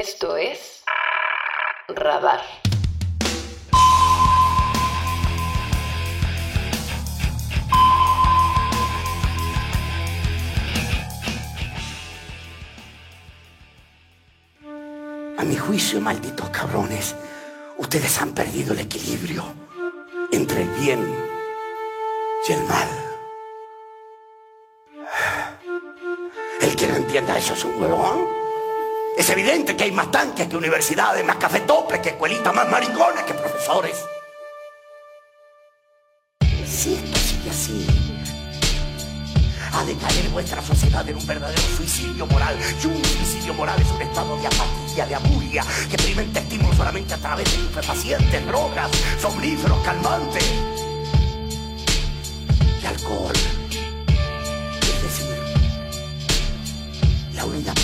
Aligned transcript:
Esto 0.00 0.36
es 0.36 0.84
Radar. 1.88 2.40
A 15.36 15.42
mi 15.42 15.56
juicio, 15.56 16.00
malditos 16.00 16.48
cabrones, 16.50 17.16
ustedes 17.78 18.22
han 18.22 18.32
perdido 18.34 18.74
el 18.74 18.78
equilibrio 18.78 19.42
entre 20.30 20.62
el 20.62 20.68
bien 20.68 21.12
y 22.48 22.52
el 22.52 22.62
mal. 22.62 22.88
El 26.60 26.76
que 26.76 26.86
no 26.86 26.94
entienda 26.94 27.36
eso 27.36 27.54
es 27.54 27.64
un 27.64 27.82
huevón. 27.82 28.37
Es 29.18 29.28
evidente 29.30 29.76
que 29.76 29.82
hay 29.82 29.90
más 29.90 30.12
tanques 30.12 30.46
que 30.46 30.56
universidades, 30.56 31.24
más 31.26 31.38
cafetopes 31.38 31.98
que 31.98 32.10
escuelitas, 32.10 32.54
más 32.54 32.70
maricones 32.70 33.24
que 33.24 33.34
profesores. 33.34 33.96
Si 36.64 36.94
esto 36.94 37.18
sigue 37.18 37.50
así, 37.50 37.84
ha 39.72 39.84
de 39.84 39.96
caer 39.96 40.28
vuestra 40.28 40.62
sociedad 40.62 41.06
en 41.08 41.16
un 41.16 41.26
verdadero 41.26 41.60
suicidio 41.76 42.26
moral. 42.26 42.56
Y 42.80 42.86
un 42.86 43.04
suicidio 43.04 43.54
moral 43.54 43.80
es 43.82 43.90
un 43.90 44.02
estado 44.02 44.36
de 44.38 44.46
apatía, 44.46 45.06
de 45.06 45.14
abulia, 45.16 45.64
que 45.88 45.96
experimenta 45.96 46.38
estímulos 46.38 46.76
solamente 46.76 47.14
a 47.14 47.18
través 47.18 47.44
de 47.50 47.56
estupefacientes, 47.56 48.46
drogas, 48.46 48.88
somníferos, 49.20 49.82
calmantes 49.84 50.44
y 52.80 52.86
alcohol. 52.86 53.34
Es 54.80 55.02
decir, 55.02 55.36
la 57.34 57.44
unidad 57.44 57.74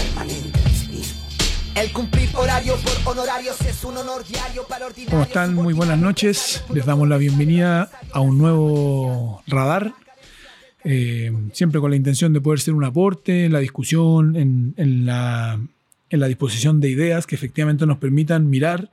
El 1.75 1.93
cumplir 1.93 2.29
horario 2.35 2.77
por 2.77 3.13
honorarios 3.13 3.61
es 3.63 3.83
un 3.85 3.97
honor 3.97 4.25
diario 4.25 4.65
para 4.69 4.87
ordinarios. 4.87 5.11
¿Cómo 5.11 5.25
están? 5.25 5.55
Muy 5.55 5.75
buenas 5.75 5.99
noches. 5.99 6.65
Les 6.73 6.87
damos 6.87 7.09
la 7.09 7.17
bienvenida 7.17 7.91
a 8.13 8.21
un 8.21 8.39
nuevo 8.39 9.43
radar. 9.49 9.93
Eh, 10.85 11.33
siempre 11.53 11.81
con 11.81 11.91
la 11.91 11.97
intención 11.97 12.33
de 12.33 12.41
poder 12.41 12.61
ser 12.61 12.75
un 12.75 12.85
aporte 12.85 13.47
en 13.47 13.53
la 13.53 13.59
discusión, 13.59 14.37
en, 14.37 14.75
en 14.77 15.05
la, 15.05 15.59
en 16.11 16.21
la 16.21 16.29
disposición 16.29 16.81
de 16.81 16.91
ideas 16.91 17.27
que 17.27 17.35
efectivamente 17.35 17.87
nos 17.87 17.99
permitan 17.99 18.49
mirar 18.49 18.93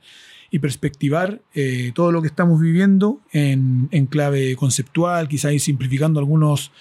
y 0.50 0.58
perspectivar 0.58 1.40
eh, 1.54 1.92
todo 1.94 2.10
lo 2.10 2.20
que 2.20 2.28
estamos 2.28 2.60
viviendo 2.60 3.20
en, 3.30 3.88
en 3.92 4.06
clave 4.06 4.56
conceptual, 4.56 5.28
quizá 5.28 5.52
ir 5.52 5.60
simplificando 5.60 6.18
algunos 6.18 6.72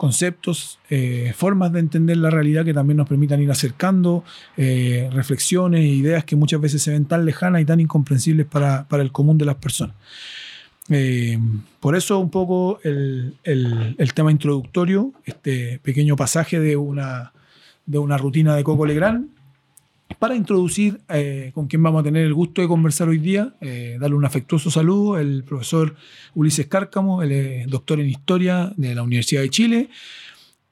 conceptos, 0.00 0.78
eh, 0.88 1.34
formas 1.36 1.74
de 1.74 1.80
entender 1.80 2.16
la 2.16 2.30
realidad 2.30 2.64
que 2.64 2.72
también 2.72 2.96
nos 2.96 3.06
permitan 3.06 3.38
ir 3.42 3.50
acercando 3.50 4.24
eh, 4.56 5.10
reflexiones 5.12 5.80
e 5.80 5.88
ideas 5.88 6.24
que 6.24 6.36
muchas 6.36 6.58
veces 6.58 6.80
se 6.82 6.90
ven 6.90 7.04
tan 7.04 7.26
lejanas 7.26 7.60
y 7.60 7.66
tan 7.66 7.80
incomprensibles 7.80 8.46
para, 8.46 8.88
para 8.88 9.02
el 9.02 9.12
común 9.12 9.36
de 9.36 9.44
las 9.44 9.56
personas. 9.56 9.94
Eh, 10.88 11.38
por 11.80 11.96
eso 11.96 12.18
un 12.18 12.30
poco 12.30 12.80
el, 12.82 13.34
el- 13.44 14.12
tema 14.14 14.32
introductorio, 14.32 15.12
este 15.26 15.78
pequeño 15.82 16.16
pasaje 16.16 16.58
de 16.60 16.76
una, 16.76 17.32
de 17.84 17.98
una 17.98 18.16
rutina 18.16 18.56
de 18.56 18.64
Coco 18.64 18.86
Legrand, 18.86 19.28
para 20.18 20.34
introducir 20.34 21.00
eh, 21.08 21.50
con 21.54 21.66
quien 21.66 21.82
vamos 21.82 22.00
a 22.00 22.04
tener 22.04 22.26
el 22.26 22.34
gusto 22.34 22.60
de 22.60 22.68
conversar 22.68 23.08
hoy 23.08 23.18
día, 23.18 23.54
eh, 23.60 23.96
darle 24.00 24.16
un 24.16 24.24
afectuoso 24.24 24.70
saludo, 24.70 25.18
el 25.18 25.44
profesor 25.44 25.94
Ulises 26.34 26.66
Cárcamo, 26.66 27.22
es 27.22 27.66
doctor 27.68 28.00
en 28.00 28.08
Historia 28.08 28.72
de 28.76 28.94
la 28.94 29.02
Universidad 29.02 29.42
de 29.42 29.50
Chile, 29.50 29.88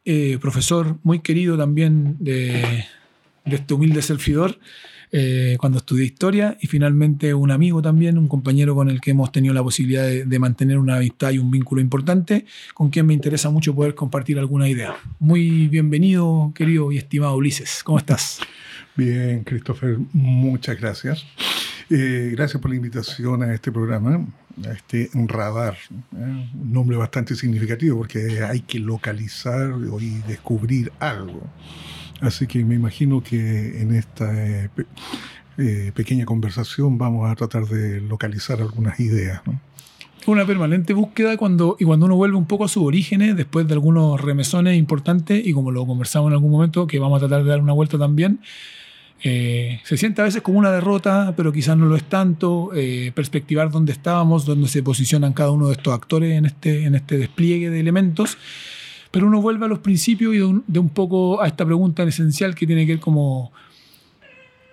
eh, 0.05 0.39
profesor 0.41 0.99
muy 1.03 1.21
querido 1.21 1.57
también 1.57 2.17
de, 2.19 2.85
este 3.45 3.75
humilde 3.75 4.03
servidor 4.03 4.59
cuando 5.59 5.79
estudié 5.79 6.05
historia 6.05 6.59
y 6.61 6.67
finalmente 6.67 7.33
un 7.33 7.51
amigo 7.51 7.81
también, 7.81 8.19
un 8.19 8.29
compañero 8.29 8.75
con 8.75 8.91
el 8.91 9.01
que 9.01 9.13
hemos 9.13 9.33
tenido 9.33 9.55
la 9.55 9.63
posibilidad 9.63 10.03
de, 10.03 10.27
de 10.27 10.39
mantener 10.39 10.77
una 10.79 10.97
amistad 10.97 11.31
y 11.31 11.39
un 11.39 11.51
vínculo 11.51 11.81
importante, 11.81 12.45
con 12.75 12.91
quien 12.91 13.07
me 13.07 13.15
interesa 13.15 13.49
mucho 13.49 13.75
poder 13.75 13.95
compartir 13.95 14.39
alguna 14.39 14.69
idea. 14.69 14.99
Muy 15.19 15.67
bienvenido, 15.69 16.53
querido 16.55 16.93
y 16.93 16.99
estimado 16.99 17.35
Ulises. 17.37 17.81
¿Cómo 17.83 17.97
estás? 17.97 18.41
Bien, 18.99 19.45
Christopher, 19.45 19.97
muchas 20.13 20.77
gracias. 20.77 21.25
Eh, 21.89 22.31
gracias 22.33 22.61
por 22.61 22.69
la 22.69 22.79
invitación 22.79 23.45
a 23.45 23.55
este 23.55 23.71
programa, 23.71 24.27
a 24.67 24.73
este 24.73 25.09
radar. 25.15 25.77
¿eh? 25.95 26.49
Un 26.53 26.73
nombre 26.73 26.97
bastante 26.97 27.37
significativo 27.37 27.99
porque 27.99 28.43
hay 28.43 28.63
que 28.63 28.81
localizar 28.81 29.73
y 30.01 30.19
descubrir 30.27 30.91
algo. 30.99 31.41
Así 32.21 32.49
que 32.49 32.65
me 32.65 32.75
imagino 32.75 33.23
que 33.23 33.81
en 33.81 33.95
esta 33.95 34.35
eh, 34.35 34.69
eh, 35.59 35.93
pequeña 35.95 36.25
conversación 36.25 36.99
vamos 36.99 37.31
a 37.31 37.37
tratar 37.37 37.67
de 37.67 38.01
localizar 38.01 38.61
algunas 38.61 38.99
ideas. 38.99 39.43
¿no? 39.47 39.61
Una 40.27 40.45
permanente 40.45 40.93
búsqueda 40.93 41.37
cuando, 41.37 41.77
y 41.79 41.85
cuando 41.85 42.07
uno 42.07 42.17
vuelve 42.17 42.37
un 42.37 42.47
poco 42.47 42.65
a 42.65 42.69
sus 42.69 42.83
orígenes, 42.83 43.37
después 43.37 43.69
de 43.69 43.75
algunos 43.75 44.21
remesones 44.21 44.77
importantes, 44.77 45.47
y 45.47 45.53
como 45.53 45.71
lo 45.71 45.87
conversamos 45.87 46.31
en 46.31 46.33
algún 46.33 46.51
momento, 46.51 46.89
que 46.89 46.99
vamos 46.99 47.19
a 47.19 47.29
tratar 47.29 47.45
de 47.45 47.51
dar 47.51 47.61
una 47.61 47.75
vuelta 47.75 47.97
también, 47.97 48.41
eh, 49.23 49.81
se 49.83 49.97
siente 49.97 50.21
a 50.21 50.25
veces 50.25 50.43
como 50.43 50.59
una 50.59 50.71
derrota, 50.71 51.35
pero 51.37 51.53
quizás 51.53 51.77
no 51.77 51.87
lo 51.87 51.97
es 51.97 52.05
tanto, 52.05 52.71
eh, 52.75 53.11
perspectivar 53.15 53.71
dónde 53.71 53.93
estábamos, 53.93 54.47
dónde 54.47 54.69
se 54.69 54.83
posicionan 54.83 55.33
cada 55.33 55.51
uno 55.51 55.67
de 55.67 55.73
estos 55.73 55.93
actores 55.93 56.37
en 56.37 56.47
este, 56.47 56.85
en 56.85 56.95
este 56.95 57.19
despliegue 57.19 57.71
de 57.71 57.81
elementos, 57.81 58.39
pero 59.11 59.27
uno 59.27 59.41
vuelve 59.41 59.65
a 59.65 59.69
los 59.69 59.81
principios 59.81 60.35
y 60.35 60.39
de 60.39 60.79
un, 60.79 60.89
poco 60.91 61.43
a 61.43 61.49
esta 61.49 61.65
pregunta 61.65 62.05
esencial 62.05 62.55
que 62.55 62.67
tiene 62.67 62.87
que 62.87 62.93
ver 62.93 63.01
como 63.01 63.51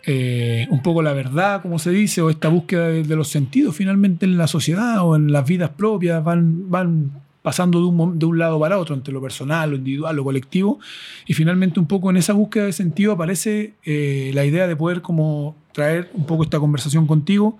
eh, 0.06 0.68
un 0.70 0.84
poco 0.84 1.02
la 1.02 1.14
verdad, 1.14 1.64
como 1.64 1.80
se 1.80 1.90
dice, 1.90 2.22
o 2.22 2.30
esta 2.30 2.50
búsqueda 2.50 2.90
de, 2.90 3.02
de 3.02 3.16
los 3.16 3.30
sentidos 3.30 3.76
finalmente 3.76 4.28
en 4.28 4.38
la 4.38 4.46
sociedad 4.46 5.04
o 5.04 5.16
en 5.16 5.32
las 5.32 5.48
vidas 5.48 5.72
propias, 5.72 6.24
van, 6.24 6.70
van 6.70 7.25
pasando 7.46 7.80
de 7.80 7.86
un, 7.86 8.20
de 8.20 8.26
un 8.26 8.38
lado 8.40 8.60
para 8.60 8.78
otro, 8.80 8.96
entre 8.96 9.14
lo 9.14 9.22
personal, 9.22 9.70
lo 9.70 9.76
individual, 9.78 10.16
lo 10.16 10.24
colectivo, 10.24 10.80
y 11.28 11.34
finalmente 11.34 11.80
un 11.80 11.86
poco 11.86 12.10
en 12.10 12.18
esa 12.18 12.34
búsqueda 12.34 12.66
de 12.66 12.74
sentido 12.74 13.14
aparece 13.14 13.76
eh, 13.86 14.32
la 14.34 14.44
idea 14.46 14.68
de 14.68 14.76
poder 14.76 15.02
como 15.02 15.56
traer 15.72 16.10
un 16.14 16.26
poco 16.26 16.44
esta 16.44 16.60
conversación 16.60 17.06
contigo. 17.08 17.58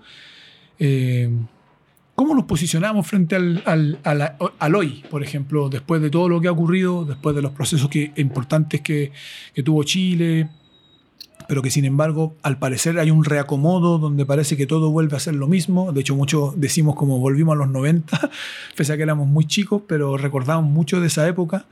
Eh, 0.78 1.30
¿Cómo 2.16 2.34
nos 2.34 2.44
posicionamos 2.46 3.06
frente 3.06 3.36
al, 3.36 3.62
al- 3.66 3.98
a 4.02 4.14
la- 4.14 4.36
al 4.58 4.74
hoy, 4.74 5.04
por 5.10 5.22
ejemplo, 5.22 5.68
después 5.68 6.00
de 6.02 6.08
todo 6.10 6.28
lo 6.28 6.40
que 6.40 6.48
ha 6.48 6.52
ocurrido, 6.52 7.04
después 7.04 7.36
de 7.36 7.42
los 7.42 7.52
procesos 7.52 7.88
que, 7.90 8.10
importantes 8.16 8.80
que, 8.80 9.12
que 9.54 9.62
tuvo 9.62 9.82
Chile, 9.84 10.48
pero 11.48 11.62
que 11.62 11.70
sin 11.70 11.84
embargo 11.84 12.34
al 12.42 12.58
parecer 12.58 12.98
hay 12.98 13.10
un 13.10 13.24
reacomodo 13.24 13.98
donde 13.98 14.26
parece 14.26 14.56
que 14.56 14.66
todo 14.66 14.90
vuelve 14.90 15.16
a 15.16 15.20
ser 15.20 15.34
lo 15.34 15.46
mismo. 15.48 15.92
De 15.92 16.00
hecho, 16.00 16.14
muchos 16.16 16.58
decimos 16.60 16.94
como 16.96 17.18
volvimos 17.18 17.54
a 17.54 17.58
los 17.58 17.68
90, 17.68 18.30
pese 18.76 18.92
a 18.92 18.96
que 18.96 19.02
éramos 19.02 19.28
muy 19.28 19.46
chicos, 19.46 19.82
pero 19.86 20.16
recordamos 20.16 20.70
mucho 20.70 21.00
de 21.00 21.06
esa 21.08 21.26
época, 21.28 21.66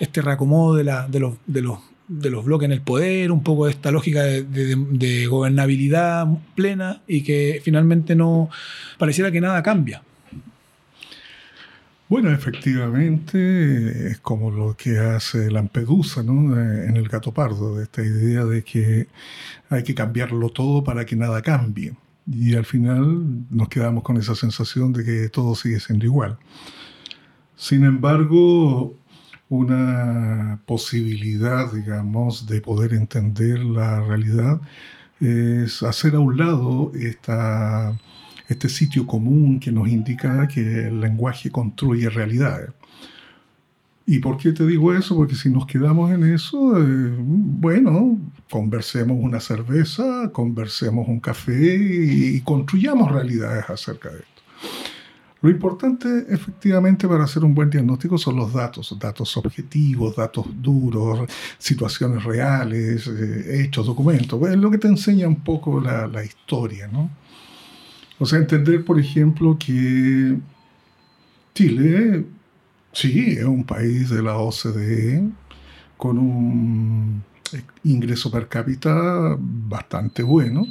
este 0.00 0.22
reacomodo 0.22 0.74
de, 0.74 0.84
la, 0.84 1.06
de, 1.08 1.20
los, 1.20 1.34
de, 1.46 1.62
los, 1.62 1.78
de 2.08 2.30
los 2.30 2.44
bloques 2.44 2.66
en 2.66 2.72
el 2.72 2.80
poder, 2.82 3.32
un 3.32 3.42
poco 3.42 3.66
de 3.66 3.72
esta 3.72 3.90
lógica 3.90 4.22
de, 4.22 4.42
de- 4.44 5.26
gobernabilidad 5.26 6.26
plena 6.54 7.02
y 7.06 7.22
que 7.22 7.60
finalmente 7.64 8.14
no 8.14 8.48
pareciera 8.98 9.30
que 9.30 9.40
nada 9.40 9.62
cambia. 9.62 10.02
Bueno, 12.08 12.30
efectivamente 12.32 14.08
es 14.08 14.18
como 14.20 14.50
lo 14.50 14.74
que 14.74 14.98
hace 14.98 15.50
Lampedusa 15.50 16.22
¿no? 16.22 16.58
Eh, 16.58 16.86
en 16.88 16.96
el 16.96 17.06
gato 17.06 17.32
pardo, 17.32 17.82
esta 17.82 18.02
idea 18.02 18.44
de 18.46 18.64
que 18.64 19.08
hay 19.68 19.82
que 19.82 19.94
cambiarlo 19.94 20.48
todo 20.48 20.82
para 20.82 21.04
que 21.04 21.16
nada 21.16 21.42
cambie. 21.42 21.94
Y 22.26 22.54
al 22.54 22.64
final 22.64 23.46
nos 23.50 23.68
quedamos 23.68 24.02
con 24.04 24.16
esa 24.16 24.34
sensación 24.34 24.92
de 24.94 25.04
que 25.04 25.28
todo 25.28 25.54
sigue 25.54 25.80
siendo 25.80 26.06
igual. 26.06 26.38
Sin 27.56 27.84
embargo, 27.84 28.94
una 29.50 30.60
posibilidad, 30.66 31.72
digamos, 31.72 32.46
de 32.46 32.60
poder 32.62 32.94
entender 32.94 33.60
la 33.60 34.00
realidad 34.00 34.60
es 35.20 35.82
hacer 35.82 36.14
a 36.14 36.20
un 36.20 36.36
lado 36.38 36.92
esta 36.94 37.98
este 38.48 38.68
sitio 38.68 39.06
común 39.06 39.60
que 39.60 39.70
nos 39.70 39.88
indica 39.88 40.48
que 40.48 40.88
el 40.88 41.00
lenguaje 41.00 41.50
construye 41.50 42.08
realidades. 42.08 42.70
¿Y 44.06 44.20
por 44.20 44.38
qué 44.38 44.52
te 44.52 44.66
digo 44.66 44.94
eso? 44.94 45.14
Porque 45.14 45.34
si 45.34 45.50
nos 45.50 45.66
quedamos 45.66 46.10
en 46.10 46.24
eso, 46.24 46.78
eh, 46.78 47.14
bueno, 47.18 48.18
conversemos 48.50 49.18
una 49.20 49.38
cerveza, 49.38 50.30
conversemos 50.32 51.06
un 51.06 51.20
café 51.20 51.76
y, 51.76 52.36
y 52.36 52.40
construyamos 52.40 53.12
realidades 53.12 53.68
acerca 53.68 54.08
de 54.08 54.20
esto. 54.20 54.42
Lo 55.40 55.50
importante, 55.50 56.08
efectivamente, 56.30 57.06
para 57.06 57.24
hacer 57.24 57.44
un 57.44 57.54
buen 57.54 57.68
diagnóstico 57.68 58.16
son 58.16 58.36
los 58.36 58.52
datos, 58.52 58.96
datos 58.98 59.36
objetivos, 59.36 60.16
datos 60.16 60.46
duros, 60.60 61.30
situaciones 61.58 62.24
reales, 62.24 63.06
eh, 63.06 63.62
hechos, 63.62 63.86
documentos. 63.86 64.40
Es 64.48 64.56
lo 64.56 64.70
que 64.70 64.78
te 64.78 64.88
enseña 64.88 65.28
un 65.28 65.44
poco 65.44 65.80
la, 65.80 66.08
la 66.08 66.24
historia, 66.24 66.88
¿no? 66.88 67.10
O 68.18 68.26
sea, 68.26 68.38
entender, 68.38 68.84
por 68.84 68.98
ejemplo, 68.98 69.56
que 69.58 70.36
Chile, 71.54 72.24
sí, 72.92 73.36
es 73.38 73.44
un 73.44 73.64
país 73.64 74.10
de 74.10 74.22
la 74.22 74.38
OCDE, 74.38 75.28
con 75.96 76.18
un 76.18 77.22
ingreso 77.84 78.30
per 78.30 78.48
cápita 78.48 79.36
bastante 79.38 80.22
bueno. 80.22 80.66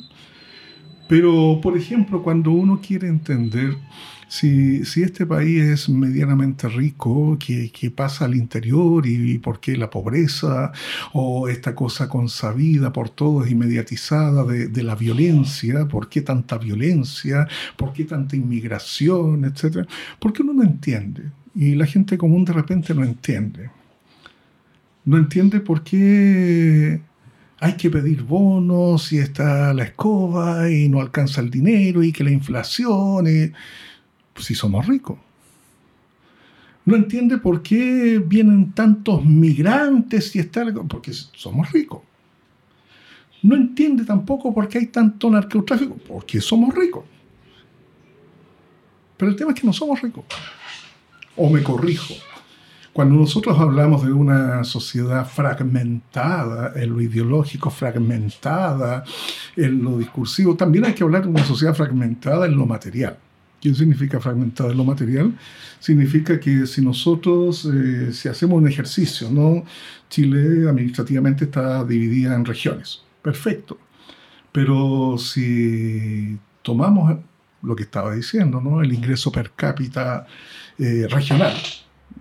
Pero, 1.07 1.59
por 1.61 1.77
ejemplo, 1.77 2.21
cuando 2.21 2.51
uno 2.51 2.81
quiere 2.85 3.07
entender 3.07 3.77
si, 4.27 4.81
este 5.01 5.25
país 5.25 5.63
es 5.63 5.89
medianamente 5.89 6.67
rico, 6.67 7.37
¿qué, 7.39 7.91
pasa 7.95 8.25
al 8.25 8.35
interior 8.35 9.05
y, 9.05 9.37
por 9.39 9.59
qué 9.59 9.77
la 9.77 9.89
pobreza 9.89 10.71
o 11.13 11.47
esta 11.47 11.73
cosa 11.73 12.09
consabida 12.09 12.91
por 12.91 13.09
todos 13.09 13.49
y 13.49 13.55
mediatizada 13.55 14.43
de, 14.43 14.83
la 14.83 14.95
violencia? 14.95 15.87
¿Por 15.87 16.09
qué 16.09 16.21
tanta 16.21 16.57
violencia? 16.57 17.47
¿Por 17.77 17.93
qué 17.93 18.03
tanta 18.03 18.35
inmigración? 18.35 19.45
Etcétera. 19.45 19.87
Porque 20.19 20.41
uno 20.41 20.53
no 20.53 20.63
entiende 20.63 21.23
y 21.55 21.75
la 21.75 21.85
gente 21.85 22.17
común 22.17 22.45
de 22.45 22.53
repente 22.53 22.93
no 22.93 23.03
entiende. 23.03 23.71
No 25.05 25.17
entiende 25.17 25.61
por 25.61 25.83
qué 25.83 26.99
hay 27.59 27.73
que 27.73 27.89
pedir 27.89 28.23
bonos 28.23 29.11
y 29.13 29.19
está 29.19 29.73
la 29.73 29.83
escoba 29.83 30.69
y 30.69 30.89
no 30.89 31.01
alcanza 31.01 31.41
el 31.41 31.49
dinero 31.49 32.03
y 32.03 32.11
que 32.11 32.23
la 32.23 32.31
inflación, 32.31 33.25
y, 33.27 33.51
si 34.39 34.55
somos 34.55 34.85
ricos. 34.87 35.17
No 36.85 36.95
entiende 36.95 37.37
por 37.37 37.61
qué 37.61 38.21
vienen 38.25 38.71
tantos 38.71 39.23
migrantes 39.25 40.33
y 40.35 40.39
está, 40.39 40.65
porque 40.87 41.11
somos 41.11 41.71
ricos. 41.71 42.01
No 43.43 43.55
entiende 43.55 44.05
tampoco 44.05 44.53
por 44.53 44.67
qué 44.67 44.79
hay 44.79 44.87
tanto 44.87 45.29
narcotráfico, 45.29 45.97
porque 46.07 46.39
somos 46.39 46.73
ricos. 46.73 47.03
Pero 49.17 49.31
el 49.31 49.35
tema 49.35 49.51
es 49.51 49.59
que 49.59 49.67
no 49.67 49.73
somos 49.73 50.01
ricos. 50.01 50.23
O 51.35 51.49
me 51.49 51.61
corrijo, 51.61 52.13
cuando 52.93 53.15
nosotros 53.15 53.59
hablamos 53.59 54.03
de 54.03 54.11
una 54.11 54.63
sociedad 54.63 55.27
fragmentada 55.27 56.71
en 56.75 56.93
lo 56.93 57.01
ideológico, 57.01 57.69
fragmentada 57.69 59.03
en 59.55 59.83
lo 59.83 59.97
discursivo, 59.97 60.55
también 60.55 60.85
hay 60.85 60.93
que 60.93 61.03
hablar 61.03 61.23
de 61.23 61.29
una 61.29 61.43
sociedad 61.43 61.75
fragmentada 61.75 62.45
en 62.45 62.55
lo 62.55 62.65
material. 62.65 63.17
¿Qué 63.59 63.73
significa 63.73 64.19
fragmentada 64.19 64.71
en 64.71 64.77
lo 64.77 64.83
material? 64.83 65.37
Significa 65.79 66.39
que 66.39 66.67
si 66.67 66.81
nosotros, 66.81 67.65
eh, 67.65 68.13
si 68.13 68.29
hacemos 68.29 68.61
un 68.61 68.67
ejercicio, 68.67 69.29
¿no? 69.31 69.63
Chile 70.09 70.69
administrativamente 70.69 71.45
está 71.45 71.83
dividida 71.83 72.35
en 72.35 72.45
regiones. 72.45 73.01
Perfecto. 73.21 73.79
Pero 74.51 75.17
si 75.17 76.37
tomamos 76.61 77.17
lo 77.63 77.75
que 77.75 77.83
estaba 77.83 78.13
diciendo, 78.13 78.61
¿no? 78.61 78.81
El 78.81 78.93
ingreso 78.93 79.31
per 79.31 79.51
cápita 79.55 80.27
eh, 80.77 81.07
regional 81.09 81.55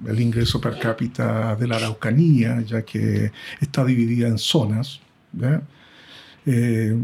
el 0.06 0.20
ingreso 0.20 0.60
per 0.60 0.78
cápita 0.78 1.56
de 1.56 1.66
la 1.66 1.76
Araucanía, 1.76 2.60
ya 2.60 2.82
que 2.82 3.32
está 3.60 3.84
dividida 3.84 4.28
en 4.28 4.38
zonas. 4.38 5.00
Eh, 6.44 6.96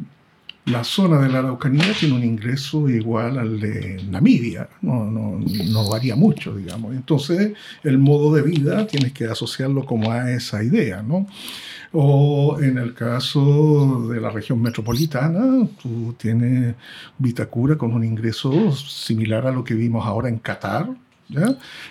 la 0.64 0.85
zona 0.85 1.19
de 1.19 1.29
la 1.29 1.41
Araucanía 1.41 1.93
tiene 1.99 2.14
un 2.14 2.23
ingreso 2.23 2.88
igual 2.88 3.38
al 3.38 3.59
de 3.59 4.00
Namibia, 4.09 4.69
no, 4.81 5.05
no, 5.05 5.41
no, 5.41 5.88
varía 5.91 6.14
mucho, 6.14 6.55
digamos. 6.55 6.94
Entonces, 6.94 7.55
el 7.82 7.99
modo 7.99 8.35
de 8.35 8.43
vida 8.43 8.87
tienes 8.87 9.12
que 9.12 9.25
asociarlo 9.25 9.85
como 9.85 10.12
a 10.12 10.31
esa 10.31 10.62
idea, 10.62 11.03
¿no? 11.03 11.26
O 11.93 12.59
en 12.61 12.79
el 12.79 12.94
caso 12.94 14.09
de 14.09 14.20
la 14.20 14.31
región 14.31 14.62
metropolitana, 14.62 15.67
tú 15.82 16.14
tienes 16.17 16.76
Vitacura 17.19 17.76
con 17.76 17.93
un 17.93 18.05
ingreso 18.05 18.73
similar 18.73 19.47
a 19.47 19.53
lo 19.53 19.64
que 19.64 19.75
vimos 19.75 20.06
ahora 20.06 20.29
en 20.29 20.38
Qatar, 20.38 20.88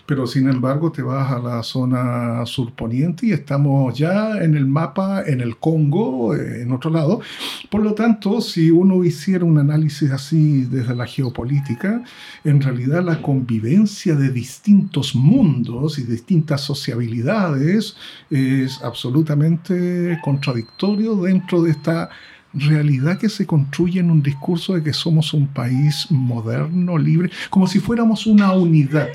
pero 0.05 0.27
sin 0.27 0.49
embargo 0.49 0.91
te 0.91 1.01
vas 1.01 1.31
a 1.31 1.39
la 1.39 1.63
zona 1.63 2.45
surponiente 2.45 3.27
y 3.27 3.31
estamos 3.31 3.97
ya 3.97 4.37
en 4.43 4.55
el 4.55 4.65
mapa, 4.65 5.23
en 5.25 5.41
el 5.41 5.57
Congo, 5.57 6.35
eh, 6.35 6.61
en 6.61 6.71
otro 6.71 6.89
lado. 6.89 7.21
Por 7.69 7.81
lo 7.81 7.93
tanto, 7.93 8.41
si 8.41 8.71
uno 8.71 9.03
hiciera 9.03 9.45
un 9.45 9.57
análisis 9.57 10.11
así 10.11 10.65
desde 10.65 10.95
la 10.95 11.05
geopolítica, 11.05 12.03
en 12.43 12.61
realidad 12.61 13.03
la 13.03 13.21
convivencia 13.21 14.15
de 14.15 14.29
distintos 14.29 15.15
mundos 15.15 15.99
y 15.99 16.03
distintas 16.03 16.61
sociabilidades 16.61 17.95
es 18.29 18.81
absolutamente 18.83 20.19
contradictorio 20.23 21.15
dentro 21.15 21.61
de 21.63 21.71
esta 21.71 22.09
realidad 22.53 23.17
que 23.17 23.29
se 23.29 23.45
construye 23.45 23.99
en 23.99 24.11
un 24.11 24.21
discurso 24.21 24.73
de 24.73 24.83
que 24.83 24.93
somos 24.93 25.33
un 25.33 25.47
país 25.47 26.07
moderno, 26.09 26.97
libre, 26.97 27.31
como 27.49 27.67
si 27.67 27.79
fuéramos 27.79 28.25
una 28.27 28.51
unidad. 28.53 29.09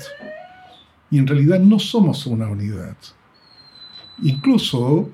Y 1.09 1.19
en 1.19 1.27
realidad 1.27 1.59
no 1.59 1.79
somos 1.79 2.25
una 2.25 2.47
unidad. 2.47 2.95
Incluso 4.21 5.09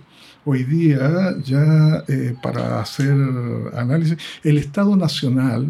hoy 0.46 0.64
día, 0.64 1.36
ya 1.44 2.04
eh, 2.08 2.36
para 2.42 2.82
hacer 2.82 3.14
análisis, 3.76 4.18
el 4.44 4.58
Estado 4.58 4.96
Nacional 4.96 5.70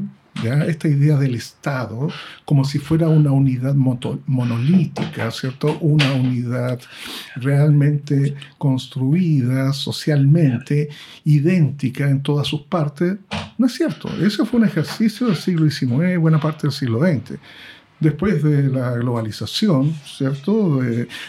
esta 0.67 0.87
idea 0.87 1.17
del 1.17 1.35
Estado 1.35 2.09
como 2.45 2.65
si 2.65 2.79
fuera 2.79 3.07
una 3.07 3.31
unidad 3.31 3.75
monolítica, 3.75 5.31
¿cierto? 5.31 5.77
Una 5.79 6.13
unidad 6.13 6.79
realmente 7.35 8.35
construida 8.57 9.73
socialmente, 9.73 10.89
idéntica 11.23 12.09
en 12.09 12.21
todas 12.21 12.47
sus 12.47 12.61
partes, 12.63 13.17
no 13.57 13.67
es 13.67 13.73
cierto. 13.73 14.09
Ese 14.23 14.45
fue 14.45 14.59
un 14.59 14.65
ejercicio 14.65 15.27
del 15.27 15.35
siglo 15.35 15.69
XIX, 15.69 16.17
buena 16.19 16.39
parte 16.39 16.63
del 16.63 16.71
siglo 16.71 16.99
XX 16.99 17.39
después 17.99 18.43
de 18.43 18.63
la 18.63 18.91
globalización, 18.91 19.93
¿cierto? 20.05 20.81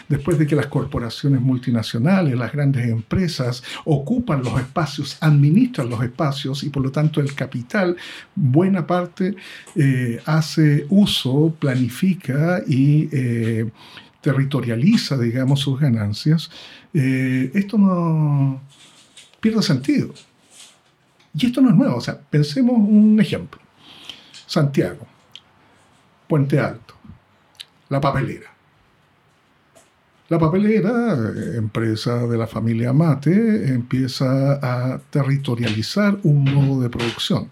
después 0.09 0.37
de 0.37 0.45
que 0.45 0.55
las 0.55 0.67
corporaciones 0.67 1.41
multinacionales, 1.41 2.37
las 2.37 2.51
grandes 2.51 2.87
empresas 2.87 3.63
ocupan 3.85 4.43
los 4.43 4.59
espacios, 4.59 5.17
administran 5.21 5.89
los 5.89 6.03
espacios 6.03 6.63
y 6.63 6.69
por 6.69 6.83
lo 6.83 6.91
tanto 6.91 7.21
el 7.21 7.33
capital, 7.33 7.95
buena 8.35 8.85
parte, 8.85 9.35
eh, 9.75 10.21
hace 10.25 10.85
uso, 10.89 11.55
planifica 11.57 12.61
y 12.67 13.09
eh, 13.11 13.69
territorializa, 14.21 15.17
digamos, 15.17 15.61
sus 15.61 15.79
ganancias, 15.79 16.49
eh, 16.93 17.51
esto 17.53 17.77
no 17.77 18.61
pierde 19.39 19.61
sentido. 19.61 20.13
Y 21.37 21.47
esto 21.47 21.59
no 21.61 21.69
es 21.69 21.75
nuevo, 21.75 21.97
o 21.97 22.01
sea, 22.01 22.17
pensemos 22.17 22.75
un 22.77 23.19
ejemplo. 23.19 23.59
Santiago 24.47 25.14
Puente 26.35 26.59
Alto, 26.59 26.95
la 27.87 28.01
papelera. 28.01 28.53
La 30.27 30.37
papelera, 30.37 31.15
empresa 31.55 32.27
de 32.27 32.37
la 32.37 32.45
familia 32.45 32.91
Mate, 32.91 33.69
empieza 33.69 34.59
a 34.61 34.99
territorializar 35.09 36.17
un 36.23 36.43
modo 36.43 36.81
de 36.81 36.89
producción 36.89 37.49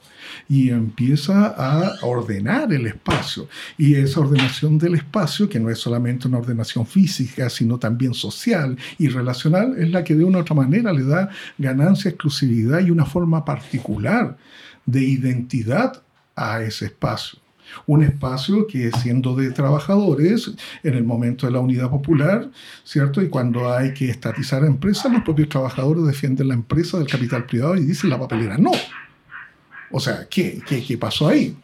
y 0.49 0.69
empieza 0.69 1.55
a 1.57 1.93
ordenar 2.01 2.73
el 2.73 2.87
espacio. 2.87 3.47
Y 3.77 3.95
esa 3.95 4.19
ordenación 4.19 4.77
del 4.77 4.95
espacio, 4.95 5.47
que 5.47 5.61
no 5.61 5.69
es 5.69 5.79
solamente 5.79 6.27
una 6.27 6.39
ordenación 6.39 6.85
física, 6.85 7.49
sino 7.49 7.79
también 7.79 8.13
social 8.13 8.77
y 8.97 9.07
relacional, 9.07 9.75
es 9.77 9.91
la 9.91 10.03
que 10.03 10.13
de 10.13 10.25
una 10.25 10.39
u 10.39 10.41
otra 10.41 10.55
manera 10.57 10.91
le 10.91 11.05
da 11.05 11.29
ganancia, 11.57 12.09
exclusividad 12.09 12.81
y 12.81 12.91
una 12.91 13.05
forma 13.05 13.45
particular 13.45 14.35
de 14.85 15.03
identidad 15.03 16.03
a 16.35 16.61
ese 16.61 16.87
espacio 16.87 17.42
un 17.85 18.03
espacio 18.03 18.67
que 18.67 18.91
siendo 18.91 19.35
de 19.35 19.51
trabajadores 19.51 20.51
en 20.83 20.93
el 20.93 21.03
momento 21.03 21.45
de 21.45 21.53
la 21.53 21.59
unidad 21.59 21.89
popular, 21.89 22.49
¿cierto? 22.83 23.21
Y 23.21 23.29
cuando 23.29 23.71
hay 23.73 23.93
que 23.93 24.09
estatizar 24.09 24.63
a 24.63 24.67
empresas, 24.67 25.11
los 25.11 25.23
propios 25.23 25.49
trabajadores 25.49 26.05
defienden 26.05 26.49
la 26.49 26.53
empresa 26.53 26.97
del 26.97 27.07
capital 27.07 27.45
privado 27.45 27.75
y 27.75 27.85
dicen 27.85 28.09
la 28.09 28.19
papelera 28.19 28.57
no. 28.57 28.71
O 29.91 29.99
sea, 29.99 30.27
¿qué, 30.29 30.61
qué, 30.65 30.83
qué 30.83 30.97
pasó 30.97 31.27
ahí? 31.27 31.55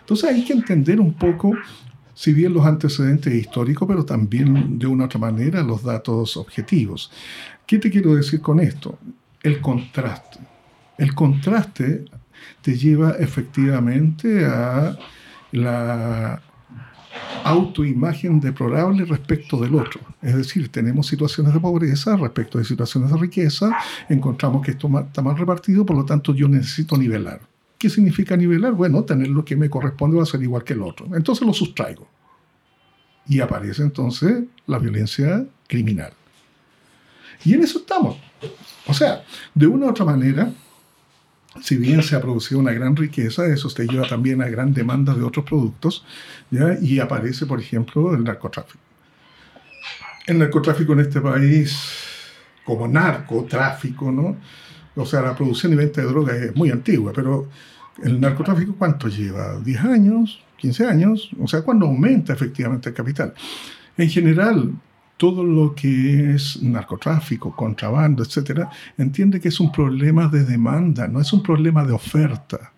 Entonces 0.00 0.30
hay 0.30 0.44
que 0.44 0.52
entender 0.52 1.00
un 1.00 1.14
poco, 1.14 1.52
si 2.14 2.32
bien 2.32 2.54
los 2.54 2.64
antecedentes 2.64 3.32
históricos, 3.32 3.86
pero 3.86 4.04
también 4.04 4.78
de 4.78 4.86
una 4.86 5.04
otra 5.04 5.20
manera 5.20 5.62
los 5.62 5.82
datos 5.82 6.36
objetivos. 6.36 7.10
¿Qué 7.66 7.78
te 7.78 7.90
quiero 7.90 8.14
decir 8.14 8.40
con 8.40 8.60
esto? 8.60 8.98
El 9.42 9.60
contraste. 9.60 10.38
El 10.96 11.14
contraste 11.14 12.06
te 12.62 12.76
lleva 12.76 13.12
efectivamente 13.18 14.46
a 14.46 14.98
la 15.52 16.40
autoimagen 17.44 18.40
deplorable 18.40 19.04
respecto 19.04 19.58
del 19.58 19.74
otro. 19.74 20.00
Es 20.22 20.36
decir, 20.36 20.68
tenemos 20.70 21.06
situaciones 21.06 21.54
de 21.54 21.60
pobreza 21.60 22.16
respecto 22.16 22.58
de 22.58 22.64
situaciones 22.64 23.10
de 23.10 23.18
riqueza, 23.18 23.76
encontramos 24.08 24.64
que 24.64 24.72
esto 24.72 24.88
está 25.00 25.22
mal 25.22 25.36
repartido, 25.36 25.86
por 25.86 25.96
lo 25.96 26.04
tanto 26.04 26.34
yo 26.34 26.48
necesito 26.48 26.96
nivelar. 26.96 27.40
¿Qué 27.78 27.88
significa 27.88 28.36
nivelar? 28.36 28.72
Bueno, 28.72 29.04
tener 29.04 29.28
lo 29.28 29.44
que 29.44 29.56
me 29.56 29.70
corresponde 29.70 30.16
va 30.16 30.24
a 30.24 30.26
ser 30.26 30.42
igual 30.42 30.64
que 30.64 30.72
el 30.72 30.82
otro. 30.82 31.06
Entonces 31.14 31.46
lo 31.46 31.54
sustraigo. 31.54 32.08
Y 33.28 33.40
aparece 33.40 33.82
entonces 33.82 34.44
la 34.66 34.78
violencia 34.78 35.46
criminal. 35.68 36.12
Y 37.44 37.54
en 37.54 37.62
eso 37.62 37.78
estamos. 37.78 38.16
O 38.86 38.94
sea, 38.94 39.22
de 39.54 39.66
una 39.66 39.86
u 39.86 39.90
otra 39.90 40.04
manera, 40.04 40.50
si 41.60 41.76
bien 41.76 42.02
se 42.02 42.16
ha 42.16 42.20
producido 42.20 42.60
una 42.60 42.72
gran 42.72 42.94
riqueza, 42.96 43.46
eso 43.46 43.68
te 43.70 43.86
lleva 43.86 44.06
también 44.06 44.42
a 44.42 44.48
gran 44.48 44.72
demanda 44.72 45.14
de 45.14 45.22
otros 45.22 45.44
productos, 45.44 46.04
¿ya? 46.50 46.76
y 46.80 47.00
aparece, 47.00 47.46
por 47.46 47.60
ejemplo, 47.60 48.14
el 48.14 48.24
narcotráfico. 48.24 48.78
El 50.26 50.38
narcotráfico 50.38 50.92
en 50.92 51.00
este 51.00 51.20
país, 51.20 51.78
como 52.64 52.86
narcotráfico, 52.86 54.12
¿no? 54.12 54.36
O 54.94 55.06
sea, 55.06 55.22
la 55.22 55.34
producción 55.34 55.72
y 55.72 55.76
venta 55.76 56.00
de 56.00 56.08
drogas 56.08 56.36
es 56.36 56.54
muy 56.54 56.70
antigua, 56.70 57.12
pero 57.14 57.48
el 58.02 58.20
narcotráfico, 58.20 58.74
¿cuánto 58.76 59.08
lleva? 59.08 59.58
¿10 59.58 59.84
años? 59.84 60.42
¿15 60.60 60.88
años? 60.88 61.30
O 61.40 61.46
sea, 61.46 61.62
¿cuándo 61.62 61.86
aumenta 61.86 62.32
efectivamente 62.32 62.90
el 62.90 62.94
capital? 62.94 63.32
En 63.96 64.10
general, 64.10 64.72
todo 65.18 65.44
lo 65.44 65.74
que 65.74 66.34
es 66.34 66.62
narcotráfico, 66.62 67.54
contrabando, 67.54 68.22
etcétera, 68.22 68.70
entiende 68.96 69.40
que 69.40 69.48
es 69.48 69.60
un 69.60 69.70
problema 69.70 70.28
de 70.28 70.44
demanda, 70.44 71.08
no 71.08 71.20
es 71.20 71.32
un 71.32 71.42
problema 71.42 71.84
de 71.84 71.92
oferta. 71.92 72.72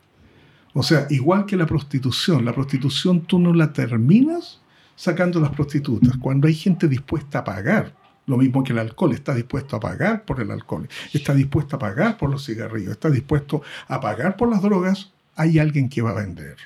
O 0.73 0.82
sea, 0.82 1.06
igual 1.11 1.44
que 1.47 1.56
la 1.56 1.66
prostitución, 1.66 2.44
la 2.44 2.54
prostitución 2.54 3.20
tú 3.20 3.38
no 3.38 3.52
la 3.52 3.73
terminas 3.73 4.61
sacando 4.97 5.38
las 5.40 5.50
prostitutas, 5.50 6.16
cuando 6.16 6.49
hay 6.49 6.54
gente 6.54 6.88
dispuesta 6.88 7.40
a 7.40 7.44
pagar. 7.44 7.94
Lo 8.26 8.37
mismo 8.37 8.62
que 8.62 8.73
el 8.73 8.78
alcohol, 8.78 9.12
está 9.12 9.35
dispuesto 9.35 9.76
a 9.76 9.80
pagar 9.80 10.25
por 10.25 10.40
el 10.40 10.50
alcohol, 10.50 10.88
está 11.12 11.35
dispuesto 11.35 11.76
a 11.76 11.78
pagar 11.78 12.16
por 12.16 12.30
los 12.30 12.44
cigarrillos, 12.47 12.92
está 12.92 13.11
dispuesto 13.11 13.62
a 13.88 14.00
pagar 14.00 14.37
por 14.37 14.49
las 14.49 14.62
drogas, 14.62 15.12
hay 15.37 15.59
alguien 15.59 15.88
que 15.88 16.00
va 16.00 16.11
a 16.11 16.14
vender. 16.14 16.56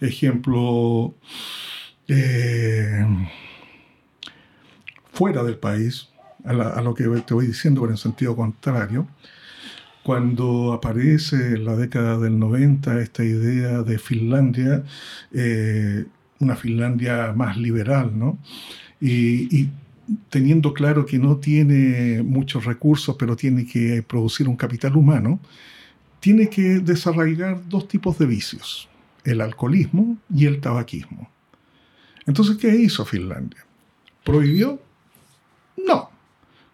Ejemplo, 0.00 1.14
eh, 2.08 3.06
fuera 5.20 5.42
del 5.42 5.58
país, 5.58 6.08
a, 6.46 6.52
a, 6.52 6.80
lo 6.80 6.94
que 6.94 7.04
te 7.04 7.34
voy 7.34 7.46
diciendo, 7.46 7.82
pero 7.82 7.92
en 7.92 7.98
sentido 7.98 8.34
contrario, 8.34 9.06
cuando 10.02 10.72
aparece 10.72 11.36
en 11.36 11.66
la 11.66 11.76
década 11.76 12.16
del 12.18 12.38
90 12.38 13.02
esta 13.02 13.22
idea 13.22 13.82
de 13.82 13.98
Finlandia, 13.98 14.82
eh, 15.30 16.06
una 16.38 16.56
Finlandia 16.56 17.34
más 17.36 17.58
liberal, 17.58 18.18
¿no? 18.18 18.38
Y, 18.98 19.54
y, 19.54 19.70
teniendo 20.30 20.72
claro 20.72 21.04
que 21.04 21.18
no 21.18 21.36
tiene 21.36 22.22
muchos 22.22 22.64
recursos, 22.64 23.14
pero 23.18 23.36
tiene 23.36 23.66
que 23.66 24.02
producir 24.02 24.48
un 24.48 24.56
capital 24.56 24.96
humano, 24.96 25.38
tiene 26.18 26.48
que 26.48 26.80
desarraigar 26.80 27.68
dos 27.68 27.88
tipos 27.88 28.16
de 28.18 28.24
vicios, 28.24 28.88
el 29.24 29.42
alcoholismo 29.42 30.16
y 30.34 30.46
el 30.46 30.62
tabaquismo. 30.62 31.28
Entonces, 32.24 32.56
¿qué 32.56 32.74
hizo 32.74 33.04
Finlandia? 33.04 33.66
¿Prohibió? 34.24 34.80
No. 35.86 36.10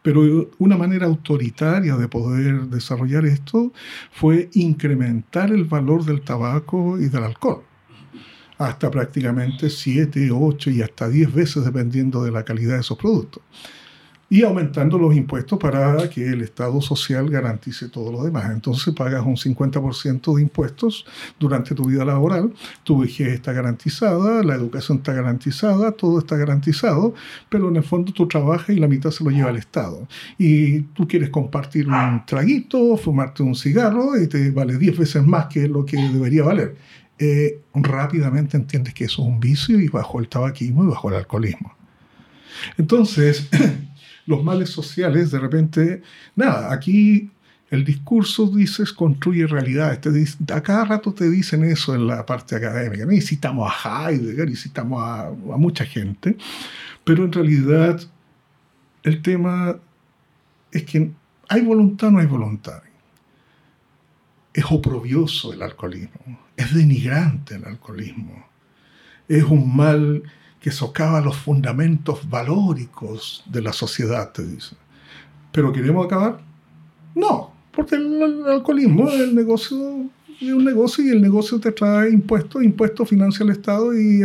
Pero 0.03 0.51
una 0.59 0.77
manera 0.77 1.07
autoritaria 1.07 1.97
de 1.97 2.09
poder 2.09 2.67
desarrollar 2.69 3.27
esto 3.27 3.73
fue 4.13 4.49
incrementar 4.55 5.51
el 5.51 5.65
valor 5.65 6.05
del 6.05 6.23
tabaco 6.23 6.99
y 6.99 7.09
del 7.09 7.25
alcohol 7.25 7.65
hasta 8.59 8.91
prácticamente 8.91 9.69
7, 9.69 10.31
8 10.33 10.71
y 10.71 10.83
hasta 10.83 11.09
10 11.09 11.35
veces 11.35 11.65
dependiendo 11.65 12.23
de 12.25 12.31
la 12.31 12.45
calidad 12.45 12.75
de 12.75 12.81
esos 12.81 12.97
productos. 12.97 13.43
Y 14.29 14.43
aumentando 14.43 14.99
los 14.99 15.15
impuestos 15.15 15.59
para 15.59 16.11
que 16.11 16.27
el 16.27 16.43
Estado 16.43 16.81
social 16.81 17.31
garantice 17.31 17.89
todo 17.89 18.11
lo 18.11 18.25
demás. 18.25 18.51
Entonces 18.51 18.93
pagas 18.93 19.25
un 19.25 19.37
50% 19.37 20.35
de 20.35 20.43
impuestos 20.43 21.07
durante 21.39 21.75
tu 21.77 21.85
vida 21.85 22.05
laboral, 22.05 22.53
tu 22.83 23.01
vejez 23.01 23.29
está 23.29 23.53
garantizada, 23.53 24.43
la 24.43 24.55
educación 24.55 24.99
está 24.99 25.13
garantizada, 25.13 25.93
todo 25.93 26.19
está 26.19 26.37
garantizado, 26.37 27.15
pero 27.49 27.69
en 27.69 27.77
el 27.77 27.85
fondo 27.85 28.13
tú 28.13 28.27
trabajas 28.27 28.71
y 28.71 28.81
la 28.81 28.89
mitad 28.89 29.13
se 29.13 29.23
lo 29.23 29.31
lleva 29.31 29.51
el 29.51 29.59
Estado. 29.59 30.09
Y 30.39 30.81
tú 30.81 31.07
quieres 31.07 31.31
compartir 31.31 31.89
un 31.89 32.27
traguito, 32.27 32.97
fumarte 32.97 33.45
un 33.45 33.55
cigarro 33.55 34.21
y 34.21 34.27
te 34.27 34.51
vale 34.51 34.77
10 34.77 34.99
veces 34.99 35.25
más 35.25 35.47
que 35.47 35.69
lo 35.69 35.85
que 35.85 35.97
debería 35.97 36.43
valer 36.43 36.75
eh, 37.19 37.63
rápidamente 37.75 38.57
entiendes 38.57 38.95
que 38.95 39.05
eso 39.05 39.23
es 39.23 39.29
un 39.29 39.41
vicio 39.41 39.81
y 39.81 39.89
bajo 39.89 40.21
el 40.21 40.29
tabaquismo 40.29 40.85
y 40.85 40.89
bajo 40.89 41.09
el 41.09 41.17
alcoholismo. 41.17 41.75
Entonces, 42.79 43.49
los 44.27 44.43
males 44.43 44.71
sociales, 44.71 45.31
de 45.31 45.39
repente, 45.39 46.03
nada, 46.35 46.73
aquí 46.73 47.31
el 47.71 47.85
discurso, 47.85 48.47
dices, 48.49 48.93
construye 48.93 49.47
realidades. 49.47 50.01
Te 50.01 50.53
a 50.53 50.63
cada 50.63 50.85
rato 50.85 51.13
te 51.13 51.29
dicen 51.29 51.65
eso 51.65 51.95
en 51.95 52.07
la 52.07 52.25
parte 52.25 52.57
académica. 52.57 53.13
Y 53.13 53.21
citamos 53.21 53.73
a 53.85 54.11
Heidegger 54.11 54.49
y 54.49 54.57
citamos 54.57 55.03
a, 55.03 55.29
a 55.29 55.57
mucha 55.57 55.85
gente, 55.85 56.37
pero 57.05 57.25
en 57.25 57.33
realidad 57.33 58.01
el 59.03 59.23
tema 59.23 59.77
es 60.71 60.85
que 60.85 61.11
hay 61.49 61.61
voluntad 61.63 62.09
o 62.09 62.13
no 62.13 62.19
hay 62.19 62.27
voluntad. 62.27 62.83
Es 64.53 64.65
oprobioso 64.71 65.53
el 65.53 65.63
alcoholismo 65.63 66.47
es 66.57 66.75
denigrante 66.75 67.57
el 67.57 67.65
alcoholismo. 67.65 68.47
Es 69.29 69.45
un 69.45 69.77
mal 69.77 70.23
que 70.67 70.73
socava 70.73 71.21
los 71.21 71.37
fundamentos 71.37 72.29
valóricos 72.29 73.45
de 73.47 73.63
la 73.63 73.73
sociedad, 73.73 74.33
te 74.33 74.45
dice. 74.45 74.75
¿Pero 75.53 75.73
queremos 75.73 76.05
acabar? 76.05 76.41
No, 77.15 77.53
porque 77.71 77.95
el, 77.95 78.45
alcoholismo 78.45 79.09
es 79.09 79.21
el 79.21 79.37
negocio 79.37 80.07
es 80.41 80.53
un 80.53 80.65
negocio 80.65 81.05
y 81.05 81.11
el 81.11 81.23
negocio 81.23 81.61
te 81.61 81.71
trae 81.71 82.11
impuestos, 82.11 82.65
impuestos 82.65 83.09
financia 83.09 83.45
el 83.45 83.51
Estado 83.51 83.97
y 83.97 84.23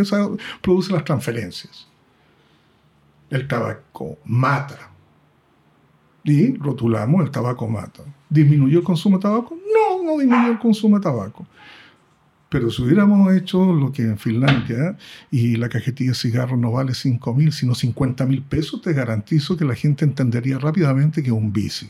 produce 0.63 0.91
las 0.91 1.05
transferencias. 1.05 1.87
El 3.29 3.47
tabaco 3.47 4.17
mata. 4.25 4.89
Y 6.23 6.57
rotulamos 6.57 7.23
el 7.23 7.29
tabaco 7.29 7.67
mata. 7.67 8.01
¿Disminuyó 8.27 8.79
el 8.79 8.83
consumo 8.83 9.17
de 9.19 9.21
tabaco? 9.21 9.55
No, 9.75 10.03
no 10.03 10.17
disminuyó 10.17 10.53
el 10.53 10.59
consumo 10.59 10.97
de 10.97 11.03
tabaco. 11.03 11.45
Pero 12.51 12.69
si 12.69 12.81
hubiéramos 12.81 13.33
hecho 13.33 13.71
lo 13.71 13.93
que 13.93 14.01
en 14.01 14.17
Finlandia 14.17 14.97
y 15.31 15.55
la 15.55 15.69
cajetilla 15.69 16.11
de 16.11 16.15
cigarros 16.15 16.59
no 16.59 16.73
vale 16.73 16.93
5 16.93 17.33
mil, 17.33 17.53
sino 17.53 17.73
50 17.73 18.25
mil 18.25 18.43
pesos, 18.43 18.81
te 18.81 18.91
garantizo 18.91 19.55
que 19.55 19.63
la 19.63 19.73
gente 19.73 20.03
entendería 20.03 20.59
rápidamente 20.59 21.23
que 21.23 21.29
es 21.29 21.33
un 21.33 21.53
vicio. 21.53 21.87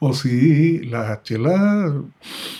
O 0.00 0.12
si 0.12 0.80
la 0.80 1.22
chela, 1.22 1.94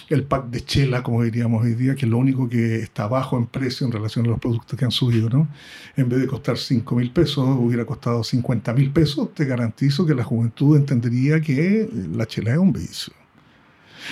el 0.09 0.25
pack 0.25 0.47
de 0.47 0.65
chela, 0.65 1.03
como 1.03 1.23
diríamos 1.23 1.63
hoy 1.63 1.75
día, 1.75 1.95
que 1.95 2.07
es 2.07 2.11
lo 2.11 2.17
único 2.17 2.49
que 2.49 2.77
está 2.77 3.07
bajo 3.07 3.37
en 3.37 3.49
precio 3.49 3.87
en 3.87 3.93
relación 3.93 4.25
a 4.25 4.31
los 4.31 4.41
productos 4.41 4.79
que 4.79 4.87
han 4.87 4.91
subido, 4.91 5.29
¿no? 5.29 5.49
En 5.95 6.09
vez 6.09 6.21
de 6.21 6.27
costar 6.27 6.57
5 6.57 6.97
mil 6.97 7.11
pesos, 7.11 7.47
hubiera 7.59 7.85
costado 7.85 8.25
50 8.25 8.73
mil 8.73 8.91
pesos, 8.93 9.35
te 9.35 9.45
garantizo 9.45 10.07
que 10.07 10.15
la 10.15 10.25
juventud 10.25 10.79
entendería 10.79 11.39
que 11.43 11.87
la 12.15 12.25
chela 12.27 12.53
es 12.53 12.59
un 12.59 12.73
vicio. 12.73 13.13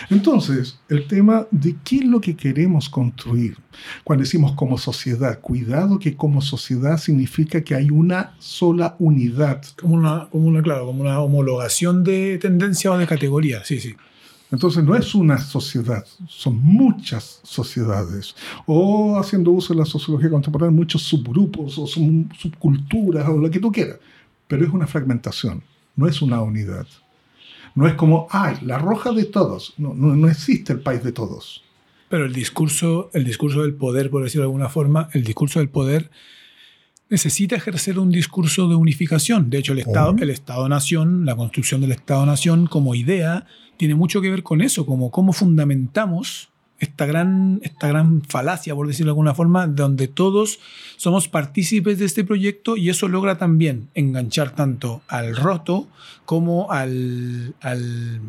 Entonces, 0.08 0.78
el 0.88 1.06
tema 1.06 1.46
de 1.50 1.76
qué 1.84 1.96
es 1.96 2.04
lo 2.04 2.20
que 2.20 2.36
queremos 2.36 2.88
construir. 2.88 3.56
Cuando 4.04 4.24
decimos 4.24 4.52
como 4.52 4.78
sociedad, 4.78 5.40
cuidado 5.40 5.98
que 5.98 6.16
como 6.16 6.40
sociedad 6.40 6.98
significa 6.98 7.62
que 7.62 7.74
hay 7.74 7.90
una 7.90 8.34
sola 8.38 8.96
unidad. 8.98 9.62
Como 9.80 9.94
una, 9.94 10.28
como 10.30 10.46
una, 10.46 10.62
claro, 10.62 10.86
como 10.86 11.02
una 11.02 11.20
homologación 11.20 12.04
de 12.04 12.38
tendencia 12.38 12.92
o 12.92 12.98
de 12.98 13.06
categoría, 13.06 13.64
sí, 13.64 13.80
sí. 13.80 13.94
Entonces 14.50 14.82
no 14.82 14.96
es 14.96 15.14
una 15.14 15.38
sociedad, 15.38 16.04
son 16.26 16.60
muchas 16.60 17.40
sociedades. 17.44 18.34
O 18.66 19.16
haciendo 19.16 19.52
uso 19.52 19.72
de 19.72 19.78
la 19.78 19.86
sociología 19.86 20.28
contemporánea, 20.28 20.76
muchos 20.76 21.02
subgrupos 21.02 21.78
o 21.78 21.86
subculturas 21.86 23.28
o 23.28 23.38
lo 23.38 23.50
que 23.50 23.60
tú 23.60 23.70
quieras. 23.70 23.98
Pero 24.48 24.64
es 24.64 24.72
una 24.72 24.88
fragmentación, 24.88 25.62
no 25.94 26.08
es 26.08 26.20
una 26.20 26.42
unidad. 26.42 26.86
No 27.74 27.86
es 27.86 27.94
como, 27.94 28.26
ay, 28.30 28.56
la 28.62 28.78
roja 28.78 29.12
de 29.12 29.24
todos. 29.24 29.74
No, 29.78 29.94
no, 29.94 30.28
existe 30.28 30.72
el 30.72 30.80
país 30.80 31.02
de 31.04 31.12
todos. 31.12 31.62
Pero 32.08 32.24
el 32.24 32.32
discurso, 32.32 33.10
el 33.14 33.24
discurso 33.24 33.62
del 33.62 33.74
poder, 33.74 34.10
por 34.10 34.22
decirlo 34.22 34.42
de 34.42 34.48
alguna 34.48 34.68
forma, 34.68 35.08
el 35.12 35.22
discurso 35.24 35.60
del 35.60 35.68
poder 35.68 36.10
necesita 37.08 37.56
ejercer 37.56 37.98
un 37.98 38.10
discurso 38.10 38.68
de 38.68 38.74
unificación. 38.74 39.50
De 39.50 39.58
hecho, 39.58 39.72
el 39.72 39.80
Estado, 39.80 40.16
el 40.18 40.30
Estado-Nación, 40.30 41.24
la 41.24 41.36
construcción 41.36 41.80
del 41.80 41.92
Estado-Nación 41.92 42.66
como 42.66 42.94
idea, 42.94 43.46
tiene 43.76 43.94
mucho 43.94 44.20
que 44.20 44.30
ver 44.30 44.42
con 44.42 44.60
eso, 44.60 44.86
como 44.86 45.10
cómo 45.10 45.32
fundamentamos 45.32 46.50
esta 46.80 47.06
gran, 47.06 47.60
esta 47.62 47.88
gran 47.88 48.22
falacia, 48.22 48.74
por 48.74 48.86
decirlo 48.86 49.10
de 49.10 49.12
alguna 49.12 49.34
forma, 49.34 49.66
donde 49.66 50.08
todos 50.08 50.58
somos 50.96 51.28
partícipes 51.28 51.98
de 51.98 52.06
este 52.06 52.24
proyecto 52.24 52.76
y 52.76 52.88
eso 52.88 53.06
logra 53.06 53.38
también 53.38 53.88
enganchar 53.94 54.54
tanto 54.54 55.02
al 55.06 55.36
roto 55.36 55.88
como 56.24 56.72
al, 56.72 57.54
al, 57.60 58.20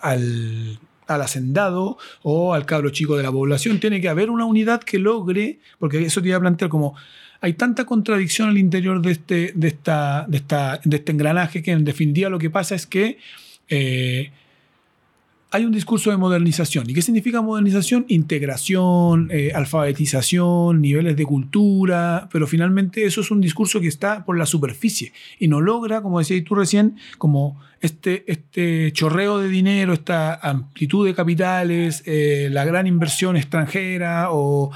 al, 0.00 0.78
al 1.06 1.22
hacendado 1.22 1.96
o 2.22 2.54
al 2.54 2.66
cabro 2.66 2.90
chico 2.90 3.16
de 3.16 3.22
la 3.22 3.30
población. 3.30 3.78
Tiene 3.78 4.00
que 4.00 4.08
haber 4.08 4.30
una 4.30 4.46
unidad 4.46 4.82
que 4.82 4.98
logre, 4.98 5.60
porque 5.78 6.04
eso 6.04 6.20
te 6.20 6.28
iba 6.28 6.38
a 6.38 6.40
plantear 6.40 6.70
como 6.70 6.96
hay 7.40 7.54
tanta 7.54 7.84
contradicción 7.84 8.48
al 8.48 8.58
interior 8.58 9.00
de 9.02 9.12
este, 9.12 9.52
de 9.54 9.68
esta, 9.68 10.26
de 10.28 10.36
esta, 10.36 10.80
de 10.84 10.96
este 10.96 11.12
engranaje 11.12 11.62
que 11.62 11.72
en 11.72 11.84
definitiva 11.84 12.30
lo 12.30 12.38
que 12.38 12.50
pasa 12.50 12.76
es 12.76 12.86
que 12.86 13.18
eh, 13.68 14.30
hay 15.52 15.66
un 15.66 15.72
discurso 15.72 16.10
de 16.10 16.16
modernización. 16.16 16.88
¿Y 16.88 16.94
qué 16.94 17.02
significa 17.02 17.42
modernización? 17.42 18.06
Integración, 18.08 19.28
eh, 19.30 19.52
alfabetización, 19.54 20.80
niveles 20.80 21.14
de 21.16 21.26
cultura, 21.26 22.28
pero 22.32 22.46
finalmente 22.46 23.04
eso 23.04 23.20
es 23.20 23.30
un 23.30 23.42
discurso 23.42 23.78
que 23.78 23.86
está 23.86 24.24
por 24.24 24.38
la 24.38 24.46
superficie 24.46 25.12
y 25.38 25.48
no 25.48 25.60
logra, 25.60 26.00
como 26.00 26.18
decías 26.18 26.42
tú 26.44 26.54
recién, 26.54 26.96
como 27.18 27.60
este, 27.82 28.24
este 28.32 28.92
chorreo 28.92 29.38
de 29.38 29.48
dinero, 29.48 29.92
esta 29.92 30.34
amplitud 30.34 31.06
de 31.06 31.14
capitales, 31.14 32.02
eh, 32.06 32.48
la 32.50 32.64
gran 32.64 32.86
inversión 32.86 33.36
extranjera 33.36 34.28
o, 34.30 34.70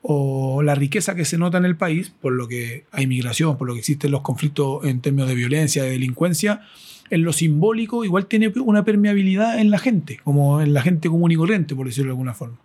o 0.00 0.62
la 0.62 0.76
riqueza 0.76 1.16
que 1.16 1.24
se 1.24 1.38
nota 1.38 1.58
en 1.58 1.64
el 1.64 1.76
país, 1.76 2.12
por 2.20 2.32
lo 2.32 2.46
que 2.46 2.84
hay 2.92 3.08
migración, 3.08 3.58
por 3.58 3.66
lo 3.66 3.74
que 3.74 3.80
existen 3.80 4.12
los 4.12 4.20
conflictos 4.22 4.84
en 4.84 5.00
términos 5.00 5.28
de 5.28 5.34
violencia, 5.34 5.82
de 5.82 5.90
delincuencia, 5.90 6.62
en 7.10 7.22
lo 7.22 7.32
simbólico 7.32 8.04
igual 8.04 8.26
tiene 8.26 8.48
una 8.48 8.84
permeabilidad 8.84 9.58
en 9.58 9.70
la 9.70 9.78
gente, 9.78 10.20
como 10.24 10.60
en 10.60 10.72
la 10.72 10.82
gente 10.82 11.08
común 11.08 11.32
y 11.32 11.36
corriente, 11.36 11.74
por 11.74 11.86
decirlo 11.86 12.10
de 12.10 12.12
alguna 12.12 12.34
forma. 12.34 12.58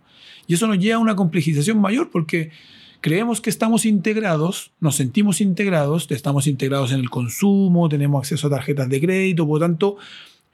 Y 0.46 0.54
eso 0.54 0.66
nos 0.66 0.78
lleva 0.78 0.96
a 0.96 1.00
una 1.00 1.16
complejización 1.16 1.80
mayor 1.80 2.10
porque 2.10 2.50
creemos 3.00 3.40
que 3.40 3.50
estamos 3.50 3.84
integrados, 3.84 4.72
nos 4.80 4.96
sentimos 4.96 5.40
integrados, 5.40 6.10
estamos 6.10 6.46
integrados 6.46 6.92
en 6.92 7.00
el 7.00 7.10
consumo, 7.10 7.88
tenemos 7.88 8.20
acceso 8.20 8.46
a 8.46 8.50
tarjetas 8.50 8.88
de 8.88 9.00
crédito, 9.00 9.46
por 9.46 9.60
lo 9.60 9.66
tanto, 9.66 9.96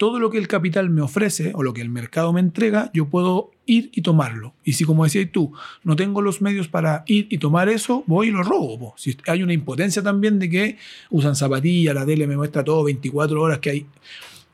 todo 0.03 0.19
lo 0.19 0.31
que 0.31 0.39
el 0.39 0.49
capital 0.49 0.91
me 0.91 1.01
ofrece 1.01 1.53
o 1.55 1.63
lo 1.63 1.73
que 1.73 1.81
el 1.81 1.89
mercado 1.89 2.33
me 2.33 2.41
entrega, 2.41 2.91
yo 2.93 3.07
puedo 3.07 3.53
ir 3.67 3.89
y 3.95 4.03
tomarlo. 4.03 4.53
Y 4.65 4.73
si, 4.73 4.83
como 4.83 5.05
decías 5.05 5.29
tú, 5.31 5.53
no 5.85 5.95
tengo 5.95 6.21
los 6.23 6.43
medios 6.43 6.67
para 6.67 7.05
ir 7.07 7.29
y 7.31 7.39
tomar 7.39 7.69
eso, 7.69 8.03
voy 8.09 8.27
y 8.27 8.31
lo 8.33 8.43
robo. 8.43 8.95
Si 8.97 9.17
hay 9.29 9.45
una 9.45 9.53
impotencia 9.53 10.03
también 10.03 10.41
de 10.41 10.51
que 10.51 10.77
usan 11.11 11.37
zapatillas, 11.37 11.95
la 11.95 12.05
tele 12.05 12.27
me 12.27 12.37
muestra 12.37 12.65
todo 12.65 12.83
24 12.83 13.41
horas, 13.41 13.61
que 13.61 13.71
hay 13.71 13.87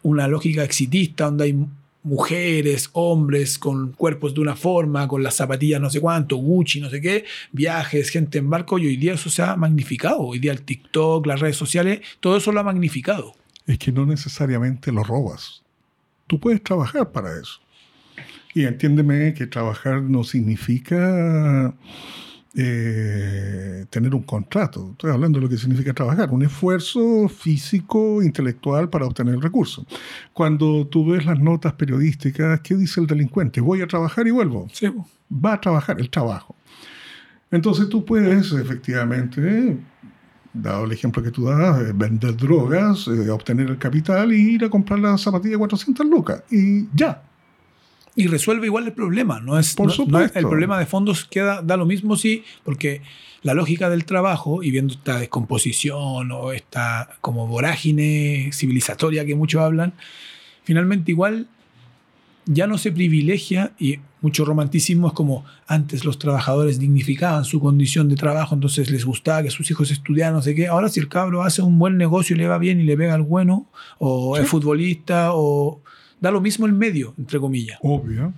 una 0.03 0.29
lógica 0.29 0.63
exitista 0.63 1.25
donde 1.25 1.45
hay 1.45 1.57
mujeres, 2.03 2.91
hombres 2.93 3.59
con 3.59 3.93
cuerpos 3.93 4.35
de 4.35 4.43
una 4.43 4.55
forma, 4.55 5.09
con 5.09 5.23
las 5.23 5.37
zapatillas 5.37 5.81
no 5.81 5.89
sé 5.89 5.99
cuánto, 5.99 6.37
Gucci, 6.37 6.83
no 6.83 6.91
sé 6.91 7.01
qué, 7.01 7.25
viajes, 7.53 8.11
gente 8.11 8.37
en 8.37 8.51
barco, 8.51 8.79
y 8.79 8.87
hoy 8.87 8.99
día 8.99 9.15
eso 9.15 9.31
se 9.31 9.41
ha 9.41 9.57
magnificado. 9.57 10.21
Hoy 10.21 10.41
día 10.41 10.53
el 10.53 10.61
TikTok, 10.61 11.27
las 11.27 11.41
redes 11.41 11.57
sociales, 11.57 12.01
todo 12.21 12.37
eso 12.37 12.53
lo 12.53 12.61
ha 12.61 12.65
magnificado 12.65 13.33
es 13.69 13.79
que 13.79 13.93
no 13.93 14.07
necesariamente 14.07 14.91
lo 14.91 15.05
robas. 15.05 15.63
Tú 16.27 16.41
puedes 16.41 16.63
trabajar 16.63 17.13
para 17.13 17.39
eso. 17.39 17.61
Y 18.55 18.65
entiéndeme 18.65 19.35
que 19.35 19.47
trabajar 19.47 20.03
no 20.03 20.25
significa 20.25 21.75
eh, 22.55 23.85
tener 23.91 24.15
un 24.15 24.23
contrato. 24.23 24.89
Estoy 24.93 25.11
hablando 25.11 25.39
de 25.39 25.45
lo 25.45 25.51
que 25.51 25.59
significa 25.59 25.93
trabajar, 25.93 26.31
un 26.31 26.43
esfuerzo 26.43 27.29
físico, 27.29 28.23
intelectual 28.23 28.89
para 28.89 29.05
obtener 29.05 29.35
el 29.35 29.43
recurso. 29.43 29.87
Cuando 30.33 30.87
tú 30.87 31.07
ves 31.11 31.27
las 31.27 31.39
notas 31.39 31.75
periodísticas, 31.75 32.61
¿qué 32.63 32.75
dice 32.75 33.03
el 33.03 33.07
delincuente? 33.07 33.61
Voy 33.61 33.83
a 33.83 33.87
trabajar 33.87 34.27
y 34.27 34.31
vuelvo. 34.31 34.67
Sí. 34.73 34.87
Va 35.31 35.53
a 35.53 35.61
trabajar 35.61 36.01
el 36.01 36.09
trabajo. 36.09 36.57
Entonces 37.51 37.89
tú 37.91 38.05
puedes 38.05 38.51
efectivamente 38.53 39.77
dado 40.63 40.85
el 40.85 40.93
ejemplo 40.93 41.23
que 41.23 41.31
tú 41.31 41.45
das, 41.45 41.81
eh, 41.81 41.93
vender 41.95 42.37
drogas, 42.37 43.09
eh, 43.09 43.31
obtener 43.31 43.69
el 43.69 43.79
capital 43.79 44.33
y 44.33 44.55
ir 44.55 44.65
a 44.65 44.71
comprar 44.71 44.99
la 44.99 45.19
zapatilla 45.19 45.53
de 45.53 45.59
400 45.59 46.07
lucas. 46.07 46.43
Y 46.51 46.87
ya. 46.95 47.23
Y 48.15 48.27
resuelve 48.27 48.67
igual 48.67 48.87
el 48.87 48.93
problema. 48.93 49.41
No 49.41 49.59
es, 49.59 49.75
Por 49.75 49.93
el 50.35 50.47
problema 50.47 50.79
de 50.79 50.87
fondos 50.87 51.25
queda, 51.25 51.63
da 51.63 51.77
lo 51.77 51.87
mismo 51.87 52.17
sí, 52.17 52.45
porque 52.65 53.03
la 53.43 53.55
lógica 53.55 53.89
del 53.89 54.05
trabajo, 54.05 54.63
y 54.63 54.71
viendo 54.71 54.95
esta 54.95 55.19
descomposición 55.19 56.33
o 56.33 56.53
esta 56.53 57.11
como 57.21 57.47
vorágine 57.47 58.51
civilizatoria 58.53 59.25
que 59.25 59.37
muchos 59.37 59.61
hablan, 59.61 59.93
finalmente 60.65 61.13
igual 61.13 61.47
ya 62.47 62.67
no 62.67 62.79
se 62.79 62.91
privilegia 62.91 63.73
y 63.79 64.01
mucho 64.21 64.45
romanticismo 64.45 65.09
es 65.09 65.13
como 65.13 65.45
antes 65.67 66.05
los 66.05 66.19
trabajadores 66.19 66.79
dignificaban 66.79 67.45
su 67.45 67.61
condición 67.61 68.09
de 68.09 68.17
trabajo, 68.17 68.55
entonces 68.55 68.91
les 68.91 69.05
gustaba 69.05 69.43
que 69.43 69.51
sus 69.51 69.71
hijos 69.71 69.91
estudiaran, 69.91 70.35
no 70.35 70.43
sé 70.43 70.55
qué. 70.55 70.67
Ahora 70.69 70.89
si 70.89 71.01
el 71.01 71.09
cabro 71.09 71.43
hace 71.43 71.63
un 71.63 71.79
buen 71.79 71.97
negocio 71.97 72.37
y 72.37 72.39
le 72.39 72.49
va 72.49 72.59
bien 72.59 72.81
y 72.81 72.85
le 72.85 72.97
pega 72.97 73.15
al 73.15 73.23
bueno, 73.23 73.67
o 73.99 74.37
es 74.37 74.47
futbolista, 74.49 75.31
o 75.33 75.81
da 76.21 76.31
lo 76.31 76.41
mismo 76.41 76.67
el 76.67 76.73
medio, 76.73 77.15
entre 77.19 77.39
comillas. 77.39 77.79
Obvio. 77.83 78.33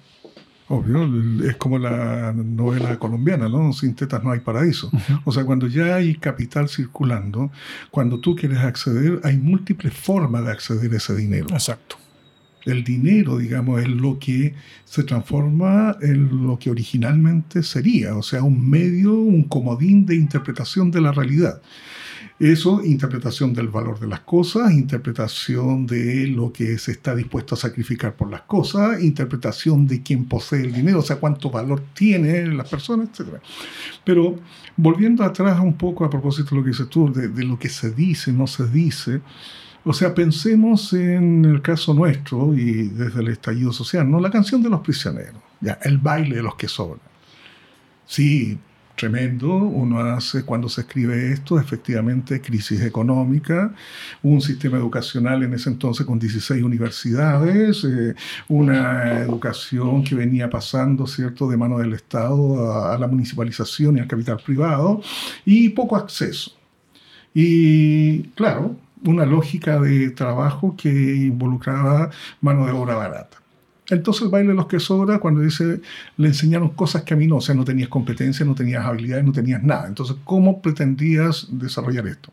Obvio, 0.72 1.48
es 1.48 1.56
como 1.56 1.78
la 1.80 2.32
novela 2.32 2.96
colombiana, 2.96 3.48
¿no? 3.48 3.72
Sin 3.72 3.92
tetas 3.96 4.22
no 4.22 4.30
hay 4.30 4.38
paraíso. 4.38 4.88
O 5.24 5.32
sea, 5.32 5.44
cuando 5.44 5.66
ya 5.66 5.96
hay 5.96 6.14
capital 6.14 6.68
circulando, 6.68 7.50
cuando 7.90 8.20
tú 8.20 8.36
quieres 8.36 8.58
acceder, 8.58 9.20
hay 9.24 9.36
múltiples 9.36 9.92
formas 9.92 10.44
de 10.44 10.52
acceder 10.52 10.92
a 10.92 10.98
ese 10.98 11.16
dinero. 11.16 11.48
Exacto. 11.50 11.96
El 12.64 12.84
dinero, 12.84 13.38
digamos, 13.38 13.80
es 13.80 13.88
lo 13.88 14.18
que 14.18 14.54
se 14.84 15.04
transforma 15.04 15.96
en 16.02 16.46
lo 16.46 16.58
que 16.58 16.70
originalmente 16.70 17.62
sería, 17.62 18.16
o 18.16 18.22
sea, 18.22 18.42
un 18.42 18.68
medio, 18.68 19.14
un 19.14 19.44
comodín 19.44 20.04
de 20.06 20.16
interpretación 20.16 20.90
de 20.90 21.00
la 21.00 21.12
realidad. 21.12 21.60
Eso, 22.40 22.82
interpretación 22.82 23.52
del 23.52 23.68
valor 23.68 24.00
de 24.00 24.06
las 24.06 24.20
cosas, 24.20 24.72
interpretación 24.72 25.86
de 25.86 26.26
lo 26.26 26.50
que 26.50 26.78
se 26.78 26.92
está 26.92 27.14
dispuesto 27.14 27.54
a 27.54 27.58
sacrificar 27.58 28.14
por 28.14 28.30
las 28.30 28.40
cosas, 28.42 29.02
interpretación 29.02 29.86
de 29.86 30.02
quién 30.02 30.24
posee 30.24 30.62
el 30.62 30.72
dinero, 30.72 31.00
o 31.00 31.02
sea, 31.02 31.16
cuánto 31.16 31.50
valor 31.50 31.82
tiene 31.92 32.46
las 32.46 32.66
personas, 32.66 33.10
etc. 33.10 33.34
Pero 34.06 34.38
volviendo 34.74 35.22
atrás 35.22 35.60
un 35.60 35.74
poco 35.74 36.02
a 36.06 36.08
propósito 36.08 36.50
de 36.50 36.56
lo 36.56 36.62
que 36.62 36.70
dices 36.70 36.88
tú, 36.88 37.12
de, 37.12 37.28
de 37.28 37.44
lo 37.44 37.58
que 37.58 37.68
se 37.68 37.90
dice, 37.90 38.32
no 38.32 38.46
se 38.46 38.66
dice, 38.66 39.20
o 39.84 39.92
sea, 39.92 40.14
pensemos 40.14 40.92
en 40.92 41.44
el 41.44 41.62
caso 41.62 41.94
nuestro 41.94 42.54
y 42.54 42.88
desde 42.88 43.20
el 43.20 43.28
estallido 43.28 43.72
social, 43.72 44.10
¿no? 44.10 44.20
La 44.20 44.30
canción 44.30 44.62
de 44.62 44.68
los 44.68 44.80
prisioneros, 44.80 45.40
ya, 45.60 45.78
el 45.82 45.98
baile 45.98 46.36
de 46.36 46.42
los 46.42 46.54
que 46.56 46.68
sobran. 46.68 47.00
Sí, 48.06 48.58
tremendo. 49.00 49.54
Uno 49.54 50.00
hace, 50.00 50.44
cuando 50.44 50.68
se 50.68 50.82
escribe 50.82 51.32
esto, 51.32 51.58
efectivamente, 51.58 52.42
crisis 52.42 52.82
económica, 52.82 53.74
un 54.22 54.42
sistema 54.42 54.76
educacional 54.76 55.42
en 55.42 55.54
ese 55.54 55.70
entonces 55.70 56.04
con 56.04 56.18
16 56.18 56.62
universidades, 56.62 57.82
eh, 57.84 58.14
una 58.48 59.20
educación 59.20 60.04
que 60.04 60.14
venía 60.14 60.50
pasando, 60.50 61.06
¿cierto?, 61.06 61.48
de 61.48 61.56
mano 61.56 61.78
del 61.78 61.94
Estado 61.94 62.70
a, 62.72 62.94
a 62.94 62.98
la 62.98 63.06
municipalización 63.06 63.96
y 63.96 64.00
al 64.00 64.06
capital 64.06 64.38
privado, 64.44 65.00
y 65.46 65.70
poco 65.70 65.96
acceso. 65.96 66.52
Y 67.32 68.24
claro, 68.34 68.76
una 69.04 69.24
lógica 69.26 69.80
de 69.80 70.10
trabajo 70.10 70.74
que 70.76 70.88
involucraba 70.90 72.10
mano 72.40 72.66
de 72.66 72.72
obra 72.72 72.96
barata. 72.96 73.38
Entonces 73.88 74.22
el 74.22 74.28
baile 74.28 74.54
los 74.54 74.66
que 74.66 74.78
sobra, 74.78 75.18
cuando 75.18 75.40
dice, 75.40 75.80
le 76.16 76.28
enseñaron 76.28 76.70
cosas 76.70 77.02
que 77.02 77.14
a 77.14 77.16
mí 77.16 77.26
no, 77.26 77.36
o 77.36 77.40
sea, 77.40 77.54
no 77.54 77.64
tenías 77.64 77.88
competencia, 77.88 78.46
no 78.46 78.54
tenías 78.54 78.84
habilidades, 78.84 79.24
no 79.24 79.32
tenías 79.32 79.62
nada. 79.62 79.88
Entonces, 79.88 80.16
¿cómo 80.24 80.62
pretendías 80.62 81.48
desarrollar 81.50 82.06
esto? 82.06 82.32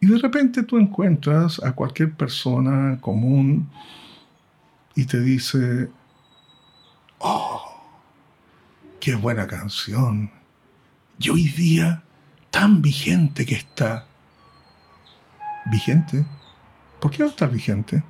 Y 0.00 0.06
de 0.06 0.18
repente 0.18 0.62
tú 0.62 0.78
encuentras 0.78 1.62
a 1.62 1.72
cualquier 1.72 2.12
persona 2.12 2.98
común 3.00 3.68
y 4.94 5.04
te 5.04 5.20
dice, 5.20 5.90
oh, 7.18 7.62
qué 8.98 9.14
buena 9.14 9.46
canción. 9.46 10.30
Y 11.18 11.28
hoy 11.28 11.48
día, 11.48 12.02
tan 12.50 12.80
vigente 12.80 13.44
que 13.44 13.56
está 13.56 14.06
vigente. 15.66 16.24
¿Por 17.00 17.10
qué 17.10 17.22
va 17.22 17.28
a 17.28 17.32
estar 17.32 17.50
vigente? 17.50 18.02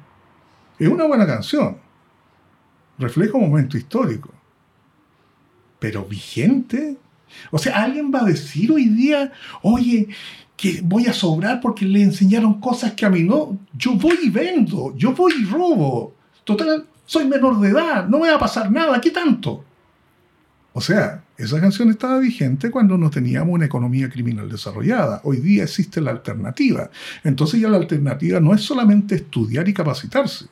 Es 0.78 0.88
una 0.88 1.04
buena 1.04 1.26
canción. 1.26 1.78
Refleja 2.98 3.38
un 3.38 3.50
momento 3.50 3.76
histórico. 3.76 4.30
Pero 5.78 6.04
vigente. 6.04 6.96
O 7.50 7.58
sea, 7.58 7.82
alguien 7.82 8.12
va 8.14 8.20
a 8.20 8.24
decir 8.24 8.70
hoy 8.70 8.88
día, 8.88 9.32
oye, 9.62 10.08
que 10.56 10.80
voy 10.82 11.06
a 11.06 11.12
sobrar 11.12 11.60
porque 11.60 11.84
le 11.84 12.02
enseñaron 12.02 12.60
cosas 12.60 12.92
que 12.92 13.06
a 13.06 13.10
mí 13.10 13.22
no. 13.22 13.58
Yo 13.72 13.94
voy 13.94 14.18
y 14.22 14.30
vendo, 14.30 14.94
yo 14.96 15.12
voy 15.12 15.32
y 15.40 15.44
robo. 15.44 16.14
Total, 16.44 16.86
soy 17.06 17.24
menor 17.26 17.58
de 17.60 17.70
edad, 17.70 18.06
no 18.06 18.18
me 18.18 18.28
va 18.28 18.36
a 18.36 18.40
pasar 18.40 18.70
nada, 18.70 19.00
¿qué 19.00 19.10
tanto? 19.10 19.64
O 20.74 20.80
sea, 20.80 21.22
esa 21.36 21.60
canción 21.60 21.90
estaba 21.90 22.18
vigente 22.18 22.70
cuando 22.70 22.96
no 22.96 23.10
teníamos 23.10 23.54
una 23.54 23.66
economía 23.66 24.08
criminal 24.08 24.48
desarrollada. 24.48 25.20
Hoy 25.24 25.38
día 25.38 25.64
existe 25.64 26.00
la 26.00 26.10
alternativa. 26.12 26.90
Entonces 27.24 27.60
ya 27.60 27.68
la 27.68 27.76
alternativa 27.76 28.40
no 28.40 28.54
es 28.54 28.62
solamente 28.62 29.16
estudiar 29.16 29.68
y 29.68 29.74
capacitarse. 29.74 30.46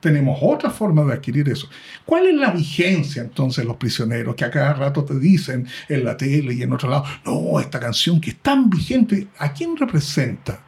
Tenemos 0.00 0.38
otra 0.40 0.70
forma 0.70 1.04
de 1.04 1.12
adquirir 1.12 1.46
eso. 1.50 1.68
¿Cuál 2.06 2.28
es 2.28 2.34
la 2.36 2.52
vigencia 2.52 3.20
entonces 3.20 3.62
de 3.62 3.68
los 3.68 3.76
prisioneros 3.76 4.34
que 4.34 4.46
a 4.46 4.50
cada 4.50 4.72
rato 4.72 5.04
te 5.04 5.18
dicen 5.18 5.66
en 5.90 6.04
la 6.06 6.16
tele 6.16 6.54
y 6.54 6.62
en 6.62 6.72
otro 6.72 6.88
lado, 6.88 7.04
no, 7.26 7.60
esta 7.60 7.78
canción 7.78 8.18
que 8.18 8.30
es 8.30 8.38
tan 8.38 8.70
vigente, 8.70 9.28
¿a 9.38 9.52
quién 9.52 9.76
representa? 9.76 10.58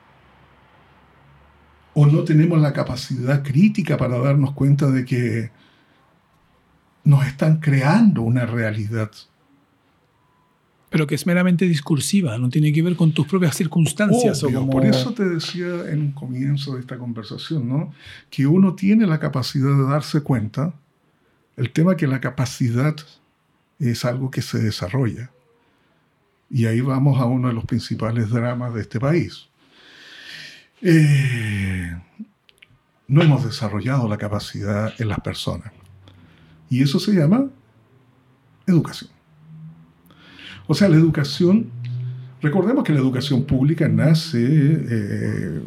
¿O 1.94 2.06
no 2.06 2.24
tenemos 2.24 2.60
la 2.60 2.74
capacidad 2.74 3.42
crítica 3.42 3.96
para 3.96 4.18
darnos 4.18 4.52
cuenta 4.52 4.90
de 4.90 5.06
que 5.06 5.50
nos 7.12 7.26
están 7.26 7.58
creando 7.58 8.22
una 8.22 8.46
realidad. 8.46 9.10
Pero 10.88 11.06
que 11.06 11.14
es 11.14 11.26
meramente 11.26 11.66
discursiva, 11.66 12.38
no 12.38 12.48
tiene 12.48 12.72
que 12.72 12.80
ver 12.80 12.96
con 12.96 13.12
tus 13.12 13.26
propias 13.26 13.54
circunstancias. 13.54 14.42
o 14.42 14.66
Por 14.70 14.86
eso 14.86 15.12
te 15.12 15.28
decía 15.28 15.90
en 15.90 16.00
un 16.00 16.12
comienzo 16.12 16.74
de 16.74 16.80
esta 16.80 16.96
conversación, 16.96 17.68
¿no? 17.68 17.92
que 18.30 18.46
uno 18.46 18.74
tiene 18.74 19.06
la 19.06 19.18
capacidad 19.18 19.76
de 19.76 19.84
darse 19.84 20.22
cuenta. 20.22 20.72
El 21.58 21.70
tema 21.70 21.96
que 21.98 22.06
la 22.06 22.20
capacidad 22.20 22.96
es 23.78 24.04
algo 24.06 24.30
que 24.30 24.40
se 24.40 24.58
desarrolla. 24.58 25.30
Y 26.48 26.64
ahí 26.64 26.80
vamos 26.80 27.20
a 27.20 27.26
uno 27.26 27.48
de 27.48 27.54
los 27.54 27.66
principales 27.66 28.30
dramas 28.30 28.72
de 28.72 28.80
este 28.80 28.98
país. 28.98 29.48
Eh, 30.80 31.94
no 33.06 33.22
hemos 33.22 33.44
desarrollado 33.44 34.08
la 34.08 34.16
capacidad 34.16 34.98
en 34.98 35.08
las 35.08 35.20
personas. 35.20 35.72
Y 36.72 36.82
eso 36.82 36.98
se 36.98 37.12
llama 37.12 37.50
educación. 38.66 39.10
O 40.66 40.72
sea, 40.72 40.88
la 40.88 40.96
educación, 40.96 41.66
recordemos 42.40 42.82
que 42.82 42.94
la 42.94 42.98
educación 42.98 43.44
pública 43.44 43.86
nace 43.88 44.38
eh, 44.40 45.60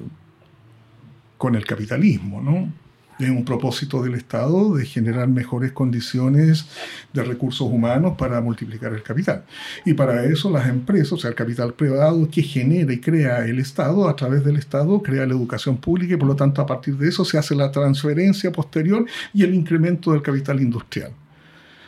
con 1.38 1.54
el 1.54 1.64
capitalismo, 1.64 2.42
¿no? 2.42 2.74
Es 3.18 3.30
un 3.30 3.46
propósito 3.46 4.04
del 4.04 4.16
Estado 4.16 4.76
de 4.76 4.86
generar 4.86 5.30
mejores 5.30 5.72
condiciones 5.72 6.68
de 7.14 7.24
recursos 7.24 7.66
humanos 7.66 8.16
para 8.18 8.42
multiplicar 8.42 8.92
el 8.94 9.04
capital. 9.04 9.46
Y 9.86 9.94
para 9.94 10.26
eso 10.26 10.50
las 10.50 10.68
empresas, 10.68 11.14
o 11.14 11.18
sea, 11.18 11.30
el 11.30 11.36
capital 11.36 11.74
privado 11.74 12.28
que 12.30 12.42
genera 12.44 12.92
y 12.92 13.00
crea 13.00 13.46
el 13.46 13.60
Estado, 13.60 14.10
a 14.10 14.18
través 14.18 14.44
del 14.44 14.58
Estado 14.58 15.02
crea 15.02 15.26
la 15.26 15.34
educación 15.34 15.78
pública 15.78 16.16
y 16.16 16.18
por 16.18 16.28
lo 16.28 16.36
tanto 16.36 16.62
a 16.62 16.66
partir 16.66 16.98
de 16.98 17.08
eso 17.08 17.24
se 17.24 17.38
hace 17.38 17.56
la 17.56 17.72
transferencia 17.72 18.52
posterior 18.52 19.06
y 19.34 19.44
el 19.44 19.54
incremento 19.54 20.12
del 20.12 20.22
capital 20.22 20.60
industrial. 20.60 21.12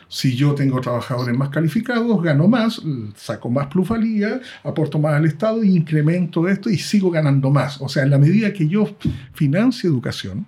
Si 0.08 0.34
yo 0.34 0.54
tengo 0.54 0.80
trabajadores 0.80 1.36
más 1.36 1.50
calificados, 1.50 2.22
gano 2.22 2.48
más, 2.48 2.80
saco 3.14 3.50
más 3.50 3.66
plusvalía, 3.66 4.40
aporto 4.64 4.98
más 4.98 5.12
al 5.12 5.26
Estado 5.26 5.62
incremento 5.62 6.48
esto 6.48 6.70
y 6.70 6.78
sigo 6.78 7.10
ganando 7.10 7.50
más. 7.50 7.78
O 7.82 7.88
sea, 7.90 8.04
en 8.04 8.10
la 8.10 8.18
medida 8.18 8.50
que 8.54 8.66
yo 8.66 8.88
financie 9.34 9.90
educación, 9.90 10.46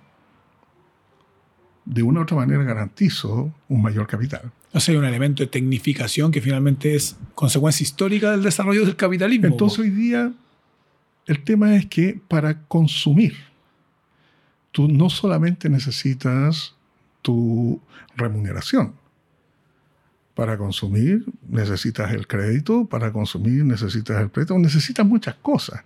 de 1.91 2.03
una 2.03 2.21
u 2.21 2.23
otra 2.23 2.37
manera 2.37 2.63
garantizo 2.63 3.53
un 3.67 3.81
mayor 3.81 4.07
capital. 4.07 4.49
O 4.71 4.79
sea, 4.79 4.93
hay 4.93 4.97
un 4.97 5.05
elemento 5.05 5.43
de 5.43 5.47
tecnificación 5.47 6.31
que 6.31 6.39
finalmente 6.39 6.95
es 6.95 7.17
consecuencia 7.35 7.83
histórica 7.83 8.31
del 8.31 8.43
desarrollo 8.43 8.85
del 8.85 8.95
capitalismo. 8.95 9.47
Entonces 9.47 9.79
hoy 9.79 9.89
día 9.89 10.31
el 11.25 11.43
tema 11.43 11.75
es 11.75 11.85
que 11.87 12.17
para 12.29 12.61
consumir, 12.61 13.35
tú 14.71 14.87
no 14.87 15.09
solamente 15.09 15.67
necesitas 15.67 16.75
tu 17.21 17.81
remuneración, 18.15 18.93
para 20.41 20.57
consumir 20.57 21.23
necesitas 21.47 22.11
el 22.13 22.25
crédito, 22.25 22.85
para 22.85 23.13
consumir 23.13 23.63
necesitas 23.63 24.19
el 24.19 24.31
préstamo, 24.31 24.59
necesitas 24.59 25.05
muchas 25.05 25.35
cosas, 25.35 25.81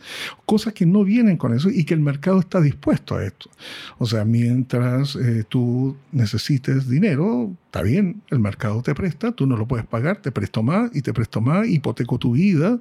cosas 0.46 0.72
que 0.72 0.86
no 0.86 1.04
vienen 1.04 1.36
con 1.36 1.54
eso 1.54 1.70
y 1.70 1.84
que 1.84 1.94
el 1.94 2.00
mercado 2.00 2.39
está 2.39 2.62
dispuesto 2.62 3.18
a 3.18 3.26
esto. 3.26 3.50
O 3.98 4.06
sea, 4.06 4.24
mientras 4.24 5.18
eh, 5.18 5.44
tú 5.50 5.98
necesites 6.13 6.88
dinero, 6.88 7.52
está 7.65 7.82
bien, 7.82 8.22
el 8.30 8.39
mercado 8.39 8.82
te 8.82 8.96
presta, 8.96 9.34
tú 9.34 9.46
no 9.46 9.58
lo 9.58 9.68
puedes 9.68 9.86
pagar, 9.86 10.22
te 10.22 10.32
presto 10.32 10.63
más 10.63 10.89
y 10.96 11.02
te 11.02 11.12
presto 11.12 11.41
más, 11.41 11.68
hipoteco 11.68 12.18
tu 12.18 12.32
vida. 12.32 12.80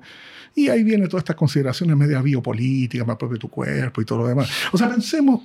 Y 0.55 0.69
ahí 0.69 0.85
vienen 0.85 1.09
todas 1.09 1.23
estas 1.23 1.35
consideraciones 1.35 1.97
media 1.97 2.23
biopolíticas, 2.23 3.05
más 3.05 3.17
propio 3.17 3.35
de 3.35 3.41
tu 3.41 3.51
cuerpo 3.51 4.01
y 4.01 4.05
todo 4.05 4.21
lo 4.21 4.29
demás. 4.29 4.49
O 4.71 4.79
sea, 4.79 4.89
pensemos 4.89 5.43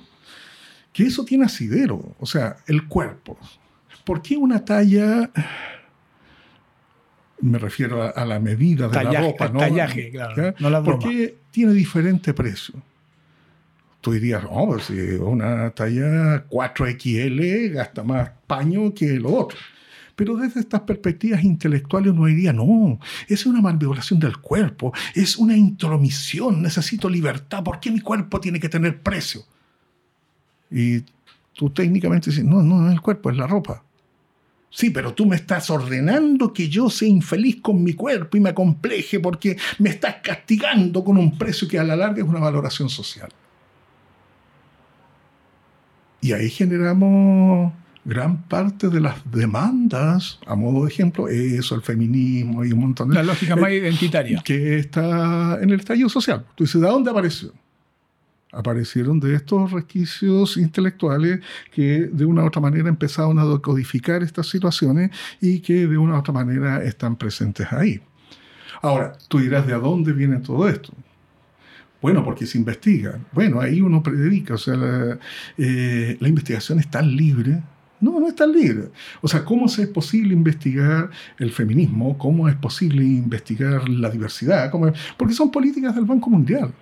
que 0.92 1.02
eso 1.02 1.24
tiene 1.24 1.46
asidero, 1.46 2.14
o 2.20 2.24
sea, 2.24 2.58
el 2.68 2.86
cuerpo. 2.86 3.36
¿Por 4.04 4.22
qué 4.22 4.36
una 4.36 4.64
talla 4.64 5.28
me 7.42 7.58
refiero 7.58 8.02
a, 8.14 8.24
la 8.24 8.38
medida 8.38 8.88
de 8.88 9.04
la 9.04 9.20
ropa, 9.20 9.48
¿no? 9.48 9.60
Tallaje, 9.60 10.10
claro. 10.10 10.54
No 10.58 10.70
la 10.70 10.82
Porque 10.82 11.36
tiene 11.50 11.72
diferente 11.72 12.34
precio. 12.34 12.74
Tú 14.00 14.12
dirías, 14.12 14.42
no, 14.42 14.66
pues 14.66 14.88
una 15.20 15.70
talla 15.70 16.48
4XL 16.48 17.72
gasta 17.72 18.02
más 18.02 18.30
paño 18.46 18.94
que 18.94 19.18
lo 19.18 19.34
otro. 19.34 19.58
Pero 20.16 20.36
desde 20.36 20.60
estas 20.60 20.82
perspectivas 20.82 21.42
intelectuales 21.44 22.12
uno 22.12 22.26
diría, 22.26 22.52
no, 22.52 22.98
es 23.28 23.46
una 23.46 23.60
malvibración 23.60 24.20
del 24.20 24.36
cuerpo, 24.38 24.92
es 25.14 25.36
una 25.36 25.56
intromisión, 25.56 26.62
necesito 26.62 27.08
libertad, 27.08 27.62
¿por 27.62 27.80
qué 27.80 27.90
mi 27.90 28.00
cuerpo 28.00 28.40
tiene 28.40 28.60
que 28.60 28.68
tener 28.68 29.00
precio? 29.00 29.42
Y 30.70 31.04
tú 31.54 31.70
técnicamente 31.70 32.30
dices, 32.30 32.44
no, 32.44 32.62
no 32.62 32.86
es 32.88 32.92
el 32.92 33.00
cuerpo, 33.00 33.30
es 33.30 33.36
la 33.36 33.46
ropa. 33.46 33.82
Sí, 34.70 34.90
pero 34.90 35.12
tú 35.14 35.26
me 35.26 35.34
estás 35.34 35.68
ordenando 35.68 36.52
que 36.52 36.68
yo 36.68 36.88
sea 36.88 37.08
infeliz 37.08 37.60
con 37.60 37.82
mi 37.82 37.94
cuerpo 37.94 38.36
y 38.36 38.40
me 38.40 38.50
acompleje 38.50 39.18
porque 39.18 39.56
me 39.78 39.90
estás 39.90 40.16
castigando 40.22 41.02
con 41.02 41.18
un 41.18 41.36
precio 41.36 41.66
que 41.66 41.78
a 41.78 41.84
la 41.84 41.96
larga 41.96 42.22
es 42.22 42.28
una 42.28 42.38
valoración 42.38 42.88
social. 42.88 43.28
Y 46.20 46.32
ahí 46.32 46.48
generamos 46.50 47.72
gran 48.04 48.42
parte 48.44 48.88
de 48.88 49.00
las 49.00 49.16
demandas, 49.30 50.38
a 50.46 50.54
modo 50.54 50.84
de 50.84 50.90
ejemplo, 50.90 51.28
eso, 51.28 51.74
el 51.74 51.82
feminismo 51.82 52.64
y 52.64 52.72
un 52.72 52.80
montón 52.80 53.08
de... 53.08 53.16
La 53.16 53.22
lógica 53.22 53.56
más 53.56 53.72
identitaria. 53.72 54.40
Que 54.44 54.78
está 54.78 55.58
en 55.60 55.70
el 55.70 55.80
estallido 55.80 56.08
social. 56.08 56.46
Tú 56.54 56.64
dices, 56.64 56.80
¿de 56.80 56.86
dónde 56.86 57.10
apareció? 57.10 57.52
Aparecieron 58.52 59.20
de 59.20 59.34
estos 59.34 59.70
resquicios 59.70 60.56
intelectuales 60.56 61.40
que 61.72 62.08
de 62.12 62.24
una 62.24 62.42
u 62.42 62.46
otra 62.46 62.60
manera 62.60 62.88
empezaron 62.88 63.38
a 63.38 63.44
decodificar 63.44 64.22
estas 64.22 64.48
situaciones 64.48 65.10
y 65.40 65.60
que 65.60 65.86
de 65.86 65.98
una 65.98 66.14
u 66.14 66.18
otra 66.18 66.32
manera 66.32 66.82
están 66.82 67.16
presentes 67.16 67.72
ahí. 67.72 68.00
Ahora, 68.82 69.12
tú 69.28 69.38
dirás, 69.38 69.66
¿de 69.66 69.74
dónde 69.74 70.12
viene 70.12 70.38
todo 70.38 70.68
esto? 70.68 70.92
Bueno, 72.00 72.24
porque 72.24 72.46
se 72.46 72.56
investiga. 72.56 73.18
Bueno, 73.32 73.60
ahí 73.60 73.80
uno 73.80 74.02
predica, 74.02 74.54
o 74.54 74.58
sea, 74.58 74.74
la, 74.74 75.18
eh, 75.58 76.16
la 76.18 76.28
investigación 76.28 76.78
es 76.78 76.90
tan 76.90 77.14
libre 77.14 77.60
no, 78.00 78.18
no 78.18 78.28
es 78.28 78.34
tan 78.34 78.50
libre. 78.52 78.88
O 79.20 79.28
sea, 79.28 79.44
¿cómo 79.44 79.66
es 79.66 79.86
posible 79.88 80.32
investigar 80.32 81.10
el 81.38 81.52
feminismo? 81.52 82.16
¿Cómo 82.16 82.48
es 82.48 82.56
posible 82.56 83.04
investigar 83.04 83.88
la 83.88 84.08
diversidad? 84.08 84.70
¿Cómo 84.70 84.90
Porque 85.18 85.34
son 85.34 85.50
políticas 85.50 85.94
del 85.94 86.06
Banco 86.06 86.30
Mundial 86.30 86.72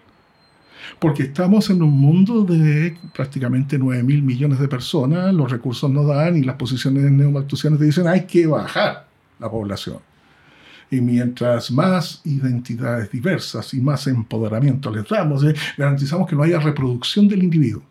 porque 0.98 1.24
estamos 1.24 1.70
en 1.70 1.82
un 1.82 1.90
mundo 1.90 2.44
de 2.44 2.96
prácticamente 3.14 3.78
9 3.78 4.02
mil 4.02 4.22
millones 4.22 4.58
de 4.58 4.68
personas, 4.68 5.32
los 5.34 5.50
recursos 5.50 5.90
no 5.90 6.04
dan 6.04 6.36
y 6.36 6.42
las 6.42 6.56
posiciones 6.56 7.10
neomaltusianas 7.10 7.78
te 7.78 7.86
dicen 7.86 8.06
hay 8.06 8.26
que 8.26 8.46
bajar 8.46 9.08
la 9.38 9.50
población. 9.50 9.98
Y 10.90 11.00
mientras 11.00 11.70
más 11.70 12.22
identidades 12.24 13.10
diversas 13.10 13.74
y 13.74 13.80
más 13.80 14.06
empoderamiento 14.06 14.90
les 14.90 15.06
damos, 15.06 15.44
eh, 15.44 15.54
garantizamos 15.76 16.26
que 16.28 16.34
no 16.34 16.42
haya 16.42 16.58
reproducción 16.58 17.28
del 17.28 17.42
individuo. 17.42 17.82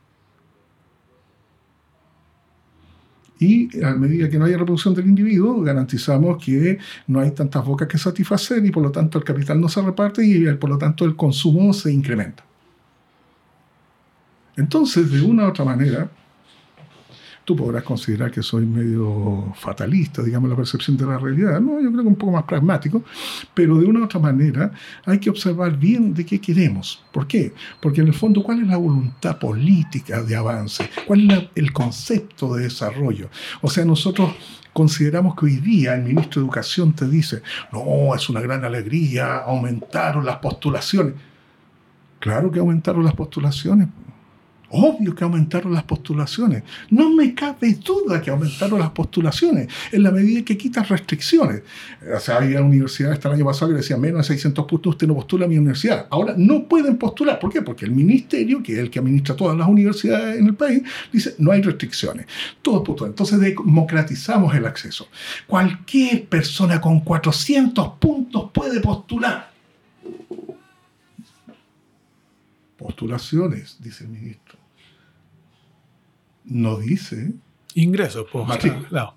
Y 3.40 3.84
a 3.84 3.94
medida 3.94 4.30
que 4.30 4.40
no 4.40 4.46
haya 4.46 4.58
reproducción 4.58 4.96
del 4.96 5.06
individuo, 5.06 5.62
garantizamos 5.62 6.44
que 6.44 6.80
no 7.06 7.20
hay 7.20 7.32
tantas 7.32 7.64
bocas 7.64 7.88
que 7.88 8.00
satisfacer 8.00 8.66
y 8.66 8.72
por 8.72 8.82
lo 8.82 8.92
tanto 8.92 9.20
el 9.20 9.24
capital 9.24 9.62
no 9.62 9.70
se 9.70 9.82
reparte 9.82 10.26
y 10.26 10.52
por 10.56 10.72
lo 10.72 10.78
tanto 10.78 11.06
el 11.06 11.16
consumo 11.16 11.72
se 11.74 11.94
incrementa. 11.94 12.47
Entonces, 14.58 15.12
de 15.12 15.22
una 15.22 15.46
u 15.46 15.50
otra 15.50 15.64
manera, 15.64 16.10
tú 17.48 17.56
podrás 17.56 17.84
considerar 17.84 18.30
que 18.30 18.44
soy 18.44 18.66
medio 18.66 19.54
fatalista, 19.56 20.22
digamos, 20.22 20.50
la 20.50 20.56
percepción 20.58 20.98
de 20.98 21.06
la 21.06 21.18
realidad. 21.18 21.62
No, 21.62 21.80
yo 21.80 21.90
creo 21.92 22.02
que 22.02 22.10
un 22.10 22.16
poco 22.16 22.34
más 22.34 22.44
pragmático, 22.44 23.04
pero 23.54 23.78
de 23.78 23.86
una 23.86 24.02
u 24.02 24.04
otra 24.04 24.20
manera 24.20 24.70
hay 25.06 25.18
que 25.18 25.30
observar 25.30 25.78
bien 25.78 26.14
de 26.14 26.26
qué 26.26 26.42
queremos. 26.42 27.02
¿Por 27.14 27.26
qué? 27.26 27.54
Porque 27.80 28.02
en 28.02 28.08
el 28.08 28.14
fondo, 28.14 28.44
¿cuál 28.44 28.64
es 28.64 28.68
la 28.68 28.76
voluntad 28.76 29.40
política 29.40 30.24
de 30.24 30.36
avance? 30.36 30.90
¿Cuál 31.06 31.32
es 31.32 31.48
el 31.56 31.72
concepto 31.72 32.54
de 32.56 32.64
desarrollo? 32.64 33.30
O 33.62 33.70
sea, 33.70 33.86
nosotros 33.86 34.36
consideramos 34.74 35.34
que 35.36 35.46
hoy 35.46 35.56
día 35.56 35.96
el 35.96 36.04
ministro 36.04 36.42
de 36.42 36.48
Educación 36.48 36.92
te 36.92 37.08
dice, 37.08 37.44
no, 37.72 38.14
es 38.14 38.28
una 38.28 38.42
gran 38.42 38.66
alegría, 38.66 39.38
aumentaron 39.38 40.26
las 40.26 40.40
postulaciones. 40.40 41.14
Claro 42.20 42.52
que 42.52 42.60
aumentaron 42.60 43.06
las 43.06 43.14
postulaciones 43.14 43.88
Obvio 44.70 45.16
que 45.16 45.24
aumentaron 45.24 45.74
las 45.74 45.84
postulaciones. 45.84 46.64
No 46.90 47.10
me 47.10 47.34
cabe 47.34 47.74
duda 47.74 48.22
que 48.22 48.30
aumentaron 48.30 48.80
las 48.80 48.90
postulaciones 48.92 49.70
en 49.92 50.04
la 50.04 50.12
medida 50.12 50.44
que 50.44 50.58
quitan 50.58 50.84
restricciones. 50.86 51.62
O 52.16 52.20
sea, 52.20 52.38
había 52.38 52.62
universidades 52.62 53.18
hasta 53.18 53.30
el 53.30 53.36
año 53.36 53.46
pasado 53.46 53.72
que 53.72 53.78
decían 53.78 54.02
menos 54.02 54.28
de 54.28 54.34
600 54.34 54.66
puntos 54.66 54.92
usted 54.92 55.08
no 55.08 55.16
postula 55.16 55.46
a 55.46 55.48
mi 55.48 55.58
universidad. 55.58 56.08
Ahora 56.10 56.34
no 56.38 56.68
pueden 56.68 56.98
postular. 56.98 57.40
¿Por 57.40 57.52
qué? 57.52 57.62
Porque 57.62 57.86
el 57.86 57.92
ministerio, 57.92 58.62
que 58.62 58.74
es 58.74 58.80
el 58.80 58.90
que 58.90 59.00
administra 59.00 59.36
todas 59.36 59.58
las 59.58 59.68
universidades 59.68 60.40
en 60.40 60.48
el 60.48 60.56
país, 60.56 60.84
dice 61.14 61.36
no 61.38 61.52
hay 61.52 61.62
restricciones. 61.62 62.26
Todos 62.62 62.84
postulan. 62.86 63.12
Entonces 63.12 63.40
democratizamos 63.40 64.54
el 64.54 64.66
acceso. 64.66 65.08
Cualquier 65.48 66.26
persona 66.26 66.82
con 66.82 67.02
400 67.02 67.94
puntos 68.00 68.52
puede 68.54 68.82
postular 68.82 69.52
postulaciones, 72.78 73.78
dice 73.80 74.04
el 74.06 74.12
ministro. 74.12 74.47
No 76.48 76.78
dice. 76.78 77.34
Ingresos, 77.76 78.26
pues. 78.32 78.48
Matrícula. 78.48 79.14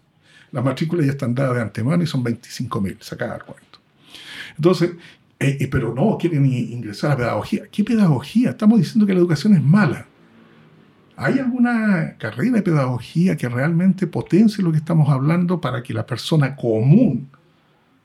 Las 0.52 0.64
matrículas 0.64 1.06
ya 1.06 1.12
están 1.12 1.34
dadas 1.34 1.54
de 1.54 1.62
antemano 1.62 2.02
y 2.02 2.06
son 2.06 2.24
25.000, 2.24 3.00
sacar 3.00 3.36
el 3.36 3.44
cuento. 3.44 3.78
Entonces, 4.56 4.90
eh, 5.38 5.58
eh, 5.60 5.68
pero 5.68 5.94
no 5.94 6.18
quieren 6.18 6.44
ingresar 6.44 7.12
a 7.12 7.16
pedagogía. 7.16 7.62
¿Qué 7.70 7.84
pedagogía? 7.84 8.50
Estamos 8.50 8.78
diciendo 8.78 9.06
que 9.06 9.14
la 9.14 9.20
educación 9.20 9.54
es 9.54 9.62
mala. 9.62 10.06
¿Hay 11.16 11.38
alguna 11.38 12.16
carrera 12.18 12.56
de 12.56 12.62
pedagogía 12.62 13.36
que 13.36 13.48
realmente 13.48 14.06
potencie 14.06 14.64
lo 14.64 14.72
que 14.72 14.78
estamos 14.78 15.08
hablando 15.08 15.60
para 15.60 15.82
que 15.82 15.94
la 15.94 16.06
persona 16.06 16.56
común 16.56 17.28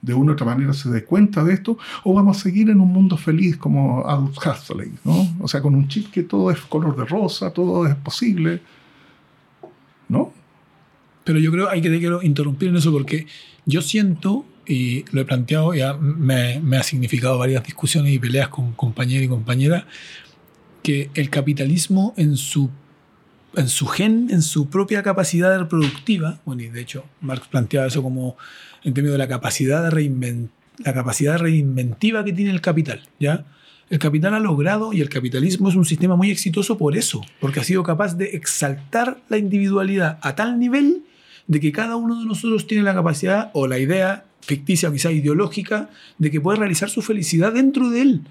de 0.05 0.13
una 0.13 0.31
u 0.31 0.33
otra 0.33 0.45
manera 0.45 0.71
se 0.73 0.89
dé 0.89 1.03
cuenta 1.03 1.43
de 1.43 1.53
esto, 1.53 1.77
o 2.03 2.13
vamos 2.13 2.37
a 2.37 2.41
seguir 2.41 2.69
en 2.69 2.79
un 2.79 2.93
mundo 2.93 3.17
feliz 3.17 3.57
como 3.57 4.05
Adolf 4.05 4.37
Huxley, 4.37 4.93
¿no? 5.03 5.27
O 5.39 5.47
sea, 5.47 5.61
con 5.61 5.73
un 5.73 5.87
chip 5.87 6.11
que 6.11 6.23
todo 6.23 6.51
es 6.51 6.59
color 6.61 6.95
de 6.95 7.05
rosa, 7.05 7.49
todo 7.49 7.87
es 7.87 7.95
posible, 7.95 8.61
¿no? 10.09 10.33
Pero 11.23 11.39
yo 11.39 11.51
creo, 11.51 11.69
hay 11.69 11.81
que, 11.81 11.99
quiero 11.99 12.21
interrumpir 12.21 12.69
en 12.69 12.77
eso 12.77 12.91
porque 12.91 13.27
yo 13.65 13.81
siento 13.81 14.45
y 14.67 15.05
lo 15.11 15.21
he 15.21 15.25
planteado, 15.25 15.73
ya 15.73 15.93
me, 15.93 16.59
me 16.59 16.77
ha 16.77 16.83
significado 16.83 17.37
varias 17.37 17.63
discusiones 17.63 18.13
y 18.13 18.19
peleas 18.19 18.49
con 18.49 18.73
compañeros 18.73 19.25
y 19.25 19.27
compañeras, 19.27 19.85
que 20.83 21.09
el 21.15 21.29
capitalismo 21.29 22.13
en 22.15 22.37
su, 22.37 22.69
en 23.55 23.69
su 23.69 23.87
gen, 23.87 24.27
en 24.29 24.41
su 24.41 24.69
propia 24.69 25.01
capacidad 25.01 25.57
reproductiva, 25.57 26.39
bueno, 26.45 26.61
y 26.61 26.69
de 26.69 26.81
hecho 26.81 27.05
Marx 27.21 27.47
planteaba 27.47 27.87
eso 27.87 28.03
como 28.03 28.37
en 28.83 28.93
términos 28.93 29.13
de 29.13 29.17
la 29.17 29.27
capacidad 29.27 29.91
la 29.91 30.93
capacidad 30.93 31.39
reinventiva 31.39 32.23
que 32.23 32.33
tiene 32.33 32.51
el 32.51 32.61
capital, 32.61 33.01
¿ya? 33.19 33.45
El 33.89 33.99
capital 33.99 34.33
ha 34.33 34.39
logrado 34.39 34.93
y 34.93 35.01
el 35.01 35.09
capitalismo 35.09 35.69
es 35.69 35.75
un 35.75 35.85
sistema 35.85 36.15
muy 36.15 36.31
exitoso 36.31 36.77
por 36.77 36.97
eso, 36.97 37.21
porque 37.39 37.59
ha 37.59 37.63
sido 37.63 37.83
capaz 37.83 38.15
de 38.15 38.35
exaltar 38.35 39.19
la 39.29 39.37
individualidad 39.37 40.17
a 40.21 40.35
tal 40.35 40.59
nivel 40.59 41.03
de 41.47 41.59
que 41.59 41.71
cada 41.71 41.95
uno 41.95 42.19
de 42.19 42.25
nosotros 42.25 42.65
tiene 42.65 42.83
la 42.83 42.95
capacidad 42.95 43.51
o 43.53 43.67
la 43.67 43.77
idea 43.77 44.25
ficticia 44.41 44.91
quizá 44.91 45.11
ideológica 45.11 45.89
de 46.17 46.31
que 46.31 46.41
puede 46.41 46.59
realizar 46.59 46.89
su 46.89 47.01
felicidad 47.01 47.53
dentro 47.53 47.89
de 47.89 48.01
él. 48.01 48.21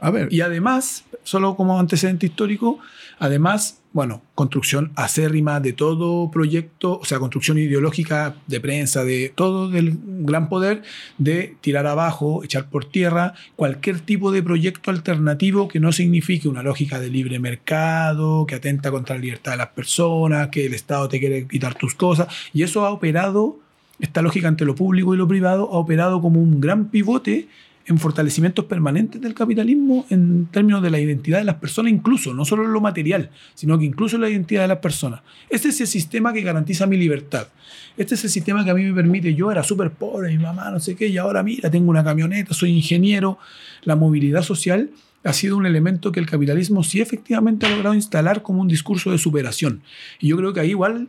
A 0.00 0.10
ver, 0.10 0.32
Y 0.32 0.40
además, 0.40 1.04
solo 1.22 1.54
como 1.54 1.78
antecedente 1.78 2.26
histórico, 2.26 2.80
además, 3.20 3.81
bueno, 3.92 4.22
construcción 4.34 4.92
acérrima 4.96 5.60
de 5.60 5.74
todo 5.74 6.30
proyecto, 6.30 6.98
o 6.98 7.04
sea, 7.04 7.18
construcción 7.18 7.58
ideológica 7.58 8.36
de 8.46 8.60
prensa, 8.60 9.04
de 9.04 9.32
todo 9.34 9.68
del 9.68 9.98
gran 10.02 10.48
poder, 10.48 10.82
de 11.18 11.56
tirar 11.60 11.86
abajo, 11.86 12.42
echar 12.42 12.70
por 12.70 12.86
tierra 12.86 13.34
cualquier 13.54 14.00
tipo 14.00 14.32
de 14.32 14.42
proyecto 14.42 14.90
alternativo 14.90 15.68
que 15.68 15.78
no 15.78 15.92
signifique 15.92 16.48
una 16.48 16.62
lógica 16.62 17.00
de 17.00 17.10
libre 17.10 17.38
mercado, 17.38 18.46
que 18.46 18.54
atenta 18.54 18.90
contra 18.90 19.16
la 19.16 19.22
libertad 19.22 19.52
de 19.52 19.58
las 19.58 19.68
personas, 19.68 20.48
que 20.48 20.66
el 20.66 20.74
Estado 20.74 21.08
te 21.08 21.20
quiere 21.20 21.46
quitar 21.46 21.74
tus 21.74 21.94
cosas. 21.94 22.28
Y 22.54 22.62
eso 22.62 22.86
ha 22.86 22.90
operado, 22.90 23.58
esta 24.00 24.22
lógica 24.22 24.48
entre 24.48 24.66
lo 24.66 24.74
público 24.74 25.14
y 25.14 25.18
lo 25.18 25.28
privado, 25.28 25.68
ha 25.70 25.78
operado 25.78 26.22
como 26.22 26.40
un 26.40 26.60
gran 26.60 26.88
pivote 26.88 27.48
en 27.86 27.98
fortalecimientos 27.98 28.64
permanentes 28.66 29.20
del 29.20 29.34
capitalismo 29.34 30.06
en 30.10 30.46
términos 30.46 30.82
de 30.82 30.90
la 30.90 31.00
identidad 31.00 31.38
de 31.38 31.44
las 31.44 31.56
personas, 31.56 31.92
incluso, 31.92 32.32
no 32.32 32.44
solo 32.44 32.64
en 32.64 32.72
lo 32.72 32.80
material, 32.80 33.30
sino 33.54 33.78
que 33.78 33.84
incluso 33.84 34.16
en 34.16 34.22
la 34.22 34.30
identidad 34.30 34.62
de 34.62 34.68
las 34.68 34.78
personas. 34.78 35.20
Este 35.50 35.68
es 35.68 35.80
el 35.80 35.86
sistema 35.86 36.32
que 36.32 36.42
garantiza 36.42 36.86
mi 36.86 36.96
libertad. 36.96 37.48
Este 37.96 38.14
es 38.14 38.24
el 38.24 38.30
sistema 38.30 38.64
que 38.64 38.70
a 38.70 38.74
mí 38.74 38.84
me 38.84 38.94
permite, 38.94 39.34
yo 39.34 39.50
era 39.50 39.62
súper 39.62 39.90
pobre, 39.90 40.30
mi 40.30 40.42
mamá 40.42 40.70
no 40.70 40.80
sé 40.80 40.94
qué, 40.94 41.08
y 41.08 41.18
ahora 41.18 41.42
mira, 41.42 41.70
tengo 41.70 41.90
una 41.90 42.04
camioneta, 42.04 42.54
soy 42.54 42.70
ingeniero. 42.70 43.38
La 43.82 43.96
movilidad 43.96 44.42
social 44.42 44.90
ha 45.24 45.32
sido 45.32 45.56
un 45.56 45.66
elemento 45.66 46.12
que 46.12 46.20
el 46.20 46.26
capitalismo 46.26 46.82
sí 46.82 47.00
efectivamente 47.00 47.66
ha 47.66 47.70
logrado 47.70 47.94
instalar 47.94 48.42
como 48.42 48.60
un 48.60 48.68
discurso 48.68 49.10
de 49.10 49.18
superación. 49.18 49.82
Y 50.20 50.28
yo 50.28 50.36
creo 50.36 50.52
que 50.52 50.60
ahí 50.60 50.70
igual, 50.70 51.08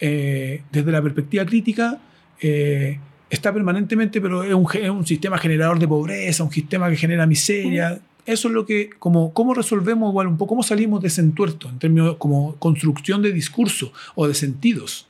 eh, 0.00 0.62
desde 0.72 0.90
la 0.90 1.02
perspectiva 1.02 1.44
crítica, 1.44 2.00
eh, 2.40 2.98
está 3.32 3.52
permanentemente, 3.52 4.20
pero 4.20 4.44
es 4.44 4.52
un, 4.52 4.66
es 4.74 4.90
un 4.90 5.06
sistema 5.06 5.38
generador 5.38 5.78
de 5.78 5.88
pobreza, 5.88 6.44
un 6.44 6.52
sistema 6.52 6.90
que 6.90 6.96
genera 6.96 7.26
miseria. 7.26 7.98
Eso 8.26 8.48
es 8.48 8.54
lo 8.54 8.66
que, 8.66 8.90
como, 8.98 9.32
¿cómo 9.32 9.54
resolvemos 9.54 10.10
igual 10.10 10.26
un 10.26 10.36
poco, 10.36 10.50
cómo 10.50 10.62
salimos 10.62 11.00
de 11.00 11.08
ese 11.08 11.22
entuerto 11.22 11.70
en 11.70 11.78
términos 11.78 12.16
como 12.18 12.56
construcción 12.56 13.22
de 13.22 13.32
discurso 13.32 13.90
o 14.14 14.28
de 14.28 14.34
sentidos? 14.34 15.08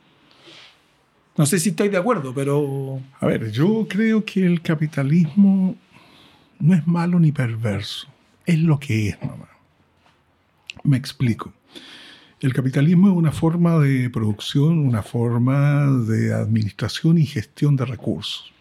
No 1.37 1.47
sé 1.47 1.59
si 1.59 1.71
estáis 1.71 1.91
de 1.91 1.97
acuerdo, 1.97 2.33
pero 2.33 3.01
a 3.19 3.27
ver, 3.27 3.51
yo 3.51 3.87
creo 3.89 4.25
que 4.25 4.47
el 4.47 4.63
capitalismo 4.63 5.75
no 6.61 6.75
es 6.75 6.87
malo 6.87 7.19
ni 7.19 7.33
perverso, 7.33 8.07
es 8.47 8.61
lo 8.61 8.79
que 8.79 9.09
es 9.09 9.21
nomás. 9.21 9.49
Me 10.85 10.97
explico. 10.97 11.53
El 12.43 12.53
capitalismo 12.53 13.09
es 13.09 13.15
una 13.15 13.31
forma 13.31 13.79
de 13.79 14.11
producción, 14.11 14.81
una 14.81 15.05
forma 15.05 15.87
de 15.87 16.35
administración 16.35 17.17
y 17.19 17.25
gestión 17.25 17.77
de 17.77 17.85
recursos. 17.85 18.53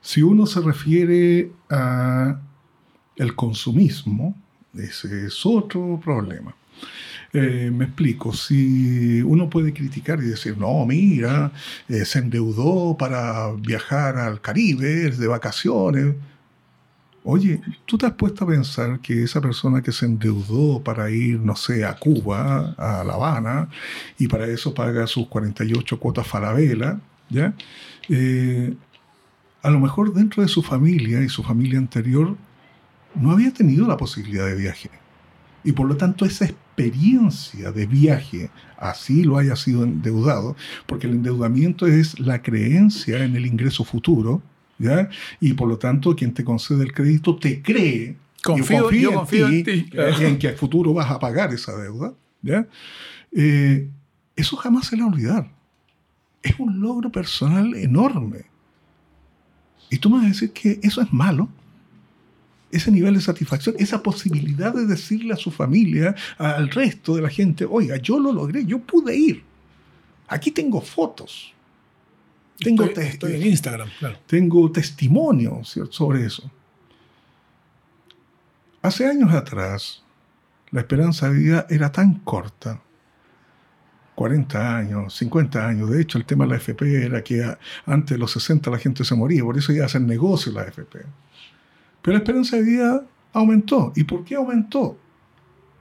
Si 0.00 0.22
uno 0.22 0.46
se 0.46 0.60
refiere 0.60 1.50
a 1.68 2.38
el 3.16 3.34
consumismo, 3.34 4.40
ese 4.78 5.26
es 5.26 5.44
otro 5.44 6.00
problema. 6.00 6.54
Eh, 7.32 7.72
me 7.74 7.86
explico, 7.86 8.32
si 8.32 9.20
uno 9.22 9.50
puede 9.50 9.72
criticar 9.72 10.20
y 10.20 10.26
decir, 10.26 10.56
no, 10.56 10.86
mira, 10.86 11.50
eh, 11.88 12.04
se 12.04 12.20
endeudó 12.20 12.96
para 12.96 13.50
viajar 13.54 14.18
al 14.18 14.40
Caribe 14.40 15.10
de 15.10 15.26
vacaciones. 15.26 16.14
Oye, 17.28 17.60
¿tú 17.86 17.98
te 17.98 18.06
has 18.06 18.12
puesto 18.12 18.44
a 18.44 18.46
pensar 18.46 19.00
que 19.00 19.24
esa 19.24 19.40
persona 19.40 19.82
que 19.82 19.90
se 19.90 20.06
endeudó 20.06 20.80
para 20.80 21.10
ir, 21.10 21.40
no 21.40 21.56
sé, 21.56 21.84
a 21.84 21.96
Cuba, 21.96 22.72
a 22.78 23.02
La 23.02 23.14
Habana, 23.14 23.68
y 24.16 24.28
para 24.28 24.46
eso 24.46 24.72
paga 24.72 25.08
sus 25.08 25.26
48 25.26 25.98
cuotas 25.98 26.24
Falabella, 26.24 27.00
¿ya? 27.28 27.52
Eh, 28.08 28.76
a 29.60 29.70
lo 29.70 29.80
mejor 29.80 30.14
dentro 30.14 30.40
de 30.44 30.48
su 30.48 30.62
familia 30.62 31.20
y 31.20 31.28
su 31.28 31.42
familia 31.42 31.80
anterior 31.80 32.36
no 33.16 33.32
había 33.32 33.52
tenido 33.52 33.88
la 33.88 33.96
posibilidad 33.96 34.46
de 34.46 34.54
viaje. 34.54 34.90
Y 35.64 35.72
por 35.72 35.88
lo 35.88 35.96
tanto 35.96 36.26
esa 36.26 36.44
experiencia 36.44 37.72
de 37.72 37.86
viaje, 37.86 38.50
así 38.78 39.24
lo 39.24 39.38
haya 39.38 39.56
sido 39.56 39.82
endeudado, 39.82 40.54
porque 40.86 41.08
el 41.08 41.14
endeudamiento 41.14 41.88
es 41.88 42.20
la 42.20 42.40
creencia 42.40 43.24
en 43.24 43.34
el 43.34 43.46
ingreso 43.46 43.82
futuro, 43.82 44.42
¿ya? 44.78 45.08
Y 45.40 45.54
por 45.54 45.68
lo 45.68 45.78
tanto 45.78 46.14
quien 46.16 46.32
te 46.34 46.44
concede 46.44 46.84
el 46.84 46.92
crédito 46.92 47.36
te 47.36 47.62
cree, 47.62 48.16
y 48.38 48.42
Confío- 48.42 48.82
confía 48.82 49.00
yo 49.00 49.12
confío 49.14 49.46
en 49.48 49.64
ti. 49.64 49.86
eh, 49.92 50.14
en 50.20 50.38
que 50.38 50.48
a 50.48 50.52
futuro 50.56 50.92
vas 50.94 51.10
a 51.10 51.18
pagar 51.18 51.52
esa 51.52 51.76
deuda, 51.76 52.12
¿ya? 52.42 52.66
Eh, 53.32 53.88
eso 54.36 54.56
jamás 54.56 54.86
se 54.86 54.96
le 54.96 55.02
va 55.02 55.08
a 55.08 55.12
olvidar. 55.12 55.50
Es 56.42 56.54
un 56.58 56.80
logro 56.80 57.10
personal 57.10 57.74
enorme. 57.74 58.44
Y 59.90 59.98
tú 59.98 60.10
me 60.10 60.16
vas 60.18 60.26
a 60.26 60.28
decir 60.28 60.52
que 60.52 60.78
eso 60.82 61.00
es 61.00 61.12
malo 61.12 61.48
ese 62.70 62.90
nivel 62.90 63.14
de 63.14 63.20
satisfacción, 63.20 63.74
esa 63.78 64.02
posibilidad 64.02 64.74
de 64.74 64.86
decirle 64.86 65.32
a 65.32 65.36
su 65.36 65.50
familia, 65.50 66.14
al 66.36 66.68
resto 66.68 67.14
de 67.16 67.22
la 67.22 67.30
gente, 67.30 67.64
oiga, 67.64 67.96
yo 67.96 68.18
lo 68.18 68.32
logré, 68.32 68.66
yo 68.66 68.80
pude 68.80 69.16
ir. 69.16 69.42
Aquí 70.28 70.50
tengo 70.50 70.80
fotos. 70.80 71.54
Tengo, 72.58 72.84
estoy, 72.84 73.34
en 73.34 73.46
Instagram, 73.46 73.88
claro. 73.98 74.18
tengo 74.26 74.70
testimonio 74.72 75.62
¿cierto? 75.64 75.92
sobre 75.92 76.24
eso. 76.24 76.50
Hace 78.82 79.06
años 79.06 79.32
atrás, 79.32 80.02
la 80.70 80.80
esperanza 80.80 81.28
de 81.28 81.38
vida 81.38 81.66
era 81.68 81.92
tan 81.92 82.20
corta. 82.20 82.82
40 84.14 84.76
años, 84.76 85.14
50 85.14 85.68
años. 85.68 85.90
De 85.90 86.00
hecho, 86.00 86.16
el 86.16 86.24
tema 86.24 86.44
de 86.44 86.52
la 86.52 86.56
FP 86.56 87.04
era 87.04 87.22
que 87.22 87.44
antes 87.84 88.16
de 88.16 88.18
los 88.18 88.32
60 88.32 88.70
la 88.70 88.78
gente 88.78 89.04
se 89.04 89.14
moría, 89.14 89.42
por 89.42 89.58
eso 89.58 89.72
iba 89.72 89.82
a 89.82 89.86
hacer 89.86 90.00
negocio 90.00 90.52
la 90.52 90.62
FP. 90.62 91.00
Pero 92.00 92.12
la 92.12 92.18
esperanza 92.18 92.56
de 92.56 92.62
vida 92.62 93.04
aumentó. 93.32 93.92
¿Y 93.94 94.04
por 94.04 94.24
qué 94.24 94.36
aumentó? 94.36 94.98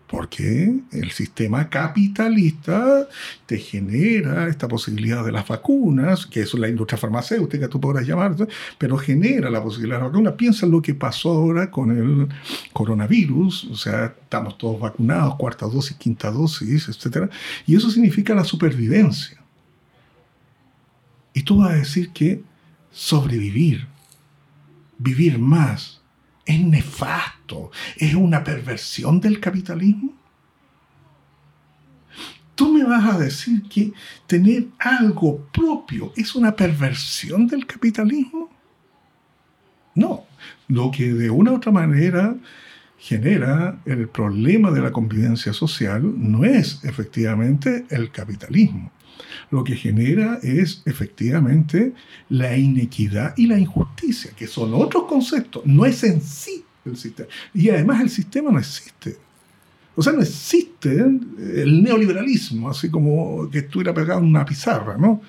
Porque 0.07 0.81
el 0.91 1.11
sistema 1.11 1.67
capitalista 1.69 3.07
te 3.45 3.57
genera 3.57 4.47
esta 4.47 4.67
posibilidad 4.67 5.25
de 5.25 5.31
las 5.31 5.47
vacunas, 5.47 6.27
que 6.27 6.41
es 6.41 6.53
la 6.53 6.69
industria 6.69 6.97
farmacéutica, 6.97 7.67
tú 7.67 7.79
podrás 7.79 8.05
llamar, 8.07 8.35
pero 8.77 8.97
genera 8.97 9.49
la 9.49 9.63
posibilidad 9.63 9.97
de 9.97 10.03
las 10.03 10.11
vacunas. 10.11 10.33
Piensa 10.33 10.65
en 10.67 10.71
lo 10.73 10.81
que 10.81 10.93
pasó 10.93 11.31
ahora 11.31 11.71
con 11.71 11.91
el 11.91 12.27
coronavirus, 12.71 13.65
o 13.65 13.75
sea, 13.75 14.05
estamos 14.05 14.57
todos 14.57 14.79
vacunados, 14.79 15.35
cuarta 15.37 15.65
dosis, 15.65 15.97
quinta 15.97 16.29
dosis, 16.29 16.87
etc. 16.87 17.31
Y 17.65 17.75
eso 17.75 17.89
significa 17.89 18.35
la 18.35 18.43
supervivencia. 18.43 19.41
Y 21.33 21.41
tú 21.43 21.57
vas 21.57 21.71
a 21.71 21.75
decir 21.75 22.11
que 22.11 22.43
sobrevivir, 22.91 23.87
vivir 24.97 25.37
más, 25.37 25.94
es 26.45 26.59
nefasto, 26.59 27.71
es 27.97 28.13
una 28.13 28.43
perversión 28.43 29.19
del 29.19 29.39
capitalismo. 29.39 30.13
Tú 32.53 32.71
me 32.71 32.83
vas 32.85 33.13
a 33.13 33.17
decir 33.17 33.63
que 33.63 33.91
tener 34.27 34.67
algo 34.79 35.45
propio 35.47 36.13
es 36.15 36.35
una 36.35 36.55
perversión 36.55 37.47
del 37.47 37.65
capitalismo. 37.65 38.49
No, 39.93 40.25
lo 40.67 40.91
que 40.91 41.13
de 41.13 41.29
una 41.29 41.51
u 41.51 41.55
otra 41.55 41.71
manera 41.71 42.35
genera 42.97 43.79
el 43.85 44.07
problema 44.07 44.71
de 44.71 44.81
la 44.81 44.91
convivencia 44.91 45.53
social 45.53 46.13
no 46.17 46.45
es 46.45 46.83
efectivamente 46.83 47.85
el 47.89 48.11
capitalismo. 48.11 48.91
Lo 49.51 49.63
que 49.63 49.75
genera 49.75 50.39
es 50.41 50.81
efectivamente 50.85 51.93
la 52.29 52.57
inequidad 52.57 53.33
y 53.37 53.47
la 53.47 53.59
injusticia, 53.59 54.31
que 54.35 54.47
son 54.47 54.73
otros 54.73 55.05
conceptos, 55.05 55.63
no 55.65 55.85
es 55.85 56.03
en 56.03 56.21
sí 56.21 56.63
el 56.85 56.97
sistema. 56.97 57.29
Y 57.53 57.69
además 57.69 58.01
el 58.01 58.09
sistema 58.09 58.51
no 58.51 58.59
existe. 58.59 59.17
O 59.95 60.03
sea, 60.03 60.13
no 60.13 60.21
existe 60.21 60.91
el 60.91 61.81
neoliberalismo, 61.81 62.69
así 62.69 62.89
como 62.89 63.49
que 63.49 63.59
estuviera 63.59 63.93
pegado 63.93 64.19
en 64.19 64.25
una 64.25 64.45
pizarra, 64.45 64.97
¿no? 64.97 65.21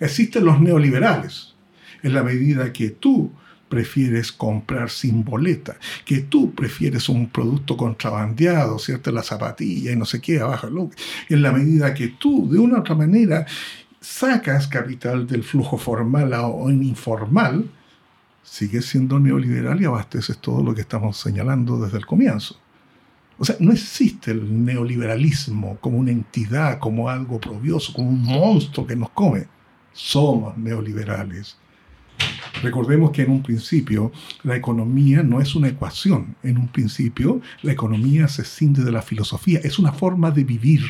Existen 0.00 0.44
los 0.44 0.60
neoliberales, 0.60 1.54
en 2.02 2.14
la 2.14 2.22
medida 2.22 2.72
que 2.72 2.90
tú 2.90 3.30
prefieres 3.68 4.32
comprar 4.32 4.90
sin 4.90 5.24
boleta, 5.24 5.76
que 6.04 6.20
tú 6.20 6.54
prefieres 6.54 7.08
un 7.08 7.28
producto 7.28 7.76
contrabandeado, 7.76 8.78
¿cierto? 8.78 9.10
La 9.12 9.22
zapatilla 9.22 9.92
y 9.92 9.96
no 9.96 10.04
sé 10.04 10.20
qué, 10.20 10.40
abajo, 10.40 10.68
en 11.28 11.42
la 11.42 11.52
medida 11.52 11.94
que 11.94 12.08
tú, 12.08 12.48
de 12.50 12.58
una 12.58 12.76
u 12.76 12.80
otra 12.80 12.94
manera, 12.94 13.46
sacas 14.00 14.68
capital 14.68 15.26
del 15.26 15.42
flujo 15.42 15.78
formal 15.78 16.32
o 16.34 16.70
informal, 16.70 17.68
sigues 18.42 18.86
siendo 18.86 19.18
neoliberal 19.18 19.80
y 19.80 19.84
abasteces 19.84 20.38
todo 20.38 20.62
lo 20.62 20.74
que 20.74 20.82
estamos 20.82 21.16
señalando 21.16 21.78
desde 21.78 21.98
el 21.98 22.06
comienzo. 22.06 22.56
O 23.38 23.44
sea, 23.44 23.56
no 23.58 23.72
existe 23.72 24.30
el 24.30 24.64
neoliberalismo 24.64 25.76
como 25.80 25.98
una 25.98 26.10
entidad, 26.10 26.78
como 26.78 27.10
algo 27.10 27.38
probioso, 27.38 27.92
como 27.92 28.08
un 28.08 28.22
monstruo 28.22 28.86
que 28.86 28.96
nos 28.96 29.10
come. 29.10 29.46
Somos 29.92 30.56
neoliberales. 30.56 31.56
Recordemos 32.62 33.10
que 33.10 33.22
en 33.22 33.30
un 33.30 33.42
principio 33.42 34.12
la 34.42 34.56
economía 34.56 35.22
no 35.22 35.40
es 35.40 35.54
una 35.54 35.68
ecuación. 35.68 36.36
En 36.42 36.58
un 36.58 36.68
principio 36.68 37.40
la 37.62 37.72
economía 37.72 38.28
se 38.28 38.44
cinde 38.44 38.84
de 38.84 38.92
la 38.92 39.02
filosofía, 39.02 39.60
es 39.62 39.78
una 39.78 39.92
forma 39.92 40.30
de 40.30 40.44
vivir. 40.44 40.82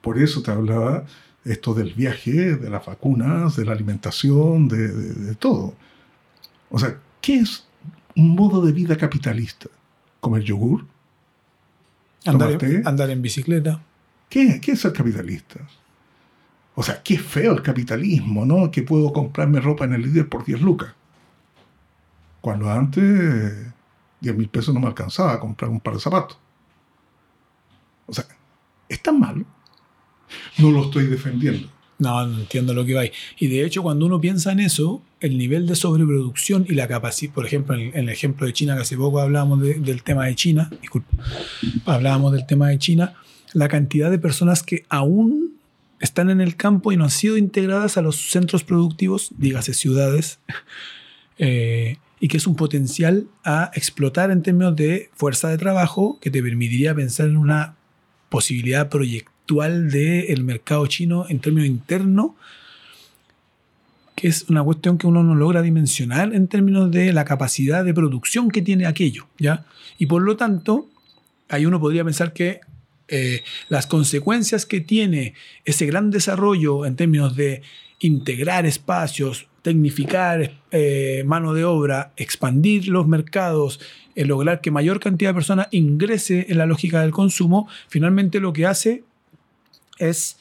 Por 0.00 0.18
eso 0.18 0.42
te 0.42 0.50
hablaba 0.50 1.04
esto 1.44 1.74
del 1.74 1.94
viaje, 1.94 2.56
de 2.56 2.70
las 2.70 2.84
vacunas, 2.84 3.56
de 3.56 3.64
la 3.64 3.72
alimentación, 3.72 4.68
de, 4.68 5.34
todo. 5.36 5.74
O 6.70 6.78
sea, 6.78 6.98
¿qué 7.20 7.36
es 7.36 7.66
un 8.16 8.30
modo 8.30 8.64
de 8.64 8.72
vida 8.72 8.96
capitalista? 8.96 9.68
¿Comer 10.20 10.42
yogur? 10.42 10.86
Andar, 12.26 12.62
en, 12.62 12.86
andar 12.86 13.10
en 13.10 13.22
bicicleta. 13.22 13.82
¿Qué, 14.28 14.60
¿Qué 14.60 14.72
es 14.72 14.84
el 14.84 14.92
capitalista? 14.92 15.60
O 16.80 16.82
sea, 16.82 17.02
qué 17.02 17.18
feo 17.18 17.52
el 17.52 17.60
capitalismo, 17.60 18.46
¿no? 18.46 18.70
Que 18.70 18.82
puedo 18.82 19.12
comprarme 19.12 19.60
ropa 19.60 19.84
en 19.84 19.92
el 19.92 20.00
líder 20.00 20.30
por 20.30 20.46
10 20.46 20.62
lucas. 20.62 20.94
Cuando 22.40 22.70
antes 22.70 23.04
10 24.20 24.34
mil 24.34 24.48
pesos 24.48 24.72
no 24.72 24.80
me 24.80 24.86
alcanzaba 24.86 25.34
a 25.34 25.40
comprar 25.40 25.70
un 25.70 25.80
par 25.80 25.92
de 25.92 26.00
zapatos. 26.00 26.38
O 28.06 28.14
sea, 28.14 28.24
¿es 28.88 29.02
tan 29.02 29.20
malo? 29.20 29.44
No 30.56 30.70
lo 30.70 30.86
estoy 30.86 31.04
defendiendo. 31.04 31.68
No, 31.98 32.26
no 32.26 32.40
entiendo 32.40 32.72
lo 32.72 32.86
que 32.86 32.94
va. 32.94 33.02
Y 33.38 33.48
de 33.48 33.62
hecho, 33.62 33.82
cuando 33.82 34.06
uno 34.06 34.18
piensa 34.18 34.50
en 34.50 34.60
eso, 34.60 35.02
el 35.20 35.36
nivel 35.36 35.66
de 35.66 35.76
sobreproducción 35.76 36.64
y 36.66 36.72
la 36.76 36.88
capacidad, 36.88 37.34
por 37.34 37.44
ejemplo, 37.44 37.76
en, 37.76 37.94
el 37.94 38.08
ejemplo 38.08 38.46
de 38.46 38.54
China, 38.54 38.74
que 38.76 38.80
hace 38.80 38.96
poco 38.96 39.20
hablábamos 39.20 39.60
del 39.60 40.02
tema 40.02 40.24
de 40.24 40.34
China, 40.34 40.70
disculpa, 40.80 41.10
hablábamos 41.84 42.32
del 42.32 42.46
tema 42.46 42.70
de 42.70 42.78
China, 42.78 43.12
la 43.52 43.68
cantidad 43.68 44.10
de 44.10 44.18
personas 44.18 44.62
que 44.62 44.86
aún 44.88 45.59
están 46.00 46.30
en 46.30 46.40
el 46.40 46.56
campo 46.56 46.92
y 46.92 46.96
no 46.96 47.04
han 47.04 47.10
sido 47.10 47.36
integradas 47.36 47.96
a 47.96 48.02
los 48.02 48.30
centros 48.30 48.64
productivos, 48.64 49.30
dígase 49.36 49.74
ciudades, 49.74 50.40
eh, 51.38 51.98
y 52.18 52.28
que 52.28 52.38
es 52.38 52.46
un 52.46 52.56
potencial 52.56 53.26
a 53.44 53.70
explotar 53.74 54.30
en 54.30 54.42
términos 54.42 54.76
de 54.76 55.10
fuerza 55.14 55.48
de 55.48 55.58
trabajo 55.58 56.18
que 56.20 56.30
te 56.30 56.42
permitiría 56.42 56.94
pensar 56.94 57.28
en 57.28 57.36
una 57.36 57.76
posibilidad 58.28 58.88
proyectual 58.88 59.90
del 59.90 60.44
mercado 60.44 60.86
chino 60.86 61.26
en 61.28 61.40
términos 61.40 61.68
internos, 61.68 62.32
que 64.14 64.28
es 64.28 64.44
una 64.50 64.62
cuestión 64.62 64.98
que 64.98 65.06
uno 65.06 65.22
no 65.22 65.34
logra 65.34 65.62
dimensionar 65.62 66.34
en 66.34 66.46
términos 66.46 66.90
de 66.90 67.12
la 67.12 67.24
capacidad 67.24 67.84
de 67.84 67.94
producción 67.94 68.50
que 68.50 68.60
tiene 68.60 68.86
aquello, 68.86 69.26
¿ya? 69.38 69.64
Y 69.98 70.06
por 70.06 70.22
lo 70.22 70.36
tanto, 70.36 70.88
ahí 71.48 71.64
uno 71.64 71.80
podría 71.80 72.04
pensar 72.04 72.32
que 72.32 72.60
eh, 73.12 73.42
las 73.68 73.88
consecuencias 73.88 74.66
que 74.66 74.80
tiene 74.80 75.34
ese 75.64 75.84
gran 75.84 76.12
desarrollo 76.12 76.86
en 76.86 76.94
términos 76.94 77.34
de 77.34 77.62
integrar 77.98 78.66
espacios, 78.66 79.48
tecnificar 79.62 80.52
eh, 80.70 81.24
mano 81.26 81.52
de 81.52 81.64
obra, 81.64 82.12
expandir 82.16 82.86
los 82.86 83.08
mercados, 83.08 83.80
eh, 84.14 84.24
lograr 84.24 84.60
que 84.60 84.70
mayor 84.70 85.00
cantidad 85.00 85.30
de 85.30 85.34
personas 85.34 85.66
ingrese 85.72 86.46
en 86.50 86.58
la 86.58 86.66
lógica 86.66 87.00
del 87.02 87.10
consumo, 87.10 87.68
finalmente 87.88 88.38
lo 88.38 88.52
que 88.52 88.66
hace 88.66 89.02
es 89.98 90.38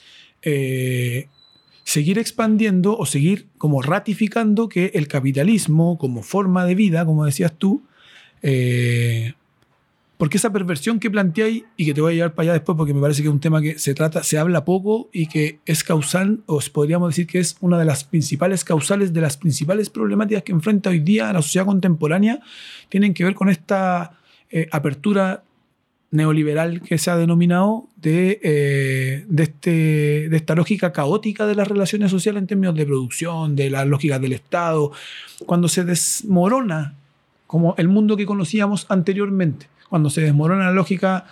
seguir 1.84 2.18
expandiendo 2.20 2.96
o 2.98 3.06
seguir 3.06 3.48
como 3.58 3.82
ratificando 3.82 4.70
que 4.70 4.92
el 4.94 5.08
capitalismo 5.08 5.98
como 5.98 6.22
forma 6.22 6.66
de 6.66 6.76
vida, 6.76 7.04
como 7.04 7.26
decías 7.26 7.52
tú, 7.58 7.84
porque 10.20 10.36
esa 10.36 10.52
perversión 10.52 11.00
que 11.00 11.10
planteáis 11.10 11.64
y 11.78 11.86
que 11.86 11.94
te 11.94 12.02
voy 12.02 12.12
a 12.12 12.16
llevar 12.16 12.34
para 12.34 12.44
allá 12.44 12.54
después, 12.56 12.78
porque 12.78 12.94
me 12.94 13.00
parece 13.00 13.22
que 13.22 13.30
es 13.30 13.34
un 13.34 13.40
tema 13.40 13.62
que 13.62 13.80
se 13.80 13.94
trata, 13.94 14.22
se 14.22 14.38
habla 14.38 14.66
poco 14.66 15.10
y 15.14 15.28
que 15.28 15.60
es 15.66 15.82
causal, 15.82 16.42
o 16.46 16.60
podríamos 16.74 17.12
decir 17.12 17.26
que 17.26 17.40
es 17.40 17.56
una 17.62 17.80
de 17.80 17.86
las 17.86 18.04
principales 18.04 18.66
causales 18.66 19.14
de 19.14 19.22
las 19.22 19.38
principales 19.38 19.90
problemáticas 19.90 20.44
que 20.44 20.52
enfrenta 20.52 20.90
hoy 20.90 21.00
día 21.00 21.32
la 21.32 21.42
sociedad 21.42 21.66
contemporánea, 21.66 22.42
tienen 22.90 23.14
que 23.14 23.24
ver 23.24 23.34
con 23.34 23.48
esta 23.48 24.20
eh, 24.52 24.68
apertura 24.74 25.42
neoliberal 26.12 26.82
que 26.82 26.98
se 26.98 27.10
ha 27.12 27.16
denominado 27.16 27.88
de, 27.96 28.42
eh, 28.44 29.26
de, 29.26 29.44
este, 29.44 30.28
de 30.28 30.36
esta 30.36 30.54
lógica 30.54 30.92
caótica 30.92 31.48
de 31.48 31.56
las 31.56 31.70
relaciones 31.70 32.12
sociales 32.12 32.42
en 32.42 32.48
términos 32.48 32.76
de 32.76 32.86
producción, 32.86 33.56
de 33.56 33.70
las 33.70 33.88
lógicas 33.88 34.20
del 34.20 34.34
Estado, 34.34 34.92
cuando 35.46 35.70
se 35.70 35.86
desmorona 35.86 36.96
como 37.48 37.74
el 37.78 37.88
mundo 37.88 38.18
que 38.18 38.26
conocíamos 38.26 38.86
anteriormente 38.90 39.68
cuando 39.90 40.10
se 40.10 40.22
desmorona 40.22 40.66
la 40.66 40.72
lógica, 40.72 41.26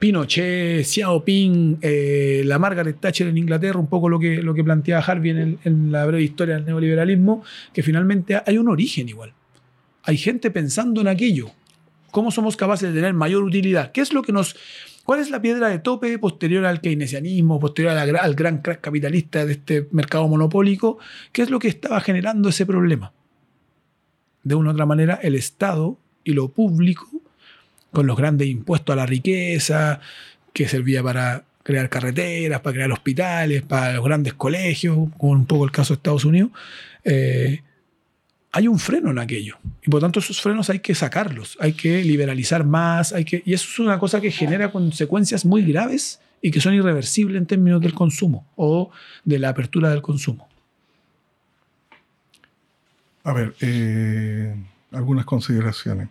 Pinochet, 0.00 0.82
Xiaoping, 0.82 1.78
eh, 1.82 2.42
la 2.46 2.58
Margaret 2.58 2.98
Thatcher 2.98 3.28
en 3.28 3.36
Inglaterra, 3.36 3.78
un 3.78 3.86
poco 3.86 4.08
lo 4.08 4.18
que, 4.18 4.42
lo 4.42 4.54
que 4.54 4.64
planteaba 4.64 5.04
Harvey 5.04 5.30
en, 5.30 5.58
en, 5.62 5.92
la 5.92 6.06
breve 6.06 6.22
historia 6.22 6.56
del 6.56 6.64
neoliberalismo, 6.64 7.44
que 7.72 7.82
finalmente 7.82 8.40
hay 8.44 8.56
un 8.56 8.68
origen 8.68 9.08
igual. 9.08 9.34
Hay 10.04 10.16
gente 10.16 10.50
pensando 10.50 11.02
en 11.02 11.08
aquello. 11.08 11.50
¿Cómo 12.10 12.30
somos 12.30 12.56
capaces 12.56 12.88
de 12.88 12.94
tener 12.94 13.12
mayor 13.12 13.42
utilidad? 13.42 13.92
¿Qué 13.92 14.00
es 14.00 14.12
lo 14.12 14.22
que 14.22 14.32
nos... 14.32 14.56
¿Cuál 15.04 15.20
es 15.20 15.30
la 15.30 15.42
piedra 15.42 15.68
de 15.68 15.78
tope 15.78 16.18
posterior 16.18 16.64
al 16.64 16.80
keynesianismo, 16.80 17.60
posterior 17.60 17.96
al, 17.96 18.16
al 18.16 18.34
gran 18.34 18.62
crack 18.62 18.80
capitalista 18.80 19.44
de 19.44 19.52
este 19.52 19.88
mercado 19.92 20.26
monopólico? 20.28 20.98
¿Qué 21.30 21.42
es 21.42 21.50
lo 21.50 21.58
que 21.58 21.68
estaba 21.68 22.00
generando 22.00 22.48
ese 22.48 22.64
problema? 22.64 23.12
De 24.42 24.54
una 24.54 24.70
u 24.70 24.72
otra 24.72 24.86
manera, 24.86 25.18
el 25.22 25.34
Estado 25.34 25.98
y 26.24 26.32
lo 26.32 26.48
público, 26.48 27.08
con 27.92 28.06
los 28.06 28.16
grandes 28.16 28.48
impuestos 28.48 28.92
a 28.92 28.96
la 28.96 29.06
riqueza, 29.06 30.00
que 30.52 30.68
servía 30.68 31.02
para 31.02 31.44
crear 31.62 31.88
carreteras, 31.88 32.60
para 32.60 32.74
crear 32.74 32.92
hospitales, 32.92 33.62
para 33.62 33.94
los 33.94 34.04
grandes 34.04 34.34
colegios, 34.34 34.96
como 35.18 35.32
un 35.32 35.46
poco 35.46 35.64
el 35.64 35.70
caso 35.70 35.94
de 35.94 35.98
Estados 35.98 36.24
Unidos, 36.24 36.50
eh, 37.04 37.62
hay 38.52 38.66
un 38.66 38.78
freno 38.78 39.10
en 39.10 39.18
aquello. 39.18 39.58
Y 39.82 39.90
por 39.90 40.00
tanto 40.00 40.20
esos 40.20 40.40
frenos 40.40 40.70
hay 40.70 40.80
que 40.80 40.94
sacarlos, 40.94 41.56
hay 41.60 41.72
que 41.72 42.02
liberalizar 42.02 42.64
más, 42.64 43.12
hay 43.12 43.24
que, 43.24 43.42
y 43.44 43.52
eso 43.52 43.68
es 43.70 43.78
una 43.78 43.98
cosa 43.98 44.20
que 44.20 44.30
genera 44.30 44.72
consecuencias 44.72 45.44
muy 45.44 45.62
graves 45.62 46.20
y 46.42 46.50
que 46.50 46.60
son 46.60 46.74
irreversibles 46.74 47.36
en 47.36 47.46
términos 47.46 47.80
del 47.80 47.94
consumo 47.94 48.46
o 48.56 48.90
de 49.24 49.38
la 49.38 49.50
apertura 49.50 49.90
del 49.90 50.02
consumo. 50.02 50.48
A 53.22 53.32
ver, 53.32 53.54
eh, 53.60 54.56
algunas 54.92 55.24
consideraciones. 55.24 56.08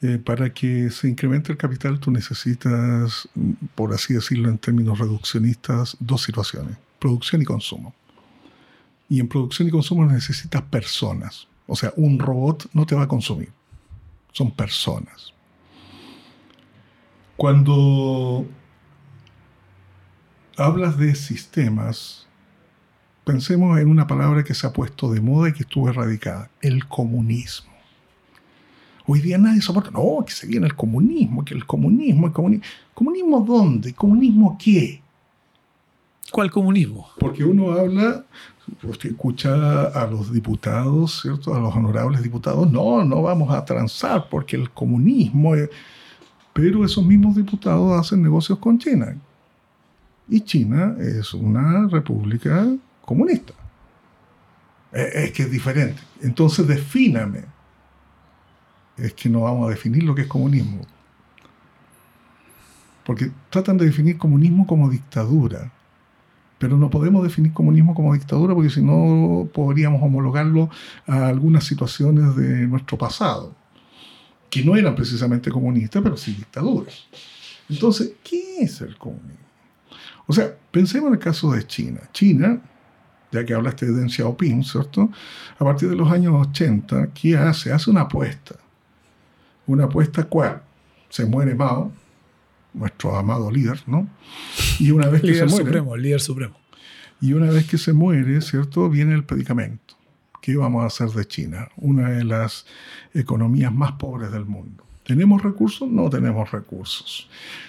Eh, 0.00 0.18
para 0.18 0.54
que 0.54 0.90
se 0.90 1.08
incremente 1.08 1.50
el 1.50 1.58
capital, 1.58 1.98
tú 1.98 2.12
necesitas, 2.12 3.28
por 3.74 3.92
así 3.92 4.14
decirlo 4.14 4.48
en 4.48 4.58
términos 4.58 4.98
reduccionistas, 4.98 5.96
dos 5.98 6.22
situaciones, 6.22 6.76
producción 7.00 7.42
y 7.42 7.44
consumo. 7.44 7.94
Y 9.08 9.18
en 9.18 9.28
producción 9.28 9.66
y 9.66 9.70
consumo 9.72 10.06
necesitas 10.06 10.62
personas. 10.62 11.48
O 11.66 11.74
sea, 11.74 11.92
un 11.96 12.18
robot 12.18 12.68
no 12.72 12.86
te 12.86 12.94
va 12.94 13.02
a 13.02 13.08
consumir. 13.08 13.50
Son 14.32 14.52
personas. 14.52 15.32
Cuando 17.36 18.46
hablas 20.56 20.96
de 20.96 21.14
sistemas, 21.16 22.27
pensemos 23.28 23.78
en 23.78 23.90
una 23.90 24.06
palabra 24.06 24.42
que 24.42 24.54
se 24.54 24.66
ha 24.66 24.72
puesto 24.72 25.12
de 25.12 25.20
moda 25.20 25.50
y 25.50 25.52
que 25.52 25.64
estuvo 25.64 25.86
erradicada, 25.90 26.48
el 26.62 26.88
comunismo. 26.88 27.70
Hoy 29.06 29.20
día 29.20 29.36
nadie 29.36 29.60
soporta, 29.60 29.90
no, 29.90 30.24
que 30.24 30.32
se 30.32 30.46
viene 30.46 30.64
el 30.64 30.74
comunismo, 30.74 31.44
que 31.44 31.52
el 31.52 31.66
comunismo, 31.66 32.28
el 32.28 32.32
comunismo. 32.32 32.64
¿Comunismo 32.94 33.40
dónde? 33.42 33.92
¿Comunismo 33.92 34.56
qué? 34.58 35.02
¿Cuál 36.32 36.50
comunismo? 36.50 37.06
Porque 37.20 37.44
uno 37.44 37.72
habla, 37.72 38.24
usted 38.82 39.10
escucha 39.10 39.88
a 39.88 40.06
los 40.06 40.32
diputados, 40.32 41.20
¿cierto? 41.20 41.54
A 41.54 41.60
los 41.60 41.76
honorables 41.76 42.22
diputados, 42.22 42.70
no, 42.72 43.04
no 43.04 43.20
vamos 43.20 43.54
a 43.54 43.62
transar 43.62 44.26
porque 44.30 44.56
el 44.56 44.70
comunismo... 44.70 45.54
Es... 45.54 45.68
Pero 46.54 46.82
esos 46.82 47.04
mismos 47.04 47.36
diputados 47.36 48.00
hacen 48.00 48.22
negocios 48.22 48.58
con 48.58 48.78
China. 48.78 49.14
Y 50.30 50.40
China 50.40 50.96
es 50.98 51.34
una 51.34 51.86
república 51.88 52.66
comunista. 53.08 53.54
E, 54.92 55.24
es 55.24 55.32
que 55.32 55.44
es 55.44 55.50
diferente. 55.50 56.00
Entonces 56.20 56.66
defíname. 56.66 57.44
Es 58.98 59.14
que 59.14 59.30
no 59.30 59.40
vamos 59.42 59.66
a 59.66 59.70
definir 59.70 60.02
lo 60.02 60.14
que 60.14 60.22
es 60.22 60.28
comunismo. 60.28 60.82
Porque 63.06 63.30
tratan 63.48 63.78
de 63.78 63.86
definir 63.86 64.18
comunismo 64.18 64.66
como 64.66 64.90
dictadura. 64.90 65.72
Pero 66.58 66.76
no 66.76 66.90
podemos 66.90 67.22
definir 67.22 67.52
comunismo 67.54 67.94
como 67.94 68.12
dictadura 68.12 68.54
porque 68.54 68.68
si 68.68 68.82
no 68.82 69.48
podríamos 69.54 70.02
homologarlo 70.02 70.68
a 71.06 71.28
algunas 71.28 71.64
situaciones 71.64 72.36
de 72.36 72.66
nuestro 72.66 72.98
pasado, 72.98 73.54
que 74.50 74.62
no 74.64 74.76
eran 74.76 74.94
precisamente 74.94 75.50
comunistas, 75.50 76.02
pero 76.02 76.16
sí 76.16 76.32
dictaduras. 76.32 77.06
Entonces, 77.70 78.12
¿qué 78.24 78.58
es 78.60 78.80
el 78.80 78.98
comunismo? 78.98 79.46
O 80.26 80.32
sea, 80.32 80.54
pensemos 80.70 81.08
en 81.08 81.14
el 81.14 81.20
caso 81.20 81.52
de 81.52 81.64
China. 81.66 82.00
China, 82.12 82.60
ya 83.30 83.44
que 83.44 83.54
hablaste 83.54 83.86
de 83.86 83.92
Deng 83.92 84.08
Xiaoping, 84.08 84.64
¿cierto? 84.64 85.10
A 85.58 85.64
partir 85.64 85.88
de 85.88 85.96
los 85.96 86.10
años 86.10 86.34
80, 86.48 87.08
¿qué 87.14 87.36
hace? 87.36 87.72
Hace 87.72 87.90
una 87.90 88.02
apuesta. 88.02 88.56
Una 89.66 89.84
apuesta 89.84 90.24
cual 90.24 90.62
se 91.08 91.26
muere 91.26 91.54
Mao, 91.54 91.92
nuestro 92.74 93.16
amado 93.16 93.50
líder, 93.50 93.82
¿no? 93.86 94.08
Y 94.78 94.90
una 94.90 95.08
vez 95.08 95.20
que 95.20 95.28
Líder 95.28 95.48
se 95.48 95.54
muere, 95.54 95.66
supremo, 95.66 95.96
líder 95.96 96.20
supremo. 96.20 96.56
y 97.20 97.32
una 97.32 97.50
vez 97.50 97.66
que 97.66 97.78
se 97.78 97.92
muere, 97.92 98.40
¿cierto? 98.40 98.88
Viene 98.88 99.14
el 99.14 99.24
predicamento. 99.24 99.94
¿Qué 100.40 100.56
vamos 100.56 100.84
a 100.84 100.86
hacer 100.86 101.10
de 101.10 101.26
China? 101.26 101.68
Una 101.76 102.10
de 102.10 102.24
las 102.24 102.64
economías 103.12 103.72
más 103.72 103.92
pobres 103.92 104.30
del 104.30 104.46
mundo. 104.46 104.84
¿Tenemos 105.04 105.42
recursos? 105.42 105.90
No 105.90 106.08
tenemos 106.10 106.50
recursos. 106.50 107.28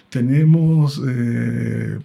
¿Tenemos 0.10 1.02
eh, 1.08 2.00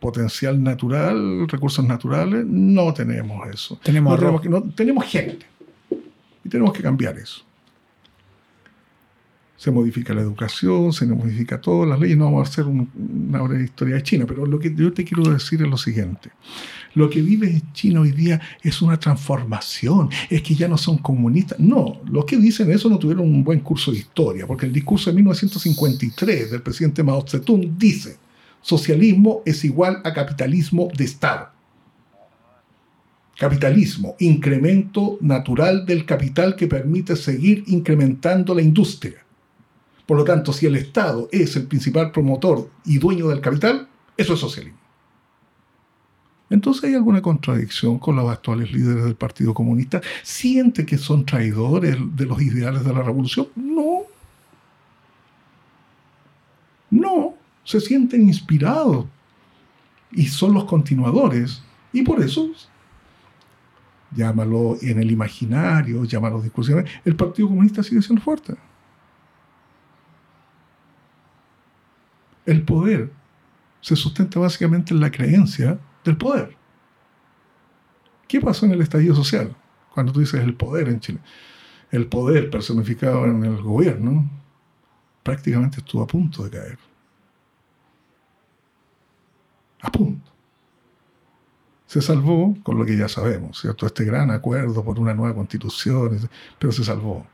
potencial 0.00 0.62
natural, 0.62 1.48
recursos 1.48 1.84
naturales? 1.84 2.44
No 2.46 2.92
tenemos 2.94 3.48
eso. 3.48 3.78
Tenemos 3.82 4.10
No 4.10 4.14
arroz. 4.14 4.40
tenemos, 4.42 4.62
que- 4.62 4.66
no- 4.68 4.74
tenemos 4.74 5.04
gente. 5.06 5.46
Y 6.44 6.48
tenemos 6.48 6.72
que 6.72 6.82
cambiar 6.82 7.18
eso. 7.18 7.42
Se 9.56 9.72
modifica 9.72 10.14
la 10.14 10.20
educación, 10.20 10.92
se 10.92 11.04
modifica 11.04 11.60
todo, 11.60 11.84
las 11.84 11.98
leyes. 11.98 12.16
No 12.16 12.26
vamos 12.26 12.46
a 12.46 12.50
hacer 12.52 12.64
un- 12.64 12.88
una 12.96 13.60
historia 13.60 13.96
de 13.96 14.02
China, 14.04 14.24
pero 14.26 14.46
lo 14.46 14.56
que 14.60 14.72
yo 14.72 14.92
te 14.92 15.04
quiero 15.04 15.24
decir 15.32 15.60
es 15.60 15.68
lo 15.68 15.76
siguiente. 15.76 16.30
Lo 16.94 17.10
que 17.10 17.20
vive 17.20 17.60
China 17.72 18.02
hoy 18.02 18.12
día 18.12 18.40
es 18.62 18.80
una 18.82 18.98
transformación, 19.00 20.10
es 20.30 20.42
que 20.42 20.54
ya 20.54 20.68
no 20.68 20.78
son 20.78 20.98
comunistas. 20.98 21.58
No, 21.58 22.00
los 22.08 22.24
que 22.24 22.36
dicen 22.36 22.70
eso 22.70 22.88
no 22.88 22.98
tuvieron 23.00 23.26
un 23.26 23.42
buen 23.42 23.58
curso 23.60 23.90
de 23.90 23.98
historia, 23.98 24.46
porque 24.46 24.66
el 24.66 24.72
discurso 24.72 25.10
de 25.10 25.16
1953 25.16 26.52
del 26.52 26.62
presidente 26.62 27.02
Mao 27.02 27.24
Zedong 27.26 27.76
dice, 27.76 28.16
socialismo 28.60 29.42
es 29.44 29.64
igual 29.64 30.00
a 30.04 30.12
capitalismo 30.12 30.88
de 30.96 31.04
Estado. 31.04 31.50
Capitalismo, 33.38 34.16
incremento 34.18 35.18
natural 35.20 35.86
del 35.86 36.04
capital 36.04 36.56
que 36.56 36.66
permite 36.66 37.14
seguir 37.14 37.64
incrementando 37.68 38.54
la 38.54 38.62
industria. 38.62 39.24
Por 40.06 40.16
lo 40.16 40.24
tanto, 40.24 40.52
si 40.52 40.66
el 40.66 40.76
Estado 40.76 41.28
es 41.30 41.54
el 41.56 41.66
principal 41.66 42.10
promotor 42.10 42.70
y 42.84 42.98
dueño 42.98 43.28
del 43.28 43.40
capital, 43.40 43.88
eso 44.16 44.34
es 44.34 44.40
socialismo. 44.40 44.78
Entonces 46.50 46.84
hay 46.84 46.94
alguna 46.94 47.20
contradicción 47.20 47.98
con 47.98 48.16
los 48.16 48.28
actuales 48.30 48.72
líderes 48.72 49.04
del 49.04 49.16
Partido 49.16 49.52
Comunista. 49.52 50.00
¿Siente 50.22 50.86
que 50.86 50.96
son 50.96 51.26
traidores 51.26 51.96
de 52.16 52.24
los 52.24 52.40
ideales 52.40 52.84
de 52.84 52.92
la 52.92 53.02
revolución? 53.02 53.48
No. 53.54 54.02
No. 56.90 57.34
Se 57.68 57.82
sienten 57.82 58.22
inspirados 58.22 59.04
y 60.10 60.26
son 60.28 60.54
los 60.54 60.64
continuadores. 60.64 61.62
Y 61.92 62.00
por 62.00 62.18
eso, 62.24 62.50
llámalo 64.10 64.78
en 64.80 64.98
el 64.98 65.10
imaginario, 65.10 66.02
llámalo 66.06 66.40
discusiones, 66.40 66.90
el 67.04 67.14
Partido 67.14 67.48
Comunista 67.48 67.82
sigue 67.82 68.00
siendo 68.00 68.22
fuerte. 68.22 68.54
El 72.46 72.62
poder 72.62 73.12
se 73.82 73.96
sustenta 73.96 74.40
básicamente 74.40 74.94
en 74.94 75.00
la 75.00 75.10
creencia 75.10 75.78
del 76.06 76.16
poder. 76.16 76.56
¿Qué 78.26 78.40
pasó 78.40 78.64
en 78.64 78.72
el 78.72 78.80
estallido 78.80 79.14
social? 79.14 79.54
Cuando 79.92 80.14
tú 80.14 80.20
dices 80.20 80.40
el 80.40 80.54
poder 80.54 80.88
en 80.88 81.00
Chile. 81.00 81.18
El 81.90 82.06
poder 82.06 82.48
personificado 82.48 83.26
en 83.26 83.44
el 83.44 83.60
gobierno 83.60 84.26
prácticamente 85.22 85.80
estuvo 85.80 86.02
a 86.02 86.06
punto 86.06 86.44
de 86.44 86.50
caer. 86.50 86.87
A 89.80 89.90
punto. 89.90 90.30
Se 91.86 92.02
salvó 92.02 92.56
con 92.62 92.78
lo 92.78 92.84
que 92.84 92.96
ya 92.96 93.08
sabemos, 93.08 93.60
¿cierto? 93.60 93.86
Este 93.86 94.04
gran 94.04 94.30
acuerdo 94.30 94.84
por 94.84 94.98
una 94.98 95.14
nueva 95.14 95.34
constitución, 95.34 96.28
pero 96.58 96.72
se 96.72 96.84
salvó. 96.84 97.26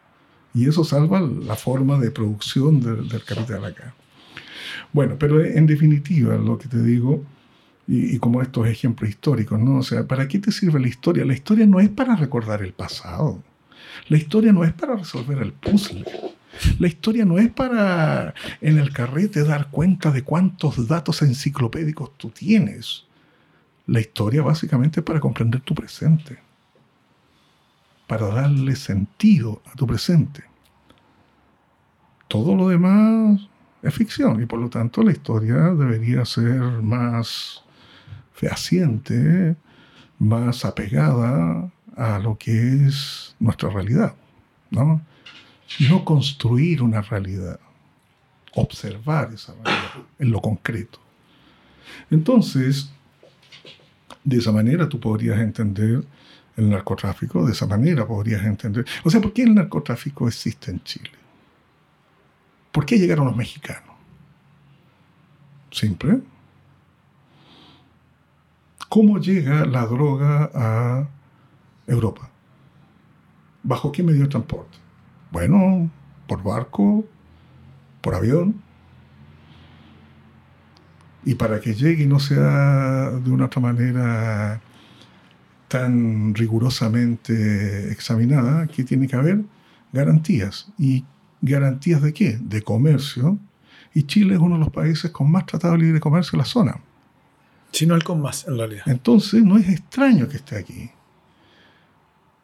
Y 0.54 0.68
eso 0.68 0.84
salva 0.84 1.20
la 1.20 1.56
forma 1.56 1.98
de 1.98 2.12
producción 2.12 2.80
del, 2.80 3.08
del 3.08 3.24
capital 3.24 3.64
acá. 3.64 3.94
Bueno, 4.92 5.16
pero 5.18 5.44
en 5.44 5.66
definitiva, 5.66 6.36
lo 6.36 6.56
que 6.58 6.68
te 6.68 6.80
digo, 6.80 7.24
y, 7.88 8.14
y, 8.14 8.18
como 8.18 8.40
estos 8.40 8.66
ejemplos 8.68 9.10
históricos, 9.10 9.58
¿no? 9.58 9.78
O 9.78 9.82
sea, 9.82 10.06
¿para 10.06 10.28
qué 10.28 10.38
te 10.38 10.52
sirve 10.52 10.80
la 10.80 10.88
historia? 10.88 11.24
La 11.24 11.34
historia 11.34 11.66
no 11.66 11.80
es 11.80 11.88
para 11.88 12.14
recordar 12.14 12.62
el 12.62 12.72
pasado. 12.72 13.42
La 14.08 14.16
historia 14.16 14.52
no 14.52 14.64
es 14.64 14.72
para 14.72 14.96
resolver 14.96 15.38
el 15.38 15.52
puzzle. 15.52 16.04
La 16.78 16.88
historia 16.88 17.24
no 17.24 17.38
es 17.38 17.50
para 17.50 18.34
en 18.60 18.78
el 18.78 18.92
carrete 18.92 19.44
dar 19.44 19.70
cuenta 19.70 20.10
de 20.10 20.22
cuántos 20.22 20.88
datos 20.88 21.22
enciclopédicos 21.22 22.16
tú 22.16 22.30
tienes. 22.30 23.04
La 23.86 24.00
historia 24.00 24.42
básicamente 24.42 25.00
es 25.00 25.04
para 25.04 25.20
comprender 25.20 25.60
tu 25.60 25.74
presente, 25.74 26.38
para 28.06 28.28
darle 28.28 28.76
sentido 28.76 29.62
a 29.66 29.74
tu 29.74 29.86
presente. 29.86 30.44
Todo 32.28 32.54
lo 32.54 32.68
demás 32.68 33.40
es 33.82 33.94
ficción 33.94 34.42
y 34.42 34.46
por 34.46 34.58
lo 34.58 34.70
tanto 34.70 35.02
la 35.02 35.12
historia 35.12 35.56
debería 35.74 36.24
ser 36.24 36.60
más 36.82 37.62
fehaciente, 38.32 39.56
más 40.18 40.64
apegada 40.64 41.70
a 41.96 42.18
lo 42.18 42.36
que 42.36 42.86
es 42.86 43.36
nuestra 43.38 43.68
realidad, 43.68 44.14
¿no? 44.70 45.02
No 45.88 46.04
construir 46.04 46.82
una 46.82 47.00
realidad, 47.00 47.58
observar 48.54 49.32
esa 49.32 49.54
realidad 49.54 50.06
en 50.18 50.30
lo 50.30 50.40
concreto. 50.40 51.00
Entonces, 52.10 52.90
de 54.22 54.36
esa 54.36 54.52
manera 54.52 54.88
tú 54.88 55.00
podrías 55.00 55.38
entender 55.40 56.04
el 56.56 56.70
narcotráfico, 56.70 57.44
de 57.44 57.52
esa 57.52 57.66
manera 57.66 58.06
podrías 58.06 58.44
entender... 58.44 58.84
O 59.02 59.10
sea, 59.10 59.20
¿por 59.20 59.32
qué 59.32 59.42
el 59.42 59.54
narcotráfico 59.54 60.28
existe 60.28 60.70
en 60.70 60.82
Chile? 60.84 61.10
¿Por 62.70 62.86
qué 62.86 62.98
llegaron 62.98 63.26
los 63.26 63.36
mexicanos? 63.36 63.94
Simple. 65.70 66.20
¿Cómo 68.88 69.18
llega 69.18 69.64
la 69.64 69.86
droga 69.86 70.50
a 70.54 71.08
Europa? 71.86 72.30
¿Bajo 73.62 73.90
qué 73.90 74.02
medio 74.02 74.22
de 74.22 74.28
transporte? 74.28 74.83
Bueno, 75.34 75.90
por 76.28 76.44
barco, 76.44 77.04
por 78.00 78.14
avión. 78.14 78.62
Y 81.24 81.34
para 81.34 81.60
que 81.60 81.74
llegue 81.74 82.04
y 82.04 82.06
no 82.06 82.20
sea 82.20 83.10
de 83.10 83.30
una 83.32 83.46
otra 83.46 83.60
manera 83.60 84.60
tan 85.66 86.36
rigurosamente 86.36 87.90
examinada, 87.90 88.68
¿qué 88.68 88.84
tiene 88.84 89.08
que 89.08 89.16
haber? 89.16 89.42
Garantías. 89.92 90.72
¿Y 90.78 91.04
garantías 91.42 92.00
de 92.00 92.12
qué? 92.12 92.38
De 92.40 92.62
comercio. 92.62 93.36
Y 93.92 94.04
Chile 94.04 94.34
es 94.34 94.40
uno 94.40 94.54
de 94.54 94.60
los 94.60 94.70
países 94.72 95.10
con 95.10 95.32
más 95.32 95.46
tratado 95.46 95.72
de 95.72 95.80
libre 95.80 95.98
comercio 95.98 96.36
en 96.36 96.38
la 96.38 96.44
zona. 96.44 96.80
Si 97.72 97.86
no 97.86 97.96
el 97.96 98.04
con 98.04 98.20
más, 98.22 98.46
en 98.46 98.56
realidad. 98.56 98.84
Entonces 98.86 99.42
no 99.42 99.58
es 99.58 99.68
extraño 99.68 100.28
que 100.28 100.36
esté 100.36 100.56
aquí. 100.56 100.92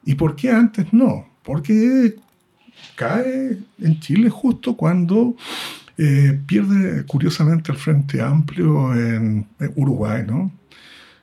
¿Y 0.03 0.15
por 0.15 0.35
qué 0.35 0.51
antes 0.51 0.91
no? 0.91 1.25
Porque 1.41 2.17
cae 2.95 3.57
en 3.79 3.99
Chile 3.99 4.29
justo 4.29 4.75
cuando 4.75 5.35
eh, 5.97 6.39
pierde 6.45 7.05
curiosamente 7.05 7.71
el 7.71 7.77
Frente 7.77 8.21
Amplio 8.21 8.93
en, 8.93 9.47
Uruguay, 9.75 10.23
¿no? 10.25 10.51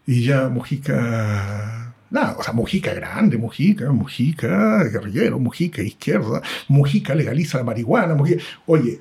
Y 0.06 0.24
ya 0.24 0.48
Mujica, 0.48 1.94
nada, 2.10 2.36
o 2.38 2.42
sea, 2.42 2.52
Mujica 2.52 2.94
grande, 2.94 3.36
Mujica, 3.38 3.90
Mujica 3.92 4.84
guerrillero, 4.84 5.38
Mujica 5.38 5.82
izquierda, 5.82 6.42
Mujica 6.68 7.14
legaliza 7.14 7.58
la 7.58 7.64
marihuana, 7.64 8.14
Mujica, 8.14 8.42
oye, 8.66 9.00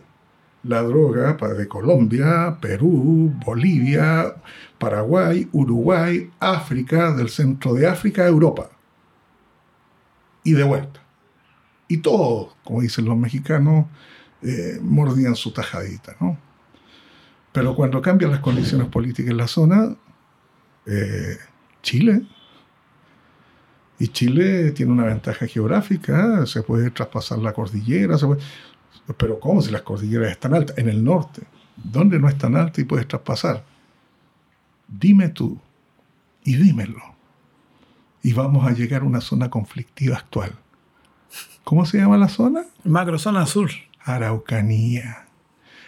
la 0.63 0.81
droga 0.81 1.33
de 1.33 1.67
Colombia, 1.67 2.57
Perú, 2.59 3.33
Bolivia, 3.45 4.35
Paraguay, 4.77 5.47
Uruguay, 5.51 6.29
África, 6.39 7.13
del 7.13 7.29
centro 7.29 7.73
de 7.73 7.87
África 7.87 8.27
Europa. 8.27 8.69
Y 10.43 10.53
de 10.53 10.63
vuelta. 10.63 11.06
Y 11.87 11.97
todos, 11.97 12.55
como 12.63 12.81
dicen 12.81 13.05
los 13.05 13.17
mexicanos, 13.17 13.85
eh, 14.41 14.79
mordían 14.81 15.35
su 15.35 15.51
tajadita, 15.51 16.15
¿no? 16.19 16.37
Pero 17.51 17.75
cuando 17.75 18.01
cambian 18.01 18.31
las 18.31 18.41
condiciones 18.41 18.87
políticas 18.87 19.31
en 19.31 19.37
la 19.37 19.47
zona, 19.47 19.95
eh, 20.85 21.37
Chile, 21.81 22.23
y 23.99 24.09
Chile 24.09 24.71
tiene 24.71 24.91
una 24.91 25.05
ventaja 25.05 25.47
geográfica, 25.47 26.45
se 26.45 26.61
puede 26.61 26.91
traspasar 26.91 27.39
la 27.39 27.53
cordillera, 27.53 28.17
se 28.17 28.27
puede, 28.27 28.41
pero 29.17 29.39
¿cómo 29.39 29.61
si 29.61 29.71
las 29.71 29.81
cordilleras 29.81 30.31
están 30.31 30.53
altas? 30.53 30.77
En 30.77 30.89
el 30.89 31.03
norte. 31.03 31.43
¿Dónde 31.75 32.19
no 32.19 32.27
es 32.27 32.37
tan 32.37 32.55
alta 32.55 32.81
y 32.81 32.83
puedes 32.83 33.07
traspasar? 33.07 33.63
Dime 34.87 35.29
tú 35.29 35.59
y 36.43 36.55
dímelo. 36.55 37.01
Y 38.21 38.33
vamos 38.33 38.67
a 38.67 38.73
llegar 38.73 39.01
a 39.01 39.05
una 39.05 39.21
zona 39.21 39.49
conflictiva 39.49 40.17
actual. 40.17 40.51
¿Cómo 41.63 41.85
se 41.85 41.97
llama 41.97 42.17
la 42.17 42.29
zona? 42.29 42.63
Macrozona 42.83 43.45
sur. 43.45 43.69
Araucanía. 43.99 45.25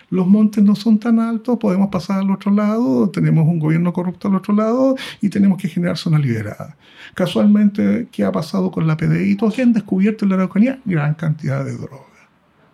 los 0.10 0.28
montes 0.28 0.64
no 0.64 0.76
son 0.76 1.00
tan 1.00 1.20
altos, 1.20 1.58
podemos 1.60 1.90
pasar 1.90 2.20
al 2.20 2.32
otro 2.32 2.52
lado, 2.52 3.10
tenemos 3.12 3.48
un 3.48 3.60
gobierno 3.60 3.94
corrupto 3.94 4.28
al 4.28 4.36
otro 4.36 4.54
lado 4.54 4.96
y 5.22 5.30
tenemos 5.30 5.62
que 5.62 5.70
generar 5.70 5.98
zona 5.98 6.18
liberada. 6.20 6.76
Casualmente, 7.14 8.08
¿qué 8.12 8.26
ha 8.26 8.32
pasado 8.32 8.72
con 8.72 8.88
la 8.88 8.98
PDI? 8.98 9.36
Todos 9.36 9.54
que 9.54 9.62
han 9.62 9.72
descubierto 9.72 10.26
en 10.26 10.30
la 10.30 10.36
Araucanía 10.36 10.80
gran 10.84 11.14
cantidad 11.14 11.64
de 11.64 11.78
droga, 11.78 12.28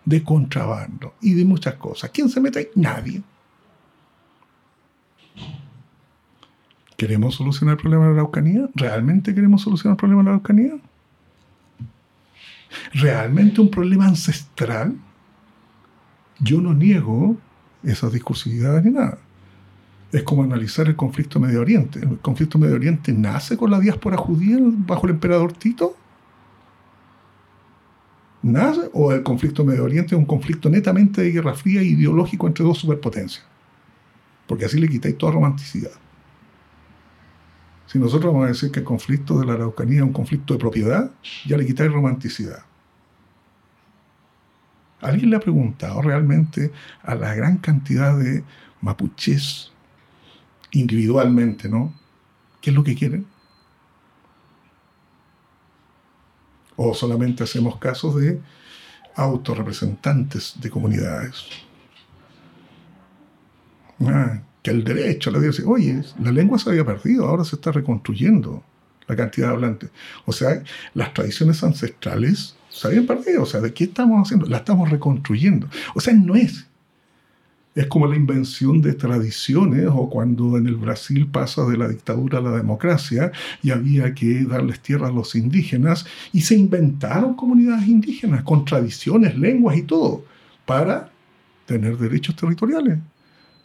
de 0.04 0.24
contrabando 0.24 1.14
y 1.20 1.34
de 1.34 1.44
muchas 1.44 1.74
cosas. 1.74 2.10
¿Quién 2.10 2.28
se 2.28 2.40
mete 2.40 2.58
ahí? 2.60 2.68
Nadie. 2.74 3.22
¿Queremos 6.96 7.34
solucionar 7.34 7.74
el 7.74 7.80
problema 7.80 8.04
de 8.04 8.14
la 8.14 8.20
Araucanía? 8.20 8.68
¿Realmente 8.74 9.34
queremos 9.34 9.60
solucionar 9.62 9.92
el 9.94 9.98
problema 9.98 10.22
de 10.22 10.24
la 10.24 10.30
Araucanía? 10.30 10.72
¿Realmente 12.92 13.60
un 13.60 13.70
problema 13.70 14.06
ancestral? 14.06 14.96
Yo 16.38 16.60
no 16.60 16.74
niego 16.74 17.36
esas 17.82 18.12
discursividades 18.12 18.84
ni 18.84 18.90
nada. 18.90 19.18
Es 20.12 20.22
como 20.22 20.42
analizar 20.42 20.86
el 20.86 20.96
conflicto 20.96 21.40
Medio 21.40 21.60
Oriente. 21.60 22.00
¿El 22.00 22.18
conflicto 22.18 22.58
Medio 22.58 22.74
Oriente 22.74 23.12
nace 23.12 23.56
con 23.56 23.70
la 23.70 23.80
diáspora 23.80 24.16
judía 24.16 24.56
bajo 24.60 25.06
el 25.06 25.14
emperador 25.14 25.52
Tito? 25.52 25.96
¿Nace? 28.42 28.88
¿O 28.92 29.12
el 29.12 29.22
conflicto 29.22 29.64
Medio 29.64 29.84
Oriente 29.84 30.14
es 30.14 30.18
un 30.18 30.26
conflicto 30.26 30.70
netamente 30.70 31.22
de 31.22 31.32
guerra 31.32 31.54
fría 31.54 31.80
e 31.80 31.86
ideológico 31.86 32.46
entre 32.46 32.64
dos 32.64 32.78
superpotencias? 32.78 33.44
Porque 34.46 34.66
así 34.66 34.78
le 34.78 34.88
quitáis 34.88 35.18
toda 35.18 35.32
romanticidad. 35.32 35.90
Si 37.86 37.98
nosotros 37.98 38.32
vamos 38.32 38.46
a 38.46 38.48
decir 38.48 38.70
que 38.70 38.80
el 38.80 38.84
conflicto 38.84 39.38
de 39.38 39.46
la 39.46 39.54
Araucanía 39.54 39.98
es 39.98 40.02
un 40.02 40.12
conflicto 40.12 40.54
de 40.54 40.60
propiedad, 40.60 41.10
ya 41.46 41.56
le 41.56 41.66
quitáis 41.66 41.92
romanticidad. 41.92 42.64
¿Alguien 45.00 45.30
le 45.30 45.36
ha 45.36 45.40
preguntado 45.40 46.02
realmente 46.02 46.72
a 47.02 47.14
la 47.14 47.34
gran 47.34 47.58
cantidad 47.58 48.18
de 48.18 48.42
mapuches 48.80 49.72
individualmente, 50.72 51.68
¿no? 51.68 51.94
¿Qué 52.60 52.70
es 52.70 52.76
lo 52.76 52.82
que 52.82 52.96
quieren? 52.96 53.26
¿O 56.74 56.92
solamente 56.94 57.44
hacemos 57.44 57.78
casos 57.78 58.16
de 58.16 58.40
autorrepresentantes 59.14 60.54
de 60.60 60.70
comunidades? 60.70 61.44
Ah, 64.00 64.42
que 64.66 64.72
el 64.72 64.82
derecho, 64.82 65.30
la 65.30 65.38
dice, 65.38 65.62
oye, 65.64 66.02
la 66.20 66.32
lengua 66.32 66.58
se 66.58 66.68
había 66.68 66.84
perdido, 66.84 67.24
ahora 67.24 67.44
se 67.44 67.54
está 67.54 67.70
reconstruyendo 67.70 68.64
la 69.06 69.14
cantidad 69.14 69.46
de 69.46 69.54
hablantes. 69.54 69.90
O 70.24 70.32
sea, 70.32 70.60
las 70.92 71.14
tradiciones 71.14 71.62
ancestrales 71.62 72.56
se 72.68 72.88
habían 72.88 73.06
perdido. 73.06 73.44
O 73.44 73.46
sea, 73.46 73.60
¿de 73.60 73.72
qué 73.72 73.84
estamos 73.84 74.26
haciendo? 74.26 74.44
La 74.46 74.56
estamos 74.56 74.90
reconstruyendo. 74.90 75.68
O 75.94 76.00
sea, 76.00 76.14
no 76.14 76.34
es. 76.34 76.66
Es 77.76 77.86
como 77.86 78.08
la 78.08 78.16
invención 78.16 78.82
de 78.82 78.94
tradiciones 78.94 79.86
o 79.88 80.10
cuando 80.10 80.58
en 80.58 80.66
el 80.66 80.74
Brasil 80.74 81.28
pasa 81.30 81.64
de 81.64 81.76
la 81.76 81.86
dictadura 81.86 82.38
a 82.38 82.42
la 82.42 82.56
democracia 82.56 83.30
y 83.62 83.70
había 83.70 84.14
que 84.14 84.46
darles 84.46 84.80
tierra 84.80 85.06
a 85.06 85.12
los 85.12 85.36
indígenas 85.36 86.06
y 86.32 86.40
se 86.40 86.56
inventaron 86.56 87.34
comunidades 87.34 87.86
indígenas 87.86 88.42
con 88.42 88.64
tradiciones, 88.64 89.38
lenguas 89.38 89.76
y 89.76 89.82
todo 89.82 90.24
para 90.64 91.12
tener 91.66 91.96
derechos 91.98 92.34
territoriales. 92.34 92.98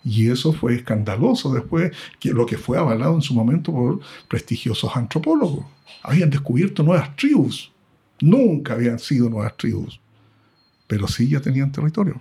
Y 0.04 0.30
eso 0.30 0.52
fue 0.52 0.76
escandaloso 0.76 1.54
después, 1.54 1.92
que 2.20 2.32
lo 2.32 2.46
que 2.46 2.58
fue 2.58 2.78
avalado 2.78 3.16
en 3.16 3.22
su 3.22 3.34
momento 3.34 3.72
por 3.72 4.00
prestigiosos 4.28 4.96
antropólogos. 4.96 5.66
Habían 6.02 6.30
descubierto 6.30 6.82
nuevas 6.84 7.16
tribus. 7.16 7.72
Nunca 8.20 8.74
habían 8.74 9.00
sido 9.00 9.30
nuevas 9.30 9.56
tribus, 9.58 10.00
pero 10.88 11.08
sí 11.08 11.28
ya 11.28 11.40
tenían 11.40 11.72
territorio. 11.72 12.20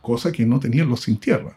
Cosa 0.00 0.30
que 0.30 0.46
no 0.46 0.60
tenían 0.60 0.88
los 0.88 1.00
sin 1.00 1.16
tierra. 1.16 1.56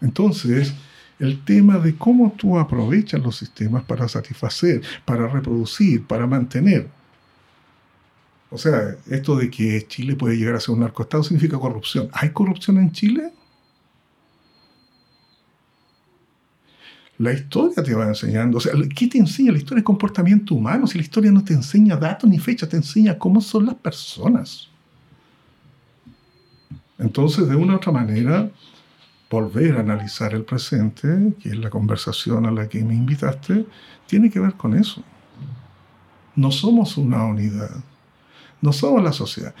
Entonces, 0.00 0.74
el 1.18 1.44
tema 1.44 1.78
de 1.78 1.96
cómo 1.96 2.32
tú 2.36 2.58
aprovechas 2.58 3.20
los 3.20 3.36
sistemas 3.36 3.84
para 3.84 4.08
satisfacer, 4.08 4.82
para 5.04 5.28
reproducir, 5.28 6.04
para 6.06 6.26
mantener, 6.26 6.88
o 8.50 8.56
sea, 8.56 8.96
esto 9.10 9.36
de 9.36 9.50
que 9.50 9.86
Chile 9.86 10.16
puede 10.16 10.36
llegar 10.36 10.54
a 10.54 10.60
ser 10.60 10.74
un 10.74 10.80
narcoestado 10.80 11.22
significa 11.22 11.58
corrupción. 11.58 12.08
¿Hay 12.12 12.30
corrupción 12.30 12.78
en 12.78 12.92
Chile? 12.92 13.32
La 17.18 17.32
historia 17.32 17.82
te 17.82 17.94
va 17.94 18.06
enseñando. 18.06 18.58
O 18.58 18.60
sea, 18.60 18.72
¿qué 18.94 19.06
te 19.08 19.18
enseña? 19.18 19.52
La 19.52 19.58
historia 19.58 19.80
es 19.80 19.84
comportamiento 19.84 20.54
humano. 20.54 20.86
Si 20.86 20.96
la 20.96 21.02
historia 21.02 21.30
no 21.30 21.44
te 21.44 21.52
enseña 21.52 21.96
datos 21.96 22.30
ni 22.30 22.38
fechas, 22.38 22.68
te 22.70 22.76
enseña 22.76 23.18
cómo 23.18 23.40
son 23.40 23.66
las 23.66 23.74
personas. 23.74 24.68
Entonces, 26.98 27.48
de 27.48 27.54
una 27.54 27.74
u 27.74 27.76
otra 27.76 27.92
manera, 27.92 28.50
volver 29.28 29.76
a 29.76 29.80
analizar 29.80 30.32
el 30.32 30.44
presente, 30.44 31.34
que 31.40 31.50
es 31.50 31.58
la 31.58 31.68
conversación 31.68 32.46
a 32.46 32.50
la 32.50 32.68
que 32.68 32.82
me 32.82 32.94
invitaste, 32.94 33.66
tiene 34.06 34.30
que 34.30 34.40
ver 34.40 34.54
con 34.54 34.74
eso. 34.74 35.02
No 36.34 36.50
somos 36.50 36.96
una 36.96 37.24
unidad 37.24 37.82
no 38.60 38.72
somos 38.72 39.02
la 39.02 39.12
sociedad. 39.12 39.54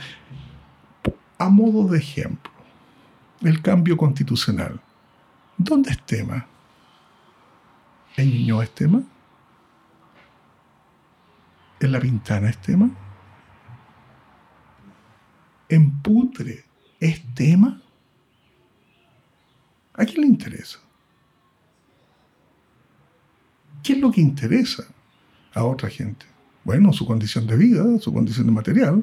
A 1.38 1.48
modo 1.48 1.88
de 1.88 1.98
ejemplo, 1.98 2.50
el 3.42 3.62
cambio 3.62 3.96
constitucional. 3.96 4.80
¿Dónde 5.56 5.90
es 5.90 6.02
tema? 6.04 6.46
¿En 8.16 8.30
Ñuñoa 8.30 8.64
es 8.64 8.74
tema? 8.74 9.02
¿En 11.80 11.92
La 11.92 12.00
Pintana 12.00 12.50
es 12.50 12.58
tema? 12.58 12.90
¿En 15.68 16.02
Putre 16.02 16.64
es 16.98 17.22
tema? 17.34 17.80
¿A 19.94 20.04
quién 20.04 20.22
le 20.22 20.26
interesa? 20.26 20.78
¿Qué 23.82 23.92
es 23.92 23.98
lo 23.98 24.10
que 24.10 24.20
interesa 24.20 24.84
a 25.54 25.64
otra 25.64 25.88
gente? 25.88 26.26
Bueno, 26.68 26.92
su 26.92 27.06
condición 27.06 27.46
de 27.46 27.56
vida, 27.56 27.82
su 27.98 28.12
condición 28.12 28.44
de 28.44 28.52
material, 28.52 29.02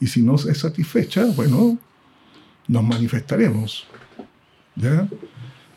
y 0.00 0.06
si 0.06 0.22
no 0.22 0.36
es 0.36 0.56
satisfecha, 0.58 1.26
bueno, 1.36 1.76
nos 2.66 2.82
manifestaremos. 2.82 3.86
¿ya? 4.76 5.06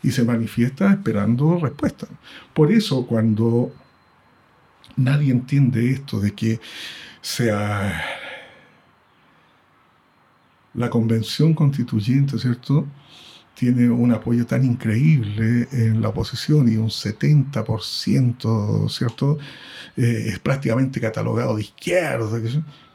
Y 0.02 0.12
se 0.12 0.24
manifiesta 0.24 0.90
esperando 0.90 1.58
respuesta. 1.58 2.06
Por 2.54 2.72
eso 2.72 3.06
cuando 3.06 3.70
nadie 4.96 5.30
entiende 5.30 5.90
esto 5.90 6.20
de 6.20 6.32
que 6.32 6.58
sea 7.20 8.02
la 10.72 10.88
convención 10.88 11.52
constituyente, 11.52 12.38
¿cierto? 12.38 12.86
Tiene 13.56 13.88
un 13.88 14.12
apoyo 14.12 14.44
tan 14.46 14.64
increíble 14.64 15.66
en 15.72 16.02
la 16.02 16.10
oposición 16.10 16.70
y 16.70 16.76
un 16.76 16.90
70%, 16.90 18.88
¿cierto? 18.90 19.38
Eh, 19.96 20.26
es 20.28 20.38
prácticamente 20.38 21.00
catalogado 21.00 21.56
de 21.56 21.62
izquierda. 21.62 22.38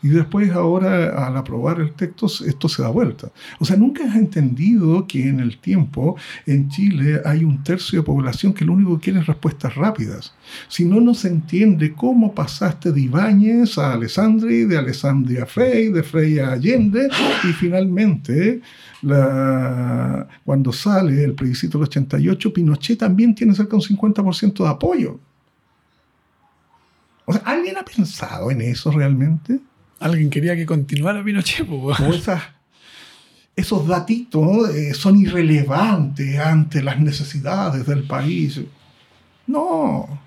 Y 0.03 0.09
después 0.09 0.51
ahora 0.51 1.27
al 1.27 1.35
aprobar 1.37 1.79
el 1.79 1.93
texto 1.93 2.27
esto 2.45 2.69
se 2.69 2.83
da 2.83 2.89
vuelta. 2.89 3.31
O 3.59 3.65
sea, 3.65 3.75
nunca 3.75 4.03
has 4.03 4.15
entendido 4.15 5.07
que 5.07 5.27
en 5.27 5.39
el 5.39 5.57
tiempo 5.57 6.15
en 6.45 6.69
Chile 6.69 7.21
hay 7.25 7.43
un 7.43 7.63
tercio 7.63 7.99
de 7.99 8.05
población 8.05 8.53
que 8.53 8.65
lo 8.65 8.73
único 8.73 8.97
que 8.97 9.05
quiere 9.05 9.19
es 9.19 9.27
respuestas 9.27 9.73
rápidas. 9.75 10.33
Si 10.67 10.85
no, 10.85 11.01
no 11.01 11.15
se 11.15 11.27
entiende 11.27 11.93
cómo 11.93 12.35
pasaste 12.35 12.91
de 12.91 13.01
Ibáñez 13.01 13.79
a 13.79 13.93
Alessandri, 13.93 14.65
de 14.65 14.77
Alessandri 14.77 15.37
a 15.37 15.47
Frey, 15.47 15.91
de 15.91 16.03
Frey 16.03 16.37
a 16.37 16.51
Allende 16.51 17.07
y 17.43 17.53
finalmente 17.53 18.61
la, 19.01 20.27
cuando 20.45 20.71
sale 20.71 21.23
el 21.23 21.33
plebiscito 21.33 21.77
del 21.77 21.87
88, 21.87 22.53
Pinochet 22.53 22.99
también 22.99 23.33
tiene 23.35 23.55
cerca 23.55 23.71
de 23.71 23.77
un 23.77 23.81
50% 23.81 24.63
de 24.63 24.69
apoyo. 24.69 25.19
O 27.25 27.33
sea, 27.33 27.41
¿alguien 27.45 27.77
ha 27.77 27.85
pensado 27.85 28.51
en 28.51 28.61
eso 28.61 28.91
realmente? 28.91 29.59
Alguien 29.99 30.29
quería 30.29 30.55
que 30.55 30.65
continuara 30.65 31.23
Pinochet. 31.23 31.67
esos 33.55 33.87
datitos 33.87 34.69
eh, 34.69 34.93
son 34.93 35.17
irrelevantes 35.17 36.39
ante 36.39 36.81
las 36.81 36.99
necesidades 36.99 37.85
del 37.85 38.03
país. 38.03 38.61
No, 39.47 40.19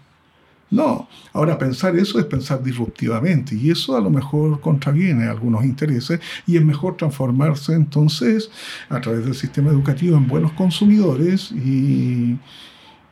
no. 0.75 1.09
Ahora 1.33 1.59
pensar 1.59 1.97
eso 1.97 2.19
es 2.19 2.27
pensar 2.27 2.63
disruptivamente 2.63 3.55
y 3.55 3.71
eso 3.71 3.97
a 3.97 4.01
lo 4.01 4.11
mejor 4.11 4.61
contraviene 4.61 5.29
algunos 5.29 5.65
intereses 5.65 6.21
y 6.47 6.57
es 6.57 6.65
mejor 6.65 6.97
transformarse 6.97 7.75
entonces 7.75 8.51
a 8.89 9.01
través 9.01 9.25
del 9.25 9.35
sistema 9.35 9.71
educativo 9.71 10.17
en 10.17 10.29
buenos 10.29 10.53
consumidores 10.53 11.51
y 11.53 12.39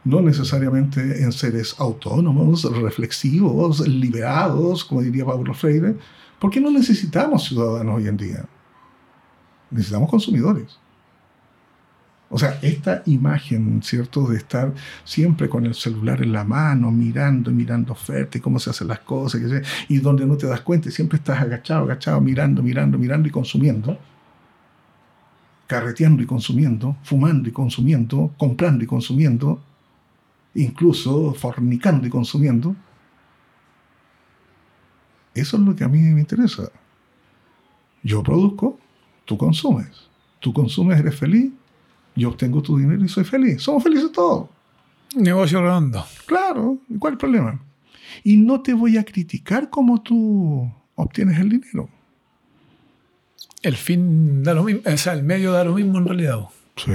no 0.04 0.20
necesariamente 0.20 1.22
en 1.22 1.32
seres 1.32 1.76
autónomos, 1.78 2.64
reflexivos, 2.64 3.86
liberados, 3.86 4.84
como 4.84 5.02
diría 5.02 5.24
Pablo 5.24 5.54
Freire, 5.54 5.96
¿Por 6.42 6.50
qué 6.50 6.60
no 6.60 6.72
necesitamos 6.72 7.44
ciudadanos 7.44 7.98
hoy 7.98 8.08
en 8.08 8.16
día? 8.16 8.44
Necesitamos 9.70 10.10
consumidores. 10.10 10.76
O 12.34 12.38
sea, 12.38 12.58
esta 12.62 13.02
imagen, 13.04 13.82
¿cierto? 13.82 14.26
De 14.26 14.38
estar 14.38 14.72
siempre 15.04 15.50
con 15.50 15.66
el 15.66 15.74
celular 15.74 16.22
en 16.22 16.32
la 16.32 16.44
mano, 16.44 16.90
mirando 16.90 17.50
y 17.50 17.54
mirando 17.54 17.92
ofertas 17.92 18.36
y 18.36 18.40
cómo 18.40 18.58
se 18.58 18.70
hacen 18.70 18.88
las 18.88 19.00
cosas, 19.00 19.42
y 19.86 19.98
donde 19.98 20.24
no 20.24 20.38
te 20.38 20.46
das 20.46 20.62
cuenta 20.62 20.88
y 20.88 20.92
siempre 20.92 21.18
estás 21.18 21.42
agachado, 21.42 21.84
agachado, 21.84 22.22
mirando, 22.22 22.62
mirando, 22.62 22.96
mirando 22.96 23.28
y 23.28 23.30
consumiendo, 23.30 23.98
carreteando 25.66 26.22
y 26.22 26.26
consumiendo, 26.26 26.96
fumando 27.02 27.50
y 27.50 27.52
consumiendo, 27.52 28.32
comprando 28.38 28.82
y 28.82 28.86
consumiendo, 28.86 29.62
incluso 30.54 31.34
fornicando 31.34 32.06
y 32.06 32.10
consumiendo. 32.10 32.74
Eso 35.34 35.58
es 35.58 35.62
lo 35.62 35.76
que 35.76 35.84
a 35.84 35.88
mí 35.88 35.98
me 35.98 36.20
interesa. 36.20 36.70
Yo 38.02 38.22
produzco, 38.22 38.78
tú 39.26 39.36
consumes. 39.36 40.08
Tú 40.40 40.54
consumes, 40.54 40.98
eres 40.98 41.14
feliz, 41.14 41.52
yo 42.14 42.28
obtengo 42.30 42.62
tu 42.62 42.76
dinero 42.78 43.04
y 43.04 43.08
soy 43.08 43.24
feliz. 43.24 43.62
Somos 43.62 43.82
felices 43.82 44.10
todos. 44.12 44.48
Negocio 45.16 45.60
redondo. 45.60 46.04
Claro, 46.26 46.78
¿y 46.88 46.98
¿cuál 46.98 47.12
es 47.12 47.14
el 47.14 47.18
problema? 47.18 47.60
Y 48.24 48.36
no 48.36 48.60
te 48.60 48.74
voy 48.74 48.96
a 48.98 49.04
criticar 49.04 49.70
cómo 49.70 50.00
tú 50.02 50.70
obtienes 50.94 51.38
el 51.38 51.48
dinero. 51.50 51.88
El 53.62 53.76
fin 53.76 54.42
da 54.42 54.54
lo 54.54 54.64
mismo, 54.64 54.82
o 54.84 54.96
sea, 54.96 55.12
el 55.12 55.22
medio 55.22 55.52
da 55.52 55.64
lo 55.64 55.74
mismo 55.74 55.98
en 55.98 56.06
realidad. 56.06 56.40
Sí. 56.76 56.90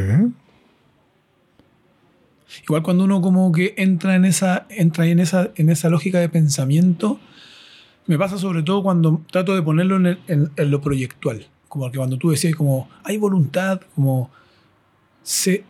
Igual 2.63 2.81
cuando 2.83 3.03
uno 3.03 3.21
como 3.21 3.51
que 3.51 3.73
entra 3.77 4.15
en 4.15 4.25
esa, 4.25 4.65
entra 4.69 5.05
en 5.05 5.19
esa, 5.19 5.51
en 5.55 5.69
esa 5.69 5.89
lógica 5.89 6.19
de 6.19 6.29
pensamiento, 6.29 7.19
me 8.05 8.17
pasa 8.17 8.37
sobre 8.37 8.63
todo 8.63 8.83
cuando 8.83 9.21
trato 9.31 9.53
de 9.53 9.61
ponerlo 9.61 9.97
en, 9.97 10.05
el- 10.07 10.19
en- 10.27 10.51
en 10.55 10.71
lo 10.71 10.81
proyectual. 10.81 11.45
Como 11.67 11.91
que 11.91 11.97
cuando 11.97 12.17
tú 12.17 12.29
decías 12.31 12.55
como 12.55 12.89
hay 13.03 13.17
voluntad, 13.17 13.81
como 13.95 14.31
se, 15.27 15.65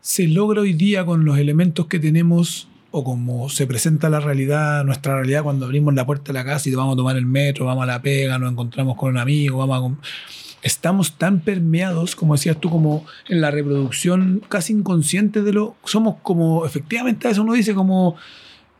se 0.00 0.26
logra 0.26 0.62
hoy 0.62 0.72
día 0.72 1.04
con 1.06 1.24
los 1.24 1.38
elementos 1.38 1.86
que 1.86 2.00
tenemos 2.00 2.66
o 2.90 3.04
como 3.04 3.48
se 3.48 3.68
presenta 3.68 4.10
la 4.10 4.18
realidad, 4.18 4.84
nuestra 4.84 5.14
realidad 5.14 5.44
cuando 5.44 5.64
abrimos 5.66 5.94
la 5.94 6.04
puerta 6.04 6.32
de 6.32 6.38
la 6.40 6.44
casa 6.44 6.68
y 6.68 6.74
vamos 6.74 6.94
a 6.94 6.96
tomar 6.96 7.16
el 7.16 7.24
metro, 7.24 7.66
vamos 7.66 7.84
a 7.84 7.86
la 7.86 8.02
pega, 8.02 8.36
nos 8.36 8.50
encontramos 8.50 8.96
con 8.96 9.10
un 9.10 9.18
amigo, 9.18 9.64
vamos 9.64 9.92
a... 9.92 10.06
Estamos 10.62 11.12
tan 11.12 11.38
permeados, 11.40 12.16
como 12.16 12.34
decías 12.34 12.60
tú, 12.60 12.68
como 12.68 13.06
en 13.28 13.40
la 13.40 13.52
reproducción 13.52 14.42
casi 14.48 14.72
inconsciente 14.72 15.42
de 15.42 15.52
lo... 15.52 15.76
Somos 15.84 16.16
como, 16.22 16.66
efectivamente, 16.66 17.28
a 17.28 17.30
eso 17.30 17.42
uno 17.42 17.52
dice 17.54 17.74
como... 17.74 18.16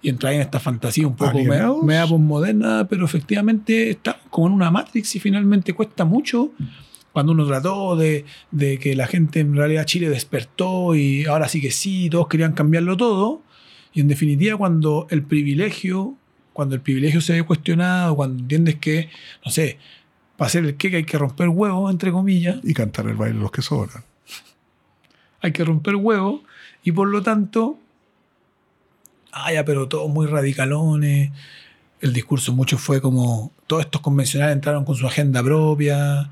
Y 0.03 0.09
entra 0.09 0.33
en 0.35 0.41
esta 0.41 0.59
fantasía 0.59 1.07
un 1.07 1.14
poco 1.14 1.35
me- 1.35 1.41
¿Alienados? 1.43 1.83
media 1.85 2.07
posmoderna, 2.09 2.89
pero 2.89 3.05
efectivamente 3.05 3.91
está 3.91 4.18
como 4.28 4.49
en 4.49 4.55
una 4.55 4.70
Matrix 4.72 5.14
y 5.14 5.20
finalmente 5.20 5.72
cuesta 5.72 6.05
mucho 6.05 6.51
cuando 7.13 7.33
uno 7.33 7.47
trató 7.47 7.97
de, 7.97 8.25
de 8.51 8.79
que 8.79 8.95
la 8.95 9.07
gente 9.07 9.41
en 9.41 9.57
realidad 9.57 9.85
Chile 9.85 10.09
despertó 10.09 10.95
y 10.95 11.27
ahora 11.27 11.49
sí 11.49 11.61
que 11.61 11.71
sí, 11.71 12.09
todos 12.11 12.29
querían 12.29 12.53
cambiarlo 12.53 12.97
todo. 12.97 13.43
Y 13.93 14.01
en 14.01 14.09
definitiva, 14.09 14.57
cuando 14.57 15.07
el 15.11 15.23
privilegio, 15.23 16.15
cuando 16.53 16.77
el 16.77 16.81
privilegio 16.81 17.21
se 17.21 17.33
ve 17.33 17.43
cuestionado, 17.43 18.15
cuando 18.15 18.41
entiendes 18.43 18.77
que, 18.77 19.11
no 19.45 19.51
sé, 19.51 19.79
para 20.37 20.47
hacer 20.47 20.65
el 20.65 20.77
queque 20.77 20.99
hay 20.99 21.05
que 21.05 21.19
romper 21.19 21.49
huevos, 21.49 21.91
entre 21.91 22.13
comillas, 22.13 22.61
Y 22.63 22.73
cantar 22.73 23.07
el 23.09 23.17
baile 23.17 23.39
los 23.39 23.51
que 23.51 23.63
sobran. 23.63 24.05
hay 25.43 25.53
que 25.53 25.65
romper 25.65 25.97
huevos, 25.97 26.43
y 26.85 26.93
por 26.93 27.09
lo 27.09 27.23
tanto, 27.23 27.79
ah, 29.33 29.53
ya, 29.53 29.65
pero 29.65 29.89
todos 29.89 30.09
muy 30.09 30.27
radicalones. 30.27 31.33
El 32.01 32.13
discurso 32.13 32.55
mucho 32.55 32.79
fue 32.79 33.03
como, 33.03 33.53
todos 33.67 33.85
estos 33.85 34.01
convencionales 34.01 34.55
entraron 34.55 34.85
con 34.85 34.97
su 34.97 35.07
agenda 35.07 35.43
propia. 35.43 36.31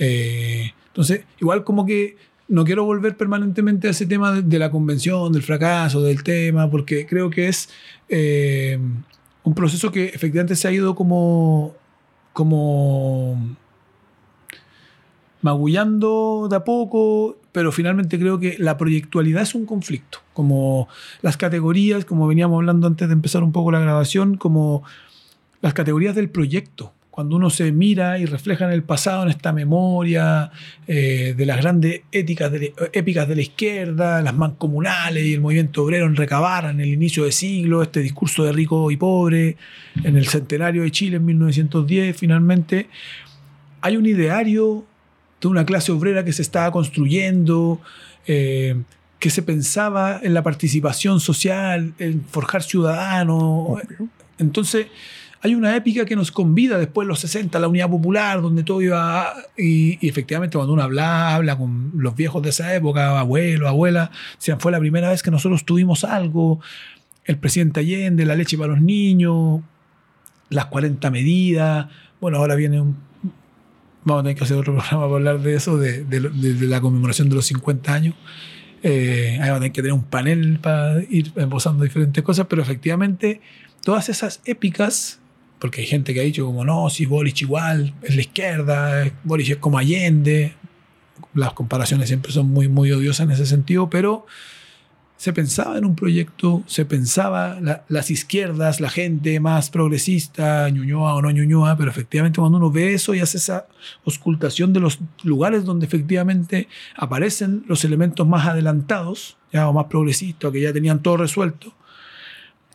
Eh, 0.00 0.72
entonces, 0.88 1.24
igual 1.38 1.62
como 1.62 1.86
que 1.86 2.16
no 2.48 2.64
quiero 2.64 2.84
volver 2.84 3.16
permanentemente 3.16 3.86
a 3.86 3.90
ese 3.92 4.06
tema 4.06 4.32
de, 4.32 4.58
la 4.58 4.70
convención, 4.72 5.32
del 5.32 5.42
fracaso, 5.42 6.02
del 6.02 6.24
tema, 6.24 6.68
porque 6.68 7.06
creo 7.06 7.30
que 7.30 7.46
es 7.46 7.68
eh, 8.08 8.78
un 9.44 9.54
proceso 9.54 9.92
que 9.92 10.06
efectivamente 10.06 10.56
se 10.56 10.66
ha 10.66 10.72
ido 10.72 10.96
como, 10.96 11.76
como 12.32 13.56
magullando 15.42 16.48
de 16.50 16.56
a 16.56 16.64
poco, 16.64 17.36
pero 17.52 17.70
finalmente 17.70 18.18
creo 18.18 18.40
que 18.40 18.56
la 18.58 18.76
proyectualidad 18.76 19.42
es 19.42 19.54
un 19.54 19.66
conflicto, 19.66 20.18
como 20.32 20.88
las 21.22 21.36
categorías, 21.36 22.04
como 22.04 22.26
veníamos 22.26 22.56
hablando 22.56 22.88
antes 22.88 23.06
de 23.06 23.14
empezar 23.14 23.44
un 23.44 23.52
poco 23.52 23.70
la 23.70 23.80
grabación, 23.80 24.36
como 24.36 24.82
las 25.60 25.74
categorías 25.74 26.16
del 26.16 26.30
proyecto. 26.30 26.92
Cuando 27.10 27.36
uno 27.36 27.50
se 27.50 27.72
mira 27.72 28.18
y 28.18 28.24
refleja 28.24 28.66
en 28.66 28.72
el 28.72 28.84
pasado, 28.84 29.24
en 29.24 29.30
esta 29.30 29.52
memoria 29.52 30.50
eh, 30.86 31.34
de 31.36 31.46
las 31.46 31.58
grandes 31.58 32.02
éticas 32.12 32.52
de, 32.52 32.72
épicas 32.92 33.26
de 33.28 33.34
la 33.34 33.42
izquierda, 33.42 34.22
las 34.22 34.34
mancomunales 34.34 35.24
y 35.24 35.34
el 35.34 35.40
movimiento 35.40 35.82
obrero 35.82 36.06
en 36.06 36.14
recabar 36.14 36.66
en 36.66 36.80
el 36.80 36.88
inicio 36.88 37.24
de 37.24 37.32
siglo, 37.32 37.82
este 37.82 38.00
discurso 38.00 38.44
de 38.44 38.52
rico 38.52 38.90
y 38.90 38.96
pobre, 38.96 39.56
en 40.04 40.16
el 40.16 40.28
centenario 40.28 40.82
de 40.82 40.90
Chile 40.92 41.16
en 41.16 41.24
1910, 41.24 42.16
finalmente, 42.16 42.88
hay 43.80 43.96
un 43.96 44.06
ideario 44.06 44.84
de 45.40 45.48
una 45.48 45.64
clase 45.64 45.90
obrera 45.92 46.24
que 46.24 46.32
se 46.32 46.42
estaba 46.42 46.70
construyendo, 46.70 47.80
eh, 48.26 48.76
que 49.18 49.30
se 49.30 49.42
pensaba 49.42 50.20
en 50.22 50.34
la 50.34 50.42
participación 50.42 51.20
social, 51.20 51.92
en 51.98 52.24
forjar 52.24 52.62
ciudadanos. 52.62 53.80
Entonces, 54.38 54.86
hay 55.42 55.54
una 55.54 55.74
épica 55.74 56.04
que 56.04 56.16
nos 56.16 56.30
convida 56.30 56.76
después 56.78 57.06
de 57.06 57.08
los 57.08 57.20
60, 57.20 57.58
la 57.58 57.68
unidad 57.68 57.88
popular, 57.88 58.42
donde 58.42 58.62
todo 58.62 58.82
iba. 58.82 59.32
Y, 59.56 59.98
y 60.04 60.08
efectivamente, 60.08 60.56
cuando 60.58 60.72
uno 60.74 60.82
habla, 60.82 61.34
habla 61.34 61.56
con 61.56 61.92
los 61.96 62.14
viejos 62.14 62.42
de 62.42 62.50
esa 62.50 62.74
época, 62.74 63.18
abuelos, 63.18 63.68
abuelas, 63.68 64.10
decían, 64.38 64.60
fue 64.60 64.70
la 64.72 64.78
primera 64.78 65.08
vez 65.10 65.22
que 65.22 65.30
nosotros 65.30 65.64
tuvimos 65.64 66.04
algo. 66.04 66.60
El 67.24 67.38
presidente 67.38 67.80
Allende, 67.80 68.26
la 68.26 68.34
leche 68.34 68.58
para 68.58 68.72
los 68.72 68.82
niños, 68.82 69.60
las 70.50 70.66
40 70.66 71.10
medidas. 71.10 71.86
Bueno, 72.20 72.38
ahora 72.38 72.54
viene 72.54 72.80
un. 72.80 72.96
Vamos 74.04 74.20
a 74.20 74.24
tener 74.24 74.36
que 74.36 74.44
hacer 74.44 74.56
otro 74.56 74.74
programa 74.78 75.04
para 75.04 75.14
hablar 75.16 75.40
de 75.40 75.54
eso, 75.54 75.78
de, 75.78 76.04
de- 76.04 76.20
de- 76.20 76.54
de 76.54 76.66
la 76.66 76.80
conmemoración 76.80 77.28
de 77.28 77.36
los 77.36 77.46
50 77.46 77.92
años. 77.94 78.14
Eh, 78.82 79.32
ahí 79.40 79.48
vamos 79.50 79.56
a 79.56 79.60
tener 79.60 79.72
que 79.72 79.82
tener 79.82 79.92
un 79.92 80.04
panel 80.04 80.58
para 80.58 81.02
ir 81.10 81.32
esbozando 81.36 81.84
diferentes 81.84 82.22
cosas, 82.24 82.46
pero 82.48 82.62
efectivamente 82.62 83.40
todas 83.84 84.08
esas 84.08 84.40
épicas, 84.46 85.19
porque 85.60 85.82
hay 85.82 85.86
gente 85.86 86.14
que 86.14 86.20
ha 86.20 86.24
dicho 86.24 86.44
como 86.46 86.64
no, 86.64 86.88
si 86.90 87.06
Boris 87.06 87.40
igual 87.42 87.94
es 88.02 88.14
la 88.14 88.20
izquierda, 88.22 89.10
Boris 89.24 89.50
es 89.50 89.56
como 89.58 89.78
Allende, 89.78 90.54
las 91.34 91.52
comparaciones 91.52 92.08
siempre 92.08 92.32
son 92.32 92.48
muy, 92.48 92.68
muy 92.68 92.90
odiosas 92.92 93.24
en 93.26 93.30
ese 93.32 93.46
sentido, 93.46 93.88
pero 93.90 94.26
se 95.16 95.34
pensaba 95.34 95.76
en 95.76 95.84
un 95.84 95.94
proyecto, 95.94 96.62
se 96.66 96.86
pensaba 96.86 97.60
la- 97.60 97.84
las 97.90 98.10
izquierdas, 98.10 98.80
la 98.80 98.88
gente 98.88 99.38
más 99.38 99.68
progresista, 99.68 100.68
Ñuñoa 100.70 101.14
o 101.14 101.20
no 101.20 101.30
Ñuñoa, 101.30 101.76
pero 101.76 101.90
efectivamente 101.90 102.40
cuando 102.40 102.56
uno 102.56 102.70
ve 102.70 102.94
eso 102.94 103.14
y 103.14 103.20
hace 103.20 103.36
esa 103.36 103.66
auscultación 104.06 104.72
de 104.72 104.80
los 104.80 104.98
lugares 105.22 105.64
donde 105.66 105.84
efectivamente 105.84 106.68
aparecen 106.96 107.64
los 107.68 107.84
elementos 107.84 108.26
más 108.26 108.46
adelantados, 108.46 109.36
ya 109.52 109.68
o 109.68 109.74
más 109.74 109.84
progresistas, 109.86 110.50
que 110.52 110.62
ya 110.62 110.72
tenían 110.72 111.02
todo 111.02 111.18
resuelto. 111.18 111.74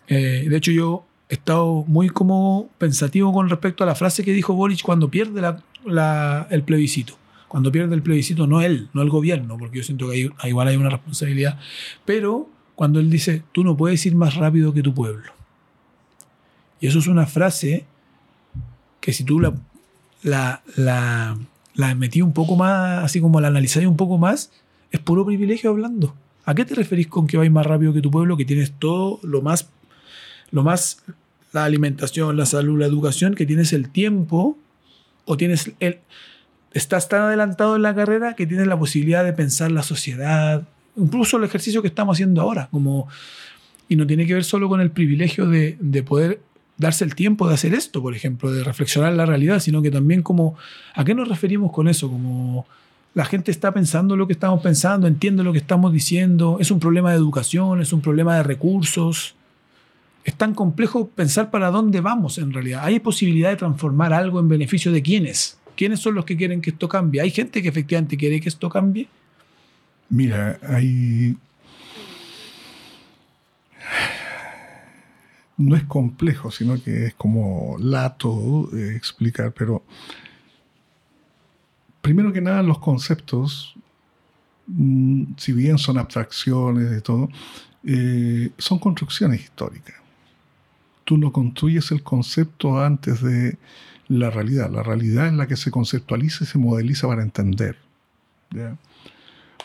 Eh, 0.07 0.45
de 0.47 0.55
hecho, 0.57 0.71
yo 0.71 1.07
he 1.29 1.33
estado 1.35 1.83
muy 1.87 2.09
como 2.09 2.69
pensativo 2.77 3.33
con 3.33 3.49
respecto 3.49 3.83
a 3.83 3.87
la 3.87 3.95
frase 3.95 4.23
que 4.23 4.31
dijo 4.33 4.53
Boric 4.53 4.81
cuando 4.83 5.09
pierde 5.09 5.41
el 6.49 6.63
plebiscito. 6.63 7.15
Cuando 7.47 7.71
pierde 7.71 7.95
el 7.95 8.01
plebiscito, 8.01 8.47
no 8.47 8.61
él, 8.61 8.89
no 8.93 9.01
el 9.01 9.09
gobierno, 9.09 9.57
porque 9.57 9.77
yo 9.77 9.83
siento 9.83 10.09
que 10.09 10.31
hay- 10.39 10.49
igual 10.49 10.67
hay 10.67 10.75
una 10.77 10.89
responsabilidad, 10.89 11.57
pero 12.03 12.49
cuando 12.75 12.99
él 12.99 13.09
dice, 13.09 13.43
tú 13.53 13.63
no 13.63 13.77
puedes 13.77 14.05
ir 14.05 14.15
más 14.15 14.35
rápido 14.35 14.73
que 14.73 14.81
tu 14.83 14.93
pueblo. 14.93 15.31
Y 16.81 16.87
eso 16.87 16.99
es 16.99 17.07
una 17.07 17.25
frase 17.25 17.85
que 18.99 19.13
si 19.13 19.23
tú 19.23 19.39
la, 19.39 19.53
la 21.75 21.95
metí 21.95 22.21
un 22.21 22.33
poco 22.33 22.55
más, 22.55 23.03
así 23.03 23.21
como 23.21 23.39
la 23.39 23.47
analizáis 23.47 23.87
un 23.87 23.97
poco 23.97 24.17
más, 24.17 24.51
es 24.91 24.99
puro 24.99 25.25
privilegio 25.25 25.69
hablando. 25.69 26.13
¿A 26.45 26.53
qué 26.53 26.65
te 26.65 26.75
referís 26.75 27.07
con 27.07 27.25
que 27.27 27.37
vais 27.37 27.51
más 27.51 27.65
rápido 27.65 27.93
que 27.93 28.01
tu 28.01 28.11
pueblo, 28.11 28.37
que 28.37 28.45
tienes 28.45 28.71
todo 28.77 29.19
lo 29.23 29.41
más, 29.41 29.69
lo 30.51 30.63
más, 30.63 31.03
la 31.53 31.65
alimentación, 31.65 32.37
la 32.37 32.45
salud, 32.45 32.79
la 32.79 32.85
educación, 32.85 33.35
que 33.35 33.45
tienes 33.45 33.73
el 33.73 33.89
tiempo 33.89 34.57
o 35.25 35.37
tienes 35.37 35.71
el, 35.79 35.99
estás 36.73 37.09
tan 37.09 37.21
adelantado 37.21 37.75
en 37.75 37.81
la 37.81 37.95
carrera 37.95 38.35
que 38.35 38.45
tienes 38.45 38.67
la 38.67 38.77
posibilidad 38.77 39.23
de 39.23 39.33
pensar 39.33 39.71
la 39.71 39.83
sociedad, 39.83 40.67
incluso 40.95 41.37
el 41.37 41.43
ejercicio 41.43 41.81
que 41.81 41.87
estamos 41.87 42.15
haciendo 42.15 42.41
ahora, 42.41 42.67
como, 42.71 43.07
y 43.87 43.95
no 43.95 44.05
tiene 44.05 44.25
que 44.25 44.33
ver 44.33 44.43
solo 44.43 44.69
con 44.69 44.81
el 44.81 44.91
privilegio 44.91 45.47
de, 45.47 45.77
de 45.79 46.03
poder 46.03 46.41
darse 46.77 47.05
el 47.05 47.15
tiempo 47.15 47.47
de 47.47 47.53
hacer 47.53 47.73
esto, 47.73 48.01
por 48.01 48.15
ejemplo, 48.15 48.51
de 48.51 48.63
reflexionar 48.63 49.13
la 49.13 49.25
realidad, 49.25 49.59
sino 49.59 49.81
que 49.81 49.91
también 49.91 50.21
como, 50.21 50.55
¿a 50.93 51.05
qué 51.05 51.15
nos 51.15 51.27
referimos 51.27 51.71
con 51.71 51.87
eso? 51.87 52.09
Como 52.09 52.65
la 53.13 53.23
gente 53.23 53.49
está 53.49 53.73
pensando 53.73 54.17
lo 54.17 54.27
que 54.27 54.33
estamos 54.33 54.61
pensando, 54.61 55.07
entiende 55.07 55.43
lo 55.43 55.53
que 55.53 55.59
estamos 55.59 55.93
diciendo, 55.93 56.57
es 56.59 56.71
un 56.71 56.81
problema 56.81 57.11
de 57.11 57.17
educación, 57.17 57.81
es 57.81 57.93
un 57.93 58.01
problema 58.01 58.35
de 58.35 58.43
recursos. 58.43 59.35
Es 60.25 60.33
tan 60.35 60.55
complejo 60.55 61.07
pensar 61.07 61.51
para 61.51 61.69
dónde 61.69 62.01
vamos 62.01 62.39
en 62.39 62.51
realidad. 62.51 62.81
Hay 62.83 62.99
posibilidad 62.99 63.51
de 63.51 63.57
transformar 63.57 64.11
algo 64.11 64.39
en 64.39 64.49
beneficio 64.49 64.91
de 64.91 65.03
quiénes. 65.03 65.59
¿Quiénes 65.77 65.99
son 65.99 66.15
los 66.15 66.25
que 66.25 66.35
quieren 66.35 66.61
que 66.61 66.71
esto 66.71 66.89
cambie? 66.89 67.21
¿Hay 67.21 67.29
gente 67.29 67.61
que 67.61 67.69
efectivamente 67.69 68.17
quiere 68.17 68.41
que 68.41 68.49
esto 68.49 68.67
cambie? 68.67 69.07
Mira, 70.09 70.59
hay... 70.67 71.37
No 75.57 75.75
es 75.75 75.83
complejo, 75.83 76.49
sino 76.49 76.81
que 76.81 77.05
es 77.05 77.13
como 77.13 77.77
lato 77.79 78.67
eh, 78.73 78.93
explicar, 78.95 79.53
pero 79.53 79.83
primero 82.01 82.33
que 82.33 82.41
nada 82.41 82.63
los 82.63 82.79
conceptos, 82.79 83.75
mm, 84.67 85.35
si 85.37 85.53
bien 85.53 85.77
son 85.77 85.97
abstracciones 85.99 86.89
de 86.89 87.01
todo, 87.01 87.29
eh, 87.85 88.49
son 88.57 88.79
construcciones 88.79 89.41
históricas. 89.41 90.04
Tú 91.05 91.17
no 91.17 91.31
construyes 91.31 91.91
el 91.91 92.03
concepto 92.03 92.79
antes 92.79 93.21
de 93.21 93.57
la 94.07 94.29
realidad. 94.29 94.69
La 94.69 94.83
realidad 94.83 95.27
es 95.27 95.33
la 95.33 95.47
que 95.47 95.55
se 95.55 95.71
conceptualiza 95.71 96.43
y 96.43 96.47
se 96.47 96.57
modeliza 96.57 97.07
para 97.07 97.23
entender. 97.23 97.77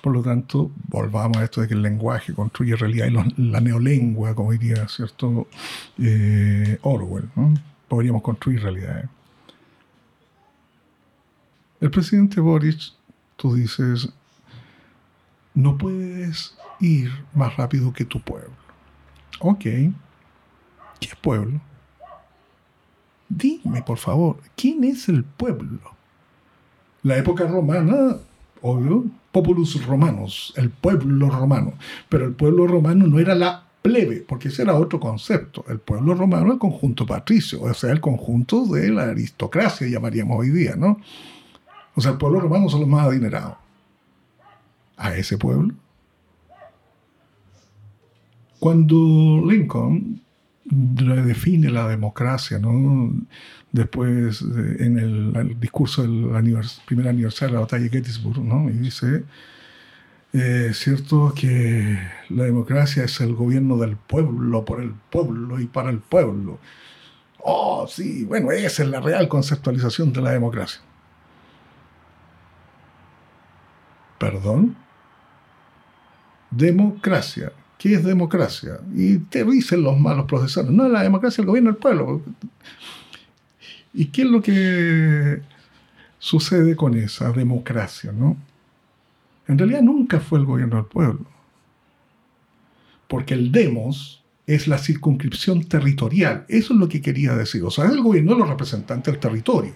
Por 0.02 0.12
lo 0.12 0.22
tanto, 0.22 0.70
volvamos 0.88 1.36
a 1.36 1.44
esto 1.44 1.60
de 1.60 1.68
que 1.68 1.74
el 1.74 1.82
lenguaje 1.82 2.32
construye 2.32 2.74
realidad 2.76 3.08
y 3.36 3.50
la 3.50 3.60
neolengua, 3.60 4.34
como 4.34 4.52
diría 4.52 4.88
cierto 4.88 5.48
eh, 5.98 6.78
Orwell, 6.82 7.28
podríamos 7.88 8.22
construir 8.22 8.62
realidades. 8.62 9.06
El 11.80 11.90
presidente 11.90 12.40
Boric, 12.40 12.78
tú 13.36 13.54
dices, 13.54 14.10
no 15.54 15.76
puedes 15.78 16.54
ir 16.80 17.10
más 17.34 17.56
rápido 17.56 17.92
que 17.92 18.04
tu 18.04 18.20
pueblo. 18.20 18.52
Ok, 19.40 19.64
¿qué 21.00 21.10
pueblo? 21.20 21.60
Dime, 23.28 23.82
por 23.82 23.98
favor, 23.98 24.38
¿quién 24.56 24.84
es 24.84 25.08
el 25.08 25.24
pueblo? 25.24 25.78
La 27.02 27.16
época 27.16 27.46
romana, 27.46 28.16
obvio, 28.60 29.04
populus 29.32 29.86
romanos, 29.86 30.52
el 30.56 30.70
pueblo 30.70 31.30
romano. 31.30 31.74
Pero 32.08 32.26
el 32.26 32.32
pueblo 32.32 32.66
romano 32.66 33.06
no 33.06 33.18
era 33.18 33.34
la 33.34 33.64
plebe, 33.82 34.24
porque 34.26 34.48
ese 34.48 34.62
era 34.62 34.74
otro 34.74 35.00
concepto. 35.00 35.64
El 35.68 35.78
pueblo 35.78 36.14
romano 36.14 36.46
era 36.46 36.52
el 36.54 36.58
conjunto 36.58 37.06
patricio, 37.06 37.62
o 37.62 37.72
sea, 37.72 37.92
el 37.92 38.00
conjunto 38.00 38.66
de 38.66 38.90
la 38.90 39.04
aristocracia, 39.04 39.88
llamaríamos 39.88 40.38
hoy 40.38 40.50
día, 40.50 40.76
¿no? 40.76 41.00
O 41.94 42.00
sea, 42.00 42.12
el 42.12 42.18
pueblo 42.18 42.40
romano 42.40 42.68
son 42.68 42.80
los 42.80 42.88
más 42.88 43.06
adinerados. 43.06 43.56
A 44.96 45.14
ese 45.16 45.38
pueblo. 45.38 45.74
Cuando 48.58 49.42
Lincoln 49.46 50.20
define 50.70 51.70
la 51.70 51.88
democracia, 51.88 52.58
¿no? 52.58 53.12
Después, 53.72 54.42
en 54.42 54.98
el, 54.98 55.60
discurso 55.60 56.02
del 56.02 56.30
primer 56.86 57.08
aniversario 57.08 57.52
de 57.52 57.54
la 57.54 57.60
batalla 57.60 57.84
de 57.84 57.90
Gettysburg, 57.90 58.40
¿no? 58.40 58.70
Y 58.70 58.74
dice, 58.74 59.24
eh, 60.32 60.70
cierto 60.74 61.32
que 61.34 61.98
la 62.28 62.44
democracia 62.44 63.04
es 63.04 63.20
el 63.20 63.34
gobierno 63.34 63.76
del 63.78 63.96
pueblo, 63.96 64.64
por 64.64 64.80
el 64.80 64.94
pueblo 65.10 65.60
y 65.60 65.66
para 65.66 65.90
el 65.90 65.98
pueblo. 65.98 66.58
Oh, 67.38 67.86
sí, 67.88 68.24
bueno, 68.24 68.50
esa 68.52 68.82
es 68.82 68.88
la 68.88 69.00
real 69.00 69.28
conceptualización 69.28 70.12
de 70.12 70.22
la 70.22 70.30
democracia. 70.30 70.80
¿Perdón? 74.18 74.76
Democracia 76.50 77.52
¿Qué 77.80 77.94
es 77.94 78.04
democracia? 78.04 78.78
Y 78.94 79.16
te 79.16 79.42
dicen 79.42 79.82
los 79.82 79.98
malos 79.98 80.26
profesores, 80.26 80.70
no, 80.70 80.86
la 80.86 81.02
democracia 81.02 81.40
el 81.40 81.46
gobierno 81.46 81.70
del 81.70 81.78
pueblo. 81.78 82.20
¿Y 83.94 84.04
qué 84.06 84.20
es 84.20 84.28
lo 84.28 84.42
que 84.42 85.40
sucede 86.18 86.76
con 86.76 86.94
esa 86.94 87.32
democracia? 87.32 88.12
¿no? 88.12 88.36
En 89.48 89.56
realidad 89.56 89.80
nunca 89.80 90.20
fue 90.20 90.40
el 90.40 90.44
gobierno 90.44 90.76
del 90.76 90.84
pueblo. 90.84 91.24
Porque 93.08 93.32
el 93.32 93.50
demos 93.50 94.22
es 94.46 94.68
la 94.68 94.76
circunscripción 94.76 95.64
territorial. 95.64 96.44
Eso 96.48 96.74
es 96.74 96.78
lo 96.78 96.86
que 96.86 97.00
quería 97.00 97.34
decir. 97.34 97.64
O 97.64 97.70
sea, 97.70 97.86
es 97.86 97.92
el 97.92 98.02
gobierno 98.02 98.34
de 98.34 98.40
los 98.40 98.48
representantes 98.50 99.10
del 99.10 99.20
territorio. 99.20 99.72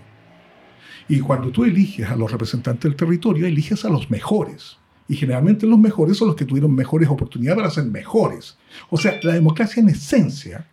Y 1.08 1.20
cuando 1.20 1.50
tú 1.50 1.64
eliges 1.64 2.10
a 2.10 2.16
los 2.16 2.30
representantes 2.30 2.82
del 2.82 2.96
territorio, 2.96 3.46
eliges 3.46 3.82
a 3.86 3.88
los 3.88 4.10
mejores. 4.10 4.76
Y 5.08 5.16
generalmente 5.16 5.66
los 5.66 5.78
mejores 5.78 6.16
son 6.16 6.28
los 6.28 6.36
que 6.36 6.44
tuvieron 6.44 6.74
mejores 6.74 7.08
oportunidades 7.08 7.58
para 7.58 7.70
ser 7.70 7.84
mejores. 7.84 8.56
O 8.90 8.96
sea, 8.96 9.18
la 9.22 9.34
democracia 9.34 9.80
en 9.80 9.90
esencia 9.90 10.66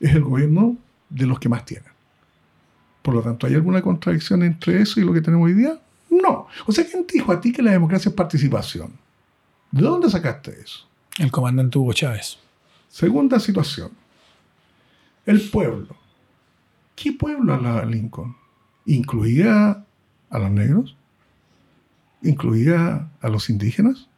es 0.00 0.14
el 0.14 0.22
gobierno 0.22 0.76
de 1.08 1.26
los 1.26 1.38
que 1.38 1.48
más 1.48 1.64
tienen. 1.64 1.92
Por 3.02 3.14
lo 3.14 3.22
tanto, 3.22 3.46
¿hay 3.46 3.54
alguna 3.54 3.82
contradicción 3.82 4.42
entre 4.42 4.80
eso 4.80 5.00
y 5.00 5.04
lo 5.04 5.12
que 5.12 5.20
tenemos 5.20 5.46
hoy 5.46 5.54
día? 5.54 5.80
No. 6.10 6.46
O 6.66 6.72
sea, 6.72 6.84
¿quién 6.84 7.06
dijo 7.06 7.32
a 7.32 7.40
ti 7.40 7.52
que 7.52 7.62
la 7.62 7.72
democracia 7.72 8.08
es 8.08 8.14
participación? 8.14 8.92
¿De 9.70 9.82
dónde 9.82 10.10
sacaste 10.10 10.60
eso? 10.60 10.86
El 11.18 11.30
comandante 11.30 11.78
Hugo 11.78 11.92
Chávez. 11.92 12.38
Segunda 12.88 13.40
situación. 13.40 13.90
El 15.24 15.40
pueblo. 15.50 15.96
¿Qué 16.94 17.12
pueblo 17.12 17.60
la 17.60 17.84
Lincoln? 17.84 18.36
¿Incluía 18.86 19.84
a 20.30 20.38
los 20.38 20.50
negros? 20.50 20.96
Incluía 22.22 23.08
a 23.20 23.28
los 23.28 23.50
indígenas, 23.50 24.08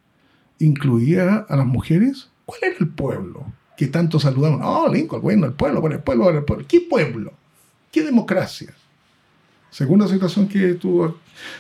incluía 0.59 1.47
a 1.49 1.57
las 1.57 1.67
mujeres. 1.67 2.29
¿Cuál 2.45 2.61
era 2.63 2.77
el 2.81 2.89
pueblo 2.89 3.47
que 3.77 3.87
tanto 3.87 4.21
saludaban? 4.21 4.61
Oh, 4.63 4.89
Lincoln, 4.93 5.23
bueno, 5.23 5.47
el 5.47 5.53
pueblo, 5.53 5.81
bueno, 5.81 5.97
el 5.97 6.03
pueblo, 6.03 6.25
bueno, 6.25 6.39
el 6.41 6.45
pueblo. 6.45 6.67
¿Qué 6.69 6.81
pueblo? 6.81 7.33
¿Qué 7.91 8.03
democracia? 8.03 8.75
Segunda 9.71 10.07
situación 10.07 10.47
que 10.47 10.75
tú 10.75 11.17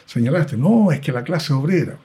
señalaste, 0.06 0.56
no, 0.56 0.92
es 0.92 1.00
que 1.00 1.12
la 1.12 1.24
clase 1.24 1.52
obrera. 1.52 1.98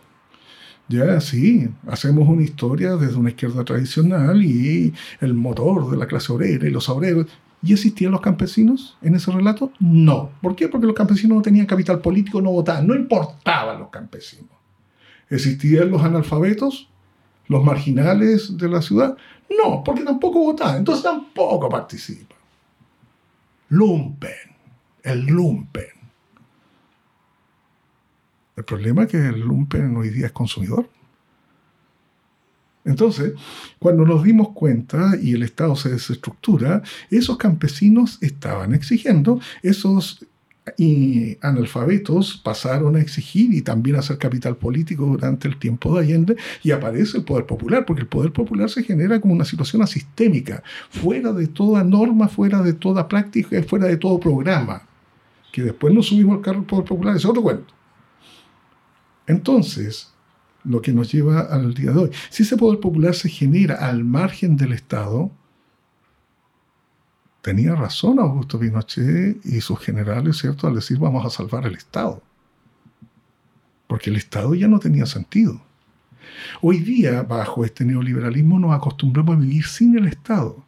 Ya, 0.88 1.22
sí, 1.22 1.70
hacemos 1.88 2.28
una 2.28 2.42
historia 2.42 2.96
desde 2.96 3.16
una 3.16 3.30
izquierda 3.30 3.64
tradicional 3.64 4.44
y 4.44 4.92
el 5.22 5.36
motor 5.36 5.92
de 5.92 5.98
la 5.98 6.08
clase 6.08 6.32
obrera 6.32 6.68
y 6.68 6.72
los 6.72 6.90
obreros. 6.90 7.28
¿Y 7.62 7.74
existían 7.74 8.12
los 8.12 8.22
campesinos 8.22 8.98
en 9.02 9.16
ese 9.16 9.32
relato? 9.32 9.72
No. 9.80 10.32
¿Por 10.42 10.56
qué? 10.56 10.70
Porque 10.70 10.88
los 10.88 10.96
campesinos 10.96 11.38
no 11.38 11.42
tenían 11.42 11.66
capital 11.66 12.00
político, 12.00 12.42
no 12.42 12.52
votaban, 12.52 12.88
no 12.88 12.96
importaban 12.96 13.80
los 13.80 13.90
campesinos. 13.90 14.52
¿Existían 15.30 15.92
los 15.92 16.02
analfabetos, 16.02 16.90
los 17.48 17.64
marginales 17.64 18.58
de 18.58 18.70
la 18.70 18.82
ciudad? 18.82 19.18
No, 19.62 19.84
porque 19.84 20.04
tampoco 20.04 20.40
votaban, 20.40 20.78
entonces 20.78 21.04
tampoco 21.04 21.68
participan. 21.68 22.38
Lumpen, 23.70 24.32
el 25.04 25.26
lumpen. 25.26 25.88
El 28.56 28.64
problema 28.64 29.04
es 29.04 29.10
que 29.10 29.18
el 29.18 29.40
lumpen 29.40 29.96
hoy 29.98 30.10
día 30.10 30.28
es 30.28 30.32
consumidor. 30.32 30.90
Entonces, 32.86 33.34
cuando 33.78 34.06
nos 34.06 34.24
dimos 34.24 34.50
cuenta 34.50 35.14
y 35.22 35.34
el 35.34 35.44
Estado 35.44 35.76
se 35.76 35.90
desestructura, 35.90 36.82
esos 37.12 37.38
campesinos 37.38 38.18
estaban 38.22 38.74
exigiendo, 38.74 39.40
esos 39.62 40.26
analfabetos 41.42 42.38
pasaron 42.44 42.96
a 42.96 43.02
exigir 43.02 43.54
y 43.54 43.62
también 43.62 43.96
a 43.96 44.00
hacer 44.00 44.18
capital 44.18 44.56
político 44.58 45.06
durante 45.06 45.48
el 45.48 45.58
tiempo 45.58 45.96
de 45.96 46.02
Allende 46.02 46.36
y 46.64 46.72
aparece 46.72 47.18
el 47.18 47.24
poder 47.24 47.46
popular, 47.46 47.86
porque 47.86 48.02
el 48.02 48.08
poder 48.08 48.32
popular 48.32 48.70
se 48.70 48.84
genera 48.84 49.20
como 49.20 49.34
una 49.34 49.46
situación 49.46 49.82
asistémica, 49.82 50.64
fuera 50.90 51.34
de 51.34 51.48
toda 51.48 51.84
norma, 51.84 52.28
fuera 52.28 52.62
de 52.62 52.74
toda 52.74 53.08
práctica, 53.08 53.62
fuera 53.64 53.88
de 53.88 53.98
todo 53.98 54.20
programa, 54.20 54.84
que 55.52 55.64
después 55.64 55.94
nos 55.94 56.08
subimos 56.08 56.38
al 56.38 56.44
carro 56.44 56.58
del 56.58 56.68
poder 56.68 56.86
popular, 56.86 57.16
es 57.16 57.26
otro 57.26 57.42
cuento. 57.42 57.74
Entonces, 59.26 60.14
lo 60.70 60.82
que 60.82 60.94
nos 60.94 61.12
lleva 61.12 61.42
al 61.42 61.74
día 61.74 61.92
de 61.92 62.00
hoy. 62.00 62.12
Si 62.30 62.44
ese 62.44 62.56
poder 62.56 62.80
popular 62.80 63.16
se 63.16 63.28
genera 63.28 63.76
al 63.90 64.04
margen 64.04 64.56
del 64.56 64.72
Estado, 64.72 65.32
tenía 67.42 67.74
razón 67.74 68.20
Augusto 68.20 68.60
Pinochet 68.60 69.44
y 69.44 69.62
sus 69.62 69.80
generales, 69.80 70.38
¿cierto?, 70.38 70.68
al 70.68 70.76
decir 70.76 71.00
vamos 71.00 71.26
a 71.26 71.32
salvar 71.32 71.66
el 71.66 71.76
Estado. 71.76 72.22
Porque 73.88 74.12
el 74.12 74.18
Estado 74.18 74.54
ya 74.54 74.68
no 74.68 74.78
tenía 74.78 75.08
sentido. 75.08 75.60
Hoy 76.62 76.78
día, 76.78 77.24
bajo 77.24 77.66
este 77.66 77.84
neoliberalismo, 77.84 78.60
nos 78.60 78.76
acostumbramos 78.76 79.38
a 79.38 79.40
vivir 79.40 79.66
sin 79.66 79.98
el 79.98 80.06
Estado. 80.06 80.64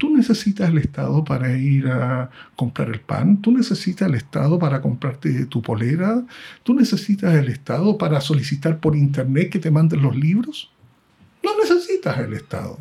Tú 0.00 0.08
necesitas 0.16 0.70
el 0.70 0.78
Estado 0.78 1.22
para 1.22 1.54
ir 1.58 1.86
a 1.88 2.30
comprar 2.56 2.88
el 2.88 3.00
pan, 3.00 3.42
tú 3.42 3.52
necesitas 3.52 4.08
el 4.08 4.14
Estado 4.14 4.58
para 4.58 4.80
comprarte 4.80 5.44
tu 5.44 5.60
polera, 5.60 6.24
tú 6.62 6.72
necesitas 6.72 7.34
el 7.34 7.48
Estado 7.48 7.98
para 7.98 8.18
solicitar 8.22 8.80
por 8.80 8.96
Internet 8.96 9.50
que 9.50 9.58
te 9.58 9.70
manden 9.70 10.00
los 10.00 10.16
libros. 10.16 10.70
No 11.44 11.50
necesitas 11.62 12.18
el 12.18 12.32
Estado. 12.32 12.78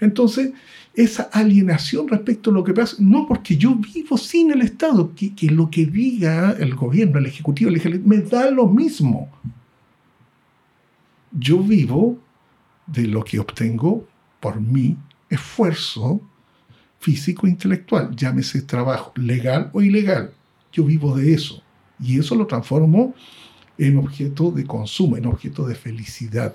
Entonces, 0.00 0.52
esa 0.94 1.24
alienación 1.24 2.08
respecto 2.08 2.48
a 2.48 2.54
lo 2.54 2.64
que 2.64 2.72
pasa, 2.72 2.96
no 2.98 3.26
porque 3.26 3.58
yo 3.58 3.74
vivo 3.74 4.16
sin 4.16 4.50
el 4.50 4.62
Estado, 4.62 5.12
que, 5.14 5.50
lo 5.50 5.70
que 5.70 5.84
diga 5.84 6.52
el 6.52 6.74
gobierno, 6.74 7.18
el 7.18 7.26
ejecutivo, 7.26 7.68
el 7.68 7.76
ejecutivo, 7.76 8.08
me 8.08 8.22
da 8.22 8.50
lo 8.50 8.68
mismo. 8.68 9.28
Yo 11.30 11.62
vivo 11.62 12.18
de 12.86 13.06
lo 13.06 13.22
que 13.22 13.38
obtengo 13.38 14.08
por 14.40 14.62
mi 14.62 14.96
esfuerzo 15.28 16.22
físico-intelectual, 16.98 18.14
llámese 18.14 18.62
trabajo 18.62 19.12
legal 19.16 19.70
o 19.72 19.82
ilegal. 19.82 20.32
Yo 20.72 20.84
vivo 20.84 21.16
de 21.16 21.34
eso 21.34 21.62
y 22.00 22.18
eso 22.18 22.34
lo 22.34 22.46
transformo 22.46 23.14
en 23.76 23.96
objeto 23.98 24.50
de 24.50 24.64
consumo, 24.64 25.16
en 25.16 25.26
objeto 25.26 25.66
de 25.66 25.74
felicidad. 25.74 26.54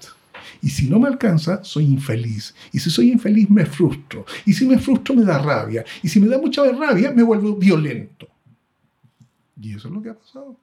Y 0.62 0.70
si 0.70 0.90
no 0.90 1.00
me 1.00 1.08
alcanza, 1.08 1.64
soy 1.64 1.86
infeliz. 1.86 2.54
Y 2.72 2.80
si 2.80 2.90
soy 2.90 3.12
infeliz, 3.12 3.50
me 3.50 3.66
frustro. 3.66 4.26
Y 4.46 4.54
si 4.54 4.66
me 4.66 4.78
frustro, 4.78 5.16
me 5.16 5.24
da 5.24 5.40
rabia. 5.40 5.86
Y 6.02 6.10
si 6.10 6.20
me 6.20 6.28
da 6.28 6.38
mucha 6.38 6.64
rabia, 6.72 7.12
me 7.12 7.24
vuelvo 7.24 7.56
violento. 7.56 8.28
Y 9.60 9.76
eso 9.76 9.88
es 9.88 9.94
lo 9.94 10.02
que 10.02 10.10
ha 10.10 10.14
pasado. 10.14 10.58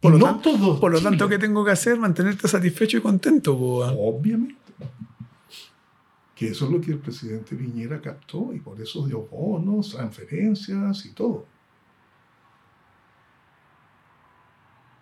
Por 0.00 0.12
lo, 0.12 0.18
no 0.18 0.24
tanto, 0.24 0.52
todo 0.52 0.80
por 0.80 0.90
lo 0.90 1.00
tanto, 1.00 1.28
¿qué 1.28 1.38
tengo 1.38 1.64
que 1.64 1.72
hacer? 1.72 1.98
Mantenerte 1.98 2.48
satisfecho 2.48 2.96
y 2.96 3.00
contento. 3.00 3.56
po. 3.56 3.84
Obviamente. 3.84 4.59
Que 6.40 6.48
eso 6.48 6.64
es 6.64 6.70
lo 6.70 6.80
que 6.80 6.92
el 6.92 6.98
presidente 6.98 7.54
Piñera 7.54 8.00
captó 8.00 8.50
y 8.54 8.60
por 8.60 8.80
eso 8.80 9.06
dio 9.06 9.28
bonos, 9.30 9.90
transferencias 9.90 11.04
y 11.04 11.10
todo. 11.10 11.44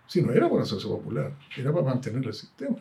Si 0.05 0.21
no 0.21 0.33
era 0.33 0.49
para 0.49 0.63
hacerse 0.63 0.85
popular, 0.85 1.31
era 1.55 1.71
para 1.71 1.85
mantener 1.85 2.27
el 2.27 2.33
sistema. 2.33 2.75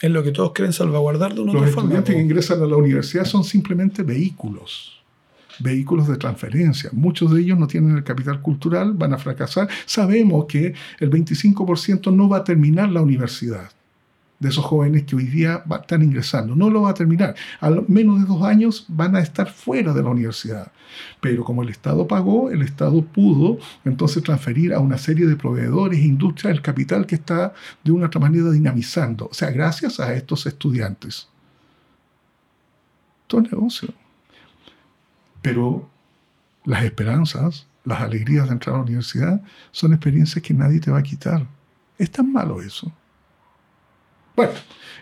Es 0.00 0.10
lo 0.10 0.22
que 0.22 0.32
todos 0.32 0.52
quieren 0.52 0.72
salvaguardar 0.72 1.34
de 1.34 1.42
una 1.42 1.52
Los 1.52 1.60
otra 1.60 1.74
forma. 1.74 1.88
estudiantes 1.90 2.14
po. 2.14 2.16
que 2.16 2.24
ingresan 2.24 2.62
a 2.62 2.66
la 2.66 2.76
universidad 2.76 3.26
son 3.26 3.44
simplemente 3.44 4.02
vehículos, 4.02 5.02
vehículos 5.58 6.08
de 6.08 6.16
transferencia. 6.16 6.88
Muchos 6.94 7.30
de 7.30 7.42
ellos 7.42 7.58
no 7.58 7.66
tienen 7.66 7.94
el 7.94 8.04
capital 8.04 8.40
cultural, 8.40 8.94
van 8.94 9.12
a 9.12 9.18
fracasar. 9.18 9.68
Sabemos 9.84 10.46
que 10.46 10.72
el 10.98 11.10
25% 11.10 12.10
no 12.10 12.26
va 12.26 12.38
a 12.38 12.44
terminar 12.44 12.90
la 12.90 13.02
universidad 13.02 13.70
de 14.40 14.48
esos 14.48 14.64
jóvenes 14.64 15.04
que 15.04 15.14
hoy 15.14 15.26
día 15.26 15.62
están 15.80 16.02
ingresando. 16.02 16.56
No 16.56 16.70
lo 16.70 16.82
va 16.82 16.90
a 16.90 16.94
terminar. 16.94 17.36
A 17.60 17.70
menos 17.86 18.20
de 18.20 18.26
dos 18.26 18.42
años 18.42 18.86
van 18.88 19.14
a 19.14 19.20
estar 19.20 19.52
fuera 19.52 19.92
de 19.92 20.02
la 20.02 20.08
universidad. 20.08 20.72
Pero 21.20 21.44
como 21.44 21.62
el 21.62 21.68
Estado 21.68 22.08
pagó, 22.08 22.50
el 22.50 22.62
Estado 22.62 23.02
pudo 23.02 23.58
entonces 23.84 24.22
transferir 24.22 24.72
a 24.72 24.80
una 24.80 24.96
serie 24.96 25.26
de 25.26 25.36
proveedores 25.36 26.00
e 26.00 26.06
industrias 26.06 26.52
el 26.52 26.62
capital 26.62 27.06
que 27.06 27.16
está 27.16 27.52
de 27.84 27.92
una 27.92 28.06
otra 28.06 28.20
manera 28.20 28.50
dinamizando. 28.50 29.28
O 29.30 29.34
sea, 29.34 29.50
gracias 29.50 30.00
a 30.00 30.14
estos 30.14 30.46
estudiantes. 30.46 31.28
Todo 33.26 33.42
negocio. 33.42 33.92
Pero 35.42 35.86
las 36.64 36.82
esperanzas, 36.82 37.66
las 37.84 38.00
alegrías 38.00 38.46
de 38.46 38.54
entrar 38.54 38.74
a 38.74 38.78
la 38.78 38.84
universidad 38.84 39.42
son 39.70 39.92
experiencias 39.92 40.42
que 40.42 40.54
nadie 40.54 40.80
te 40.80 40.90
va 40.90 40.98
a 40.98 41.02
quitar. 41.02 41.46
Es 41.98 42.10
tan 42.10 42.32
malo 42.32 42.62
eso. 42.62 42.90
Bueno, 44.36 44.52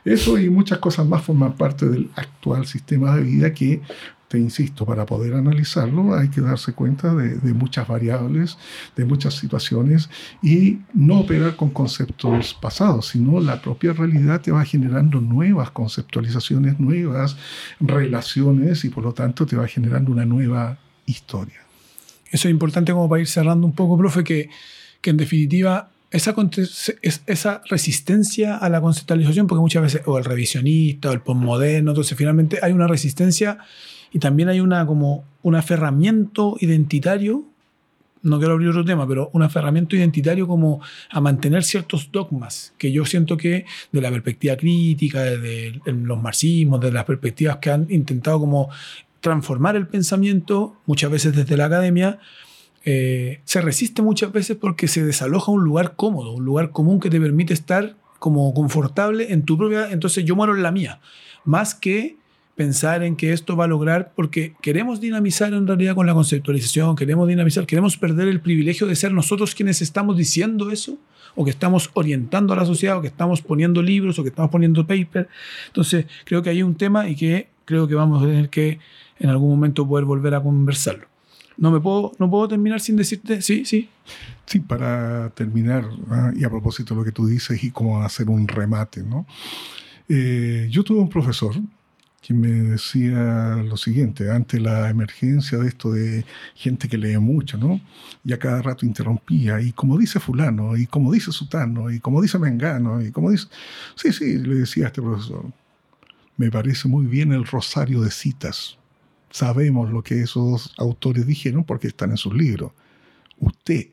eso 0.05 0.39
y 0.39 0.49
muchas 0.49 0.79
cosas 0.79 1.07
más 1.07 1.23
forman 1.23 1.55
parte 1.55 1.87
del 1.87 2.11
actual 2.15 2.67
sistema 2.67 3.17
de 3.17 3.23
vida 3.23 3.53
que, 3.53 3.83
te 4.29 4.39
insisto, 4.39 4.85
para 4.85 5.07
poder 5.07 5.35
analizarlo 5.35 6.15
hay 6.15 6.29
que 6.29 6.41
darse 6.41 6.73
cuenta 6.73 7.15
de, 7.15 7.37
de 7.37 7.55
muchas 7.55 7.89
variables, 7.89 8.59
de 8.97 9.05
muchas 9.05 9.35
situaciones 9.35 10.11
y 10.43 10.79
no 10.93 11.21
operar 11.21 11.57
con 11.57 11.71
conceptos 11.71 12.57
pasados, 12.61 13.09
sino 13.09 13.41
la 13.41 13.61
propia 13.61 13.93
realidad 13.93 14.41
te 14.41 14.51
va 14.51 14.65
generando 14.65 15.21
nuevas 15.21 15.71
conceptualizaciones, 15.71 16.79
nuevas 16.79 17.37
relaciones 17.81 18.85
y 18.85 18.91
por 18.91 19.05
lo 19.05 19.13
tanto 19.13 19.47
te 19.47 19.57
va 19.57 19.67
generando 19.67 20.13
una 20.13 20.27
nueva 20.27 20.79
historia. 21.07 21.61
Eso 22.31 22.49
es 22.49 22.53
importante 22.53 22.93
como 22.93 23.09
para 23.09 23.21
ir 23.21 23.29
cerrando 23.29 23.67
un 23.67 23.73
poco, 23.73 23.97
profe, 23.97 24.23
que, 24.23 24.51
que 25.01 25.11
en 25.11 25.17
definitiva 25.17 25.91
esa, 26.11 26.35
esa 27.27 27.63
resistencia 27.69 28.57
a 28.57 28.69
la 28.69 28.81
conceptualización, 28.81 29.47
porque 29.47 29.61
muchas 29.61 29.83
veces, 29.83 30.03
o 30.07 30.19
el 30.19 30.25
revisionista, 30.25 31.11
o 31.11 31.13
el 31.13 31.21
postmoderno, 31.21 31.91
entonces 31.91 32.17
finalmente 32.17 32.59
hay 32.63 32.73
una 32.73 32.87
resistencia 32.87 33.59
y 34.13 34.19
también 34.19 34.49
hay 34.49 34.61
una 34.61 34.87
como 34.87 35.25
un 35.43 35.55
aferramiento 35.55 36.57
identitario, 36.61 37.45
no 38.23 38.39
quiero 38.39 38.55
abrir 38.55 38.71
otro 38.71 38.85
tema, 38.85 39.07
pero 39.07 39.31
un 39.33 39.43
aferramiento 39.43 39.95
identitario 39.97 40.49
como 40.49 40.81
a 41.11 41.21
mantener 41.21 41.63
ciertos 41.63 42.11
dogmas, 42.11 42.75
que 42.79 42.91
yo 42.91 43.05
siento 43.05 43.37
que 43.37 43.65
de 43.93 44.01
la 44.01 44.11
perspectiva 44.11 44.57
crítica, 44.57 45.23
de 45.23 45.81
los 45.85 46.21
marxismos, 46.21 46.81
de 46.81 46.91
las 46.91 47.05
perspectivas 47.05 47.59
que 47.59 47.71
han 47.71 47.87
intentado 47.91 48.41
como 48.41 48.71
transformar 49.21 49.77
el 49.77 49.87
pensamiento, 49.87 50.77
muchas 50.87 51.11
veces 51.11 51.35
desde 51.35 51.57
la 51.57 51.67
academia, 51.67 52.19
eh, 52.85 53.41
se 53.45 53.61
resiste 53.61 54.03
muchas 54.03 54.33
veces 54.33 54.57
porque 54.57 54.89
se 54.89 55.05
desaloja 55.05 55.53
un 55.53 55.65
lugar 55.65 55.95
cómodo, 55.97 56.33
un 56.33 56.45
lugar 56.45 56.71
común 56.71 57.01
que 57.01 57.11
te 57.11 57.21
permite 57.21 57.55
estar 57.55 57.97
como 58.19 58.53
confortable 58.55 59.33
en 59.33 59.43
tu 59.43 59.57
propia, 59.57 59.91
entonces 59.91 60.25
yo 60.25 60.35
muero 60.37 60.57
en 60.57 60.63
la 60.63 60.73
mía, 60.73 61.01
más 61.45 61.75
que 61.75 62.17
pensar 62.57 63.05
en 63.05 63.15
que 63.15 63.33
esto 63.33 63.57
va 63.57 63.67
a 63.67 63.69
lograr, 63.69 64.13
porque 64.17 64.55
queremos 64.61 65.01
dinamizar 65.01 65.53
en 65.53 65.65
realidad 65.65 65.95
con 65.95 66.07
la 66.07 66.15
conceptualización, 66.15 66.97
queremos 66.97 67.29
dinamizar, 67.29 67.67
queremos 67.67 67.97
perder 67.97 68.27
el 68.27 68.41
privilegio 68.41 68.89
de 68.89 68.97
ser 68.97 69.13
nosotros 69.13 69.55
quienes 69.55 69.81
estamos 69.81 70.17
diciendo 70.17 70.73
eso, 70.73 70.99
o 71.37 71.45
que 71.45 71.53
estamos 71.53 71.89
orientando 71.95 72.53
a 72.53 72.57
la 72.57 72.65
sociedad, 72.65 72.99
o 72.99 73.01
que 73.01 73.07
estamos 73.07 73.43
poniendo 73.43 73.81
libros, 73.81 74.19
o 74.19 74.25
que 74.25 74.31
estamos 74.31 74.51
poniendo 74.51 74.85
paper. 74.85 75.29
Entonces, 75.69 76.07
creo 76.25 76.43
que 76.43 76.51
hay 76.51 76.65
un 76.65 76.75
tema 76.75 77.09
y 77.09 77.15
que 77.15 77.49
creo 77.65 77.87
que 77.87 77.95
vamos 77.95 78.25
a 78.25 78.27
tener 78.27 78.49
que 78.49 78.81
en 79.21 79.31
algún 79.31 79.51
momento 79.51 79.87
poder 79.87 80.05
volver 80.05 80.35
a 80.35 80.43
conversarlo. 80.43 81.07
No 81.59 81.71
me 81.73 81.81
puedo, 81.81 82.13
no 82.19 82.31
puedo 82.31 82.49
terminar 82.49 82.81
sin 82.81 82.97
decirte, 82.97 83.43
sí, 83.43 83.65
sí. 83.65 83.89
Sí, 84.47 84.61
para 84.61 85.31
terminar, 85.31 85.85
ah, 86.09 86.33
y 86.35 86.45
a 86.45 86.49
propósito 86.49 86.95
lo 86.95 87.05
que 87.05 87.13
tú 87.13 87.27
dices 87.27 87.63
y 87.63 87.71
cómo 87.71 88.01
hacer 88.03 88.31
un 88.31 88.47
remate, 88.49 89.03
¿no? 89.03 89.27
Eh, 90.09 90.69
yo 90.71 90.85
tuve 90.85 91.01
un 91.01 91.09
profesor 91.09 91.55
que 92.23 92.33
me 92.33 92.49
decía 92.49 93.57
lo 93.57 93.77
siguiente, 93.77 94.31
ante 94.31 94.61
la 94.61 94.89
emergencia 94.89 95.59
de 95.59 95.69
esto 95.69 95.93
de 95.93 96.25
gente 96.55 96.89
que 96.89 96.97
lee 96.97 97.19
mucho, 97.19 97.59
¿no? 97.59 97.81
Y 98.25 98.33
a 98.33 98.39
cada 98.39 98.63
rato 98.63 98.87
interrumpía, 98.87 99.61
y 99.61 99.73
como 99.73 99.99
dice 99.99 100.21
fulano, 100.21 100.77
y 100.77 100.87
como 100.87 101.13
dice 101.13 101.33
sutano, 101.33 101.91
y 101.91 102.01
como 102.01 102.23
dice 102.23 102.39
mengano, 102.39 103.03
y 103.03 103.11
como 103.11 103.31
dice... 103.31 103.49
Sí, 103.97 104.13
sí, 104.13 104.39
le 104.39 104.57
decía 104.57 104.85
a 104.85 104.87
este 104.89 105.03
profesor, 105.03 105.45
me 106.37 106.51
parece 106.51 106.89
muy 106.89 107.07
bien 107.07 107.33
el 107.33 107.45
rosario 107.45 108.01
de 108.01 108.11
citas. 108.11 108.78
Sabemos 109.31 109.91
lo 109.91 110.03
que 110.03 110.23
esos 110.23 110.75
autores 110.79 111.27
dijeron 111.27 111.65
porque 111.65 111.89
están 111.89 112.11
en 112.11 112.17
sus 112.17 112.35
libros. 112.35 112.73
Usted 113.39 113.89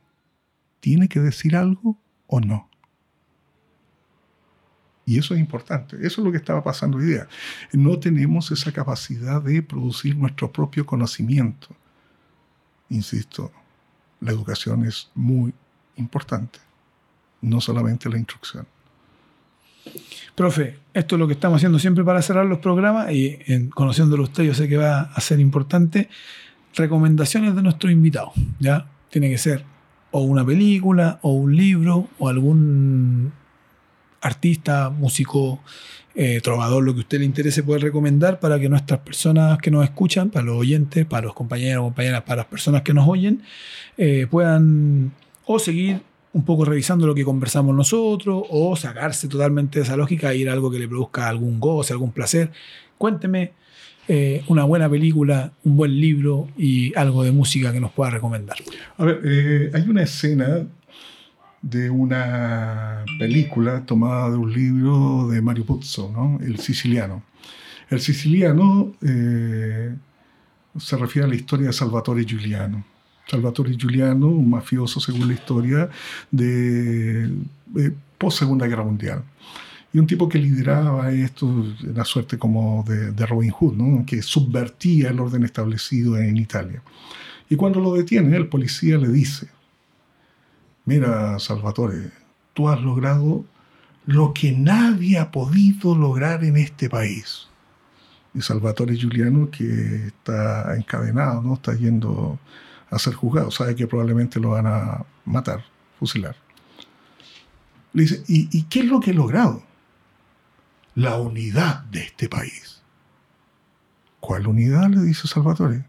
tiene 0.79 1.07
que 1.07 1.19
decir 1.19 1.55
algo 1.55 1.97
o 2.27 2.39
no. 2.39 2.69
Y 5.05 5.19
eso 5.19 5.35
es 5.35 5.39
importante. 5.39 5.97
Eso 5.97 6.21
es 6.21 6.25
lo 6.25 6.31
que 6.31 6.37
estaba 6.37 6.63
pasando 6.63 6.97
hoy 6.97 7.05
día. 7.05 7.27
No 7.71 7.99
tenemos 7.99 8.49
esa 8.51 8.71
capacidad 8.71 9.41
de 9.41 9.61
producir 9.61 10.17
nuestro 10.17 10.51
propio 10.51 10.85
conocimiento. 10.85 11.67
Insisto, 12.89 13.51
la 14.19 14.31
educación 14.31 14.85
es 14.85 15.11
muy 15.13 15.53
importante, 15.95 16.59
no 17.41 17.61
solamente 17.61 18.09
la 18.09 18.17
instrucción. 18.17 18.67
Profe, 20.35 20.77
esto 20.93 21.15
es 21.15 21.19
lo 21.19 21.27
que 21.27 21.33
estamos 21.33 21.57
haciendo 21.57 21.79
siempre 21.79 22.03
para 22.03 22.21
cerrar 22.21 22.45
los 22.45 22.59
programas 22.59 23.11
y 23.11 23.37
en, 23.47 23.69
conociéndolo 23.69 24.23
usted 24.23 24.43
yo 24.43 24.53
sé 24.53 24.67
que 24.67 24.77
va 24.77 25.01
a 25.01 25.21
ser 25.21 25.39
importante. 25.39 26.09
Recomendaciones 26.73 27.55
de 27.55 27.61
nuestro 27.61 27.89
invitado, 27.89 28.33
¿ya? 28.59 28.87
Tiene 29.09 29.29
que 29.29 29.37
ser 29.37 29.63
o 30.11 30.21
una 30.21 30.45
película 30.45 31.19
o 31.21 31.31
un 31.33 31.55
libro 31.55 32.09
o 32.19 32.29
algún 32.29 33.31
artista, 34.21 34.89
músico, 34.89 35.61
eh, 36.15 36.39
trovador, 36.41 36.83
lo 36.83 36.93
que 36.93 36.99
a 36.99 37.01
usted 37.01 37.19
le 37.19 37.25
interese 37.25 37.61
puede 37.61 37.79
recomendar 37.79 38.39
para 38.39 38.57
que 38.59 38.69
nuestras 38.69 39.01
personas 39.01 39.57
que 39.57 39.69
nos 39.69 39.83
escuchan, 39.83 40.29
para 40.29 40.45
los 40.45 40.57
oyentes, 40.57 41.05
para 41.05 41.27
los 41.27 41.35
compañeros, 41.35 41.83
compañeras, 41.83 42.23
para 42.23 42.37
las 42.37 42.45
personas 42.45 42.81
que 42.83 42.93
nos 42.93 43.07
oyen, 43.07 43.43
eh, 43.97 44.25
puedan 44.29 45.11
o 45.45 45.59
seguir 45.59 46.01
un 46.35 46.43
poco 46.43 46.65
revisando 46.65 47.07
lo 47.07 47.15
que 47.15 47.23
conversamos 47.23 47.73
nosotros 47.73 48.43
o 48.49 48.75
sacarse 48.75 49.29
totalmente 49.29 49.79
de 49.79 49.85
esa 49.85 49.95
lógica 49.95 50.33
e 50.33 50.39
ir 50.39 50.49
a 50.49 50.53
algo 50.53 50.69
que 50.69 50.77
le 50.77 50.85
produzca 50.85 51.29
algún 51.29 51.61
goce, 51.61 51.93
algún 51.93 52.11
placer. 52.11 52.51
Cuénteme 52.97 53.53
eh, 54.09 54.43
una 54.49 54.65
buena 54.65 54.89
película, 54.89 55.53
un 55.63 55.77
buen 55.77 55.97
libro 55.97 56.49
y 56.57 56.93
algo 56.97 57.23
de 57.23 57.31
música 57.31 57.71
que 57.71 57.79
nos 57.79 57.93
pueda 57.93 58.11
recomendar. 58.11 58.57
A 58.97 59.05
ver, 59.05 59.21
eh, 59.23 59.71
hay 59.73 59.87
una 59.87 60.03
escena 60.03 60.67
de 61.61 61.89
una 61.89 63.05
película 63.17 63.85
tomada 63.85 64.29
de 64.31 64.35
un 64.35 64.51
libro 64.51 65.29
de 65.29 65.41
Mario 65.41 65.65
Puzo, 65.65 66.11
¿no? 66.11 66.37
El 66.45 66.59
siciliano. 66.59 67.23
El 67.89 68.01
siciliano 68.01 68.93
eh, 69.01 69.95
se 70.77 70.97
refiere 70.97 71.27
a 71.27 71.29
la 71.29 71.35
historia 71.35 71.67
de 71.67 71.73
Salvatore 71.73 72.25
Giuliano. 72.25 72.83
Salvatore 73.27 73.75
Giuliano, 73.75 74.27
un 74.27 74.49
mafioso 74.49 74.99
según 74.99 75.27
la 75.27 75.33
historia 75.33 75.89
de, 76.31 77.29
de 77.65 77.93
post 78.17 78.39
Segunda 78.39 78.67
Guerra 78.67 78.83
Mundial. 78.83 79.23
Y 79.93 79.99
un 79.99 80.07
tipo 80.07 80.27
que 80.27 80.39
lideraba 80.39 81.11
esto, 81.11 81.65
la 81.81 82.03
suerte 82.03 82.37
como 82.37 82.83
de, 82.87 83.11
de 83.11 83.25
Robin 83.25 83.51
Hood, 83.51 83.75
¿no? 83.75 84.05
que 84.05 84.21
subvertía 84.21 85.09
el 85.09 85.19
orden 85.19 85.43
establecido 85.43 86.17
en 86.17 86.35
Italia. 86.37 86.81
Y 87.49 87.55
cuando 87.55 87.79
lo 87.79 87.93
detiene, 87.93 88.35
el 88.35 88.47
policía 88.47 88.97
le 88.97 89.07
dice, 89.07 89.47
mira 90.83 91.39
Salvatore, 91.39 92.11
tú 92.53 92.67
has 92.69 92.81
logrado 92.81 93.45
lo 94.05 94.33
que 94.33 94.51
nadie 94.51 95.17
ha 95.17 95.31
podido 95.31 95.95
lograr 95.95 96.43
en 96.43 96.57
este 96.57 96.89
país. 96.89 97.47
Y 98.33 98.41
Salvatore 98.41 98.95
Giuliano, 98.95 99.49
que 99.49 100.07
está 100.07 100.75
encadenado, 100.75 101.41
¿no? 101.41 101.53
está 101.53 101.73
yendo 101.73 102.37
a 102.89 102.99
ser 102.99 103.13
juzgado, 103.13 103.51
sabe 103.51 103.75
que 103.75 103.87
probablemente 103.87 104.39
lo 104.39 104.51
van 104.51 104.67
a 104.67 105.05
matar, 105.25 105.63
fusilar. 105.99 106.35
Le 107.93 108.03
dice, 108.03 108.23
¿y, 108.27 108.49
¿y 108.57 108.63
qué 108.63 108.79
es 108.79 108.85
lo 108.85 108.99
que 108.99 109.11
he 109.11 109.13
logrado? 109.13 109.63
La 110.95 111.17
unidad 111.19 111.83
de 111.85 112.01
este 112.01 112.29
país. 112.29 112.81
¿Cuál 114.19 114.47
unidad? 114.47 114.89
le 114.89 115.01
dice 115.01 115.27
Salvatore. 115.27 115.85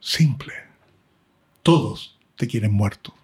Simple. 0.00 0.52
Todos 1.62 2.18
te 2.36 2.46
quieren 2.46 2.72
muerto. 2.72 3.14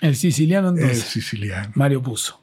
El 0.00 0.16
siciliano 0.16 0.70
El 0.70 0.78
entonces. 0.78 1.04
siciliano. 1.04 1.72
Mario 1.74 2.02
Puzo. 2.02 2.40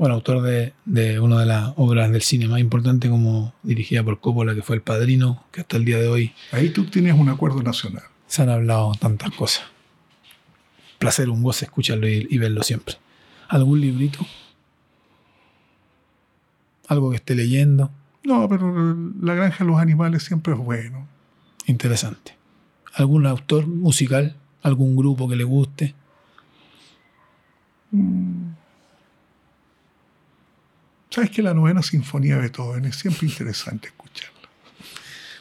Bueno, 0.00 0.14
autor 0.14 0.40
de, 0.40 0.72
de 0.86 1.20
una 1.20 1.40
de 1.40 1.44
las 1.44 1.74
obras 1.76 2.10
del 2.10 2.22
cine 2.22 2.48
más 2.48 2.58
importantes 2.58 3.10
como 3.10 3.52
dirigida 3.62 4.02
por 4.02 4.18
Coppola, 4.18 4.54
que 4.54 4.62
fue 4.62 4.76
El 4.76 4.80
Padrino, 4.80 5.44
que 5.52 5.60
hasta 5.60 5.76
el 5.76 5.84
día 5.84 5.98
de 5.98 6.08
hoy 6.08 6.32
Ahí 6.52 6.70
tú 6.70 6.86
tienes 6.86 7.12
un 7.12 7.28
acuerdo 7.28 7.62
nacional. 7.62 8.04
se 8.26 8.40
han 8.40 8.48
hablado 8.48 8.92
tantas 8.98 9.30
cosas. 9.32 9.64
Placer, 10.98 11.28
un 11.28 11.42
goce 11.42 11.66
escucharlo 11.66 12.08
y, 12.08 12.26
y 12.30 12.38
verlo 12.38 12.62
siempre. 12.62 12.94
¿Algún 13.50 13.82
librito? 13.82 14.20
¿Algo 16.88 17.10
que 17.10 17.16
esté 17.16 17.34
leyendo? 17.34 17.90
No, 18.24 18.48
pero 18.48 18.96
la 19.20 19.34
granja 19.34 19.64
de 19.64 19.70
los 19.70 19.80
animales 19.80 20.22
siempre 20.22 20.54
es 20.54 20.58
bueno. 20.58 21.06
Interesante. 21.66 22.36
¿Algún 22.94 23.26
autor 23.26 23.66
musical? 23.66 24.34
¿Algún 24.62 24.96
grupo 24.96 25.28
que 25.28 25.36
le 25.36 25.44
guste? 25.44 25.94
Sabes 31.10 31.30
que 31.30 31.42
la 31.42 31.54
novena 31.54 31.82
sinfonía 31.82 32.36
de 32.36 32.42
Beethoven 32.42 32.84
es 32.84 32.96
siempre 32.96 33.26
interesante 33.26 33.88
escucharla. 33.88 34.30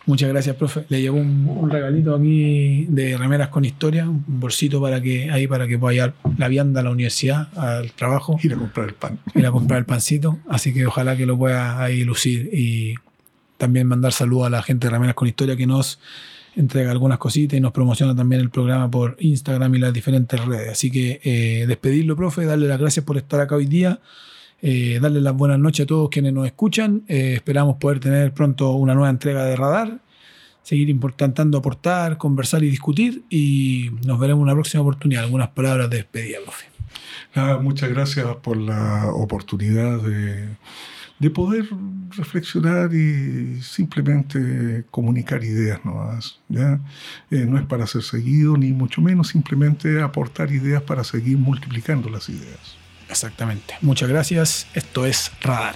Muchas 0.08 0.30
gracias, 0.30 0.56
profe. 0.56 0.86
Le 0.90 1.02
llevo 1.02 1.18
un, 1.18 1.48
un 1.48 1.70
regalito 1.70 2.16
aquí 2.16 2.86
de 2.90 3.16
remeras 3.16 3.50
con 3.50 3.64
historia, 3.64 4.10
un 4.10 4.24
bolsito 4.28 4.82
para 4.82 5.00
que 5.00 5.30
ahí 5.30 5.46
para 5.46 5.68
que 5.68 5.78
pueda 5.78 5.94
llevar 5.94 6.14
la 6.38 6.48
vianda 6.48 6.80
a 6.80 6.84
la 6.84 6.90
universidad, 6.90 7.50
al 7.56 7.92
trabajo, 7.92 8.40
Ir 8.42 8.54
a 8.54 8.58
comprar 8.58 8.88
el 8.88 8.96
pan. 8.96 9.20
ir 9.36 9.46
a 9.46 9.52
comprar 9.52 9.78
el 9.78 9.86
pancito. 9.86 10.40
Así 10.50 10.74
que 10.74 10.88
ojalá 10.88 11.16
que 11.16 11.28
lo 11.28 11.38
pueda 11.38 11.84
ahí 11.84 12.04
lucir 12.04 12.50
y 12.52 12.96
también 13.58 13.86
mandar 13.86 14.12
saludos 14.12 14.48
a 14.48 14.50
la 14.50 14.64
gente 14.64 14.88
de 14.88 14.92
remeras 14.92 15.14
con 15.14 15.28
historia 15.28 15.56
que 15.56 15.68
nos 15.68 16.00
entrega 16.56 16.90
algunas 16.90 17.20
cositas 17.20 17.56
y 17.56 17.62
nos 17.62 17.72
promociona 17.72 18.16
también 18.16 18.42
el 18.42 18.50
programa 18.50 18.90
por 18.90 19.16
Instagram 19.20 19.76
y 19.76 19.78
las 19.78 19.94
diferentes 19.94 20.44
redes. 20.44 20.70
Así 20.70 20.90
que 20.90 21.22
eh, 21.24 21.66
despedirlo, 21.68 22.16
profe, 22.16 22.46
darle 22.46 22.68
las 22.68 22.80
gracias 22.80 23.06
por 23.06 23.18
estar 23.18 23.40
acá 23.42 23.56
hoy 23.56 23.68
día. 23.68 24.00
Eh, 24.62 25.00
darle 25.02 25.22
las 25.22 25.36
buenas 25.36 25.60
noches 25.60 25.86
a 25.86 25.88
todos 25.88 26.10
quienes 26.10 26.34
nos 26.34 26.46
escuchan. 26.46 27.04
Eh, 27.08 27.34
esperamos 27.36 27.78
poder 27.78 28.00
tener 28.00 28.34
pronto 28.34 28.72
una 28.72 28.94
nueva 28.94 29.10
entrega 29.10 29.44
de 29.46 29.56
Radar. 29.56 30.00
Seguir 30.62 30.90
intentando 30.90 31.58
aportar, 31.58 32.18
conversar 32.18 32.64
y 32.64 32.70
discutir. 32.70 33.24
Y 33.30 33.92
nos 34.06 34.20
veremos 34.20 34.42
en 34.42 34.44
una 34.44 34.54
próxima 34.54 34.82
oportunidad. 34.82 35.24
Algunas 35.24 35.50
palabras 35.50 35.90
de 35.90 35.98
despedida, 35.98 36.38
profe. 36.44 36.66
Nada, 37.36 37.60
muchas 37.60 37.90
gracias 37.90 38.26
por 38.38 38.58
la 38.58 39.12
oportunidad 39.14 40.02
de, 40.02 40.50
de 41.20 41.30
poder 41.30 41.66
reflexionar 42.18 42.94
y 42.94 43.62
simplemente 43.62 44.86
comunicar 44.90 45.44
ideas 45.44 45.84
nomás. 45.86 46.40
¿ya? 46.50 46.80
Eh, 47.30 47.46
no 47.46 47.58
es 47.58 47.66
para 47.66 47.86
ser 47.88 48.04
seguido, 48.04 48.58
ni 48.58 48.72
mucho 48.72 49.02
menos, 49.02 49.30
simplemente 49.30 50.02
aportar 50.02 50.52
ideas 50.52 50.82
para 50.82 51.04
seguir 51.04 51.38
multiplicando 51.38 52.10
las 52.10 52.30
ideas. 52.30 52.78
Exactamente. 53.10 53.76
Muchas 53.82 54.10
gracias. 54.10 54.68
Esto 54.74 55.06
es 55.06 55.32
Radar. 55.42 55.76